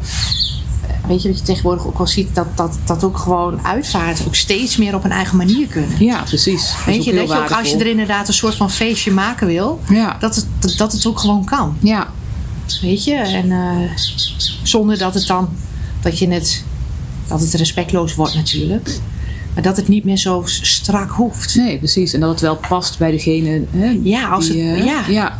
Weet 1.08 1.22
je 1.22 1.28
wat 1.28 1.38
je 1.38 1.44
tegenwoordig 1.44 1.86
ook 1.86 1.98
wel 1.98 2.06
ziet, 2.06 2.34
dat, 2.34 2.46
dat, 2.56 2.78
dat 2.84 3.04
ook 3.04 3.18
gewoon 3.18 3.64
uitvaart 3.66 4.22
ook 4.26 4.34
steeds 4.34 4.76
meer 4.76 4.94
op 4.94 5.04
een 5.04 5.10
eigen 5.10 5.36
manier 5.36 5.66
kunnen. 5.66 5.96
Ja, 6.04 6.22
precies. 6.22 6.72
Weet 6.86 7.04
je, 7.04 7.14
dat 7.14 7.28
je 7.28 7.36
ook 7.36 7.50
als 7.50 7.70
je 7.70 7.76
er 7.76 7.86
inderdaad 7.86 8.28
een 8.28 8.34
soort 8.34 8.54
van 8.54 8.70
feestje 8.70 9.10
maken 9.12 9.46
wil, 9.46 9.80
Ja. 9.88 10.16
dat 10.20 10.34
het, 10.34 10.76
dat 10.78 10.92
het 10.92 11.06
ook 11.06 11.18
gewoon 11.18 11.44
kan. 11.44 11.76
Ja, 11.80 12.06
Weet 12.80 13.04
je, 13.04 13.14
en 13.14 13.50
eh, 13.52 13.90
zonder 14.62 14.98
dat 14.98 15.14
het 15.14 15.26
dan, 15.26 15.48
dat 16.00 16.18
je 16.18 16.28
het, 16.28 16.64
dat 17.28 17.40
het 17.40 17.54
respectloos 17.54 18.14
wordt 18.14 18.34
natuurlijk. 18.34 18.98
Maar 19.54 19.62
dat 19.62 19.76
het 19.76 19.88
niet 19.88 20.04
meer 20.04 20.16
zo 20.16 20.42
strak 20.46 21.10
hoeft. 21.10 21.54
nee, 21.56 21.78
precies. 21.78 22.12
En 22.12 22.20
dat 22.20 22.30
het 22.30 22.40
wel 22.40 22.56
past 22.68 22.98
bij 22.98 23.10
degene. 23.10 23.62
Hè, 23.70 23.98
Ja, 24.02 24.28
als 24.28 24.48
die, 24.48 24.62
het- 24.62 24.78
eh, 24.78 24.84
ja. 24.86 25.04
ja. 25.08 25.38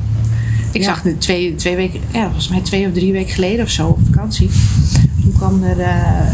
Ik 0.72 0.80
Ja. 0.80 0.86
zag 0.94 1.02
twee, 1.18 1.54
twee 1.54 1.76
weken, 1.76 2.00
ja, 2.12 2.22
volgens 2.24 2.48
mij 2.48 2.60
twee 2.60 2.86
of 2.86 2.92
drie 2.92 3.12
weken 3.12 3.32
geleden 3.34 3.64
of 3.64 3.70
zo 3.70 3.86
op 3.88 3.98
vakantie. 4.04 4.50
Toen 5.22 5.32
kwam 5.36 5.62
er, 5.62 5.80
eh, 5.80 6.26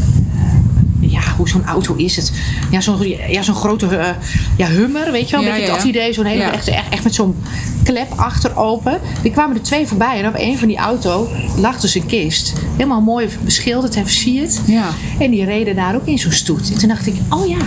ja, 1.21 1.35
hoe 1.37 1.49
zo'n 1.49 1.65
auto 1.65 1.95
is 1.95 2.17
het? 2.17 2.33
Ja, 2.71 2.81
zo'n 2.81 3.09
ja, 3.29 3.43
zo'n 3.43 3.55
grote 3.55 3.97
eh, 3.97 4.09
ja, 4.57 4.67
hummer, 4.67 5.13
weet 5.13 5.29
je 5.31 5.37
wel? 5.37 5.45
Een 5.45 5.51
Ja, 5.53 5.57
beetje 5.57 5.73
dat 5.77 5.85
idee, 5.85 6.13
zo'n 6.13 6.25
hele, 6.25 6.43
echt, 6.43 6.69
echt, 6.69 6.89
echt 6.89 7.05
met 7.05 7.15
zo'n 7.15 7.37
klep 7.83 8.13
achter 8.17 8.57
open. 8.57 9.01
Die 9.23 9.33
kwamen 9.33 9.57
er 9.57 9.63
twee 9.63 9.87
voorbij 9.87 10.19
en 10.23 10.29
op 10.29 10.35
een 10.37 10.59
van 10.59 10.69
die 10.69 10.77
auto 10.77 11.29
lag 11.57 11.81
dus 11.81 11.95
een 11.95 12.07
kist. 12.07 12.53
Helemaal 12.73 13.01
mooi 13.01 13.29
beschilderd 13.45 13.95
en 13.97 14.03
versierd. 14.03 14.61
Ja. 14.67 14.89
En 15.19 15.31
die 15.31 15.45
reden 15.45 15.77
daar 15.77 15.95
ook 15.95 16.07
in 16.07 16.19
zo'n 16.19 16.33
stoet. 16.33 16.73
En 16.73 16.79
toen 16.79 16.89
dacht 16.89 17.07
ik, 17.07 17.15
oh 17.29 17.47
ja, 17.49 17.59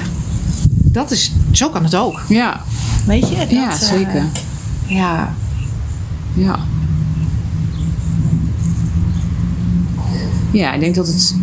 dat 0.83 1.11
is, 1.11 1.31
zo 1.51 1.69
kan 1.69 1.83
het 1.83 1.95
ook. 1.95 2.21
Ja, 2.27 2.61
Weet 3.05 3.29
je? 3.29 3.35
Dat, 3.35 3.49
ja 3.51 3.69
eh, 3.69 3.75
zeker. 3.75 4.23
ja, 4.87 5.33
Ja. 6.33 6.59
Ja, 10.51 10.73
ik 10.73 10.79
denk 10.79 10.95
dat 10.95 11.07
het. 11.07 11.35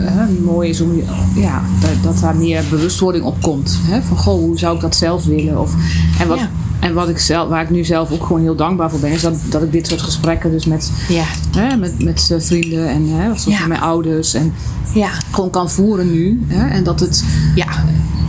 Hè, 0.00 0.26
mooi 0.44 0.68
is 0.68 0.80
om 0.80 1.02
ja, 1.34 1.62
dat, 1.80 1.90
dat 2.02 2.20
daar 2.20 2.36
meer 2.36 2.64
bewustwording 2.70 3.24
op 3.24 3.42
komt. 3.42 3.78
Hè? 3.82 4.02
Van 4.02 4.16
goh, 4.16 4.38
hoe 4.38 4.58
zou 4.58 4.74
ik 4.74 4.80
dat 4.80 4.96
zelf 4.96 5.24
willen? 5.24 5.60
Of, 5.60 5.74
en 6.20 6.28
wat, 6.28 6.38
Ja. 6.38 6.50
en 6.80 6.94
wat 6.94 7.08
ik 7.08 7.18
zelf, 7.18 7.48
waar 7.48 7.62
ik 7.62 7.70
nu 7.70 7.84
zelf 7.84 8.10
ook 8.12 8.26
gewoon 8.26 8.42
heel 8.42 8.56
dankbaar 8.56 8.90
voor 8.90 9.00
ben, 9.00 9.10
is 9.10 9.20
dat, 9.22 9.34
dat 9.50 9.62
ik 9.62 9.72
dit 9.72 9.86
soort 9.86 10.02
gesprekken 10.02 10.50
dus 10.50 10.64
met, 10.64 10.90
Ja, 11.08 11.24
hè, 11.56 11.76
met, 11.76 12.02
met 12.04 12.28
eh, 12.32 12.40
vrienden 12.40 12.88
en 12.88 13.08
hè, 13.08 13.26
soms 13.28 13.44
Ja. 13.54 13.58
met 13.58 13.68
mijn 13.68 13.80
ouders 13.80 14.34
en 14.34 14.52
ja, 14.94 15.10
gewoon 15.30 15.50
kan 15.50 15.70
voeren 15.70 16.10
nu. 16.12 16.40
Hè? 16.46 16.68
En 16.68 16.84
dat 16.84 17.00
het, 17.00 17.24
ja, 17.54 17.66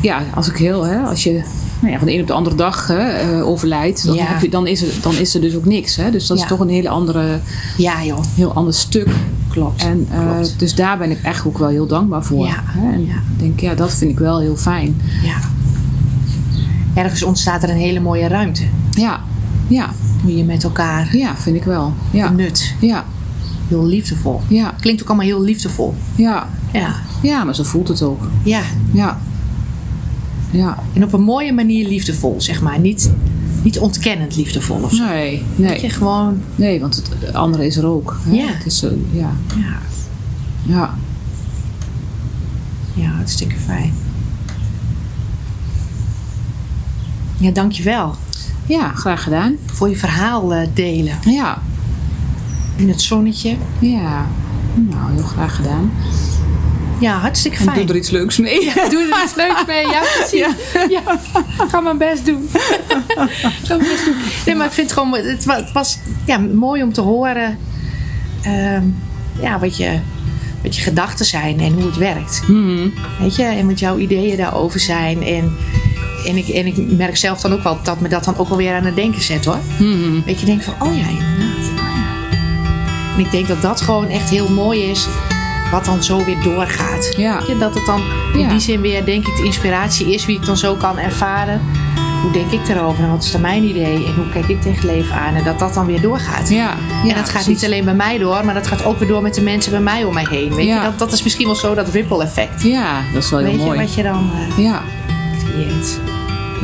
ja, 0.02 0.24
als 0.36 0.48
ik 0.50 0.56
heel, 0.58 0.84
hè, 0.84 0.98
als 1.00 1.24
je 1.24 1.44
nou 1.80 1.92
ja, 1.92 1.98
van 1.98 2.08
de 2.08 2.14
een 2.14 2.22
op 2.22 2.28
de 2.28 2.34
andere 2.34 2.56
dag 2.56 2.88
hè, 2.88 2.98
eh, 3.10 3.48
overlijdt, 3.48 4.06
dan, 4.06 4.18
heb 4.18 4.42
je, 4.42 4.50
dan, 4.50 4.68
is 4.68 4.82
er, 4.82 4.88
dan 5.02 5.16
is 5.16 5.36
er 5.36 5.42
dus 5.42 5.56
ook 5.56 5.66
niks. 5.66 5.96
Hè? 5.96 6.12
Dus 6.12 6.28
dat 6.28 6.38
is 6.38 6.48
toch 6.48 6.60
een 6.60 6.70
hele 6.70 6.90
andere, 6.90 7.40
ja 7.78 8.04
joh. 8.04 8.20
heel 8.36 8.54
ander 8.54 8.74
stuk. 8.74 9.08
Klopt. 9.50 9.84
En 9.84 10.08
eh, 10.12 10.32
Klopt. 10.32 10.60
dus 10.60 10.76
daar 10.76 10.98
ben 10.98 11.12
ik 11.12 11.22
echt 11.22 11.46
ook 11.46 11.58
wel 11.58 11.68
heel 11.68 11.88
dankbaar 11.88 12.24
voor. 12.24 12.46
Ja, 12.48 12.64
Hè? 12.66 12.92
En 12.94 13.06
ja. 13.06 13.16
denk, 13.38 13.60
ja, 13.60 13.76
dat 13.76 13.94
vind 13.94 14.12
ik 14.12 14.20
wel 14.20 14.40
heel 14.40 14.56
fijn. 14.56 15.02
Ja. 15.24 15.36
Ergens 16.94 17.24
ontstaat 17.24 17.64
er 17.64 17.70
een 17.70 17.76
hele 17.78 18.00
mooie 18.00 18.28
ruimte. 18.28 18.64
Ja, 18.92 19.20
ja, 19.68 19.90
Hoe 20.22 20.36
je 20.38 20.44
met 20.44 20.64
elkaar 20.64 21.18
ja, 21.18 21.36
vind 21.38 21.56
ik 21.56 21.64
wel. 21.64 21.94
Ja, 22.12 22.30
nut. 22.30 22.74
ja, 22.80 23.06
Heel 23.68 23.86
liefdevol. 23.86 24.42
ja, 24.48 24.74
Klinkt 24.80 25.02
ook 25.02 25.08
allemaal 25.08 25.26
heel 25.26 25.42
liefdevol. 25.42 25.94
ja. 26.16 26.48
Ja. 26.74 26.96
Ja, 27.22 27.44
maar 27.44 27.56
zo 27.56 27.64
voelt 27.64 27.88
het 27.88 28.02
ook. 28.02 28.28
Ja. 28.44 28.62
Ja, 28.92 29.20
ja. 30.52 30.78
En 30.94 31.04
op 31.04 31.14
een 31.14 31.22
mooie 31.22 31.54
manier 31.54 31.88
liefdevol, 31.88 32.36
zeg 32.42 32.62
maar. 32.62 32.80
Niet, 32.80 33.12
niet 33.64 33.80
ontkennend 33.80 34.36
liefdevol 34.36 34.82
of 34.84 34.94
zo. 34.94 35.04
Nee, 35.06 35.44
Dat 35.56 35.76
je 35.76 35.82
nee, 35.82 35.90
gewoon... 35.90 36.42
nee, 36.56 36.80
want 36.80 37.04
het 37.20 37.34
andere 37.34 37.66
is 37.66 37.78
er 37.78 37.86
ook. 37.86 38.20
Hè? 38.24 38.32
Ja. 38.32 38.48
Het 38.48 38.66
is, 38.66 38.84
eh, 38.84 38.92
ja, 39.12 39.32
Ja, 39.56 39.78
ja. 40.66 40.94
ja, 42.94 43.10
hartstikke 43.10 43.56
fijn. 43.56 43.94
Ja, 47.38 47.52
dankjewel 47.52 48.16
ja, 48.66 48.92
graag 48.94 49.24
gedaan. 49.24 49.56
voor 49.66 49.90
je 49.90 49.96
verhaal 49.98 50.54
eh, 50.54 50.68
delen. 50.74 51.18
Ja, 51.26 51.62
In 52.76 52.90
het 52.90 53.02
zonnetje. 53.02 53.56
ja. 53.80 54.26
Nou, 54.90 55.14
heel 55.14 55.24
graag 55.24 55.56
gedaan. 55.56 55.92
Ja, 57.00 57.18
hartstikke 57.18 57.58
En 57.58 57.64
fijn. 57.64 57.78
doe 57.78 57.88
er 57.88 57.96
iets 57.96 58.10
leuks 58.10 58.38
mee. 58.38 58.72
Doe 58.90 59.08
er 59.12 59.24
iets 59.24 59.36
leuks 59.36 59.66
mee. 59.68 59.88
Ja, 59.88 60.02
precies. 60.18 60.46
Ja. 60.90 61.02
Ga 61.70 61.80
mijn 61.80 61.98
best 61.98 62.26
doen. 62.26 62.50
Ga 63.64 63.76
mijn 63.76 63.80
best 63.90 64.06
doen. 64.06 64.16
Nee, 64.46 64.56
maar 64.56 64.66
ik 64.66 64.72
vind 64.72 64.90
het 64.90 65.00
gewoon... 65.00 65.14
Het 65.14 65.46
wa- 65.46 65.56
het 65.56 65.72
was 65.72 65.98
ja, 66.26 66.38
mooi 66.38 66.84
om 66.84 66.94
te 66.94 67.02
horen... 67.02 67.58
ehm, 68.42 68.84
ja, 69.42 69.60
wat 69.60 69.78
je, 69.78 70.00
wat 70.64 70.76
je 70.76 70.82
gedachten 70.82 71.26
zijn 71.26 71.60
en 71.60 71.74
hoe 71.74 71.86
het 71.86 71.98
werkt. 71.98 72.42
Mhm. 72.48 72.88
Weet 73.20 73.36
je? 73.36 73.44
En 73.44 73.68
wat 73.68 73.80
jouw 73.80 73.98
ideeën 73.98 74.38
daarover 74.38 74.80
zijn. 74.80 75.24
En, 75.24 75.56
en, 76.26 76.38
ik, 76.38 76.48
en 76.48 76.66
ik 76.66 76.78
merk 76.98 77.18
zelf 77.18 77.42
dan 77.42 77.54
ook 77.54 77.64
wel 77.64 77.80
dat 77.84 78.00
me 78.02 78.08
dat 78.10 78.24
dan 78.24 78.38
ook 78.38 78.50
wel 78.50 78.58
weer 78.58 78.76
aan 78.76 78.86
het 78.86 78.96
denken 78.96 79.22
zet 79.22 79.46
hoor. 79.46 79.60
Mhm. 79.80 80.22
Weet 80.26 80.40
je, 80.40 80.46
denk 80.46 80.62
van, 80.64 80.74
oh 80.80 80.96
ja, 80.98 81.08
inderdaad. 81.08 81.70
Oh 81.70 81.76
ja. 81.96 82.08
En 83.18 83.20
ik 83.26 83.32
denk 83.32 83.48
dat 83.48 83.62
dat 83.62 83.82
gewoon 83.82 84.08
echt 84.10 84.30
heel 84.30 84.50
mooi 84.50 84.82
is. 84.84 85.08
Wat 85.72 85.86
dan 85.86 86.04
zo 86.04 86.24
weer 86.26 86.38
doorgaat. 86.44 87.14
Ja. 87.18 87.40
Dat 87.60 87.74
het 87.74 87.86
dan 87.86 88.02
in 88.34 88.40
Ja. 88.40 88.50
die 88.50 88.60
zin 88.60 88.82
weer, 88.82 89.06
denk 89.06 89.28
ik, 89.28 89.36
de 89.36 89.44
inspiratie 89.44 90.14
is 90.14 90.26
wie 90.26 90.38
ik 90.38 90.46
dan 90.46 90.58
zo 90.58 90.76
kan 90.76 90.98
ervaren. 91.00 91.62
Hoe 92.22 92.32
denk 92.32 92.52
ik 92.52 92.68
erover 92.68 93.04
en 93.04 93.10
wat 93.10 93.24
is 93.24 93.32
dan 93.32 93.42
mijn 93.42 93.64
idee 93.64 94.06
en 94.06 94.14
hoe 94.16 94.30
kijk 94.34 94.48
ik 94.48 94.62
tegen 94.62 94.76
het 94.82 94.84
leven 94.96 95.16
aan 95.16 95.36
en 95.36 95.44
dat 95.44 95.60
dat 95.60 95.74
dan 95.74 95.86
weer 95.86 96.02
doorgaat. 96.02 96.50
Ja, 96.50 96.74
ja, 97.04 97.10
en 97.10 97.16
dat 97.16 97.30
gaat 97.30 97.48
niet 97.48 97.66
alleen 97.66 97.86
bij 97.86 97.94
mij 97.94 98.18
door, 98.18 98.46
maar 98.46 98.54
dat 98.54 98.68
gaat 98.68 98.86
ook 98.86 99.00
weer 99.00 99.08
door 99.08 99.22
met 99.22 99.34
de 99.36 99.42
mensen 99.42 99.72
bij 99.72 99.82
mij 99.82 100.04
om 100.04 100.14
mij 100.14 100.26
heen. 100.30 100.56
Weet 100.56 100.68
je? 100.68 100.80
Dat, 100.84 101.00
dat 101.00 101.12
is 101.12 101.24
misschien 101.24 101.46
wel 101.46 101.56
zo 101.56 101.76
dat 101.76 101.90
ripple 101.90 102.24
effect. 102.24 102.64
Ja, 102.64 103.02
dat 103.14 103.24
is 103.24 103.30
wel 103.30 103.40
heel 103.40 103.50
Weet 103.50 103.60
je 103.60 103.66
mooi. 103.66 103.80
wat 103.80 103.94
je 103.94 104.04
dan 104.04 104.32
eh, 104.58 104.64
Ja, 104.64 104.82
creëert. 105.44 106.00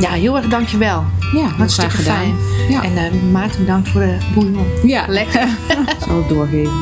Ja, 0.00 0.10
heel 0.10 0.36
erg 0.36 0.46
dankjewel. 0.46 1.04
ja 1.34 1.46
Hartstikke 1.56 1.96
fijn. 1.96 2.34
Ja. 2.68 2.82
En 2.82 2.96
eh 2.96 3.12
Maarten, 3.32 3.60
bedankt 3.60 3.88
voor 3.88 4.00
de 4.00 4.16
bouillon. 4.34 4.66
Ja, 4.84 5.04
Lekker. 5.08 5.48
zal 6.06 6.20
ik 6.20 6.28
doorgeven. 6.28 6.72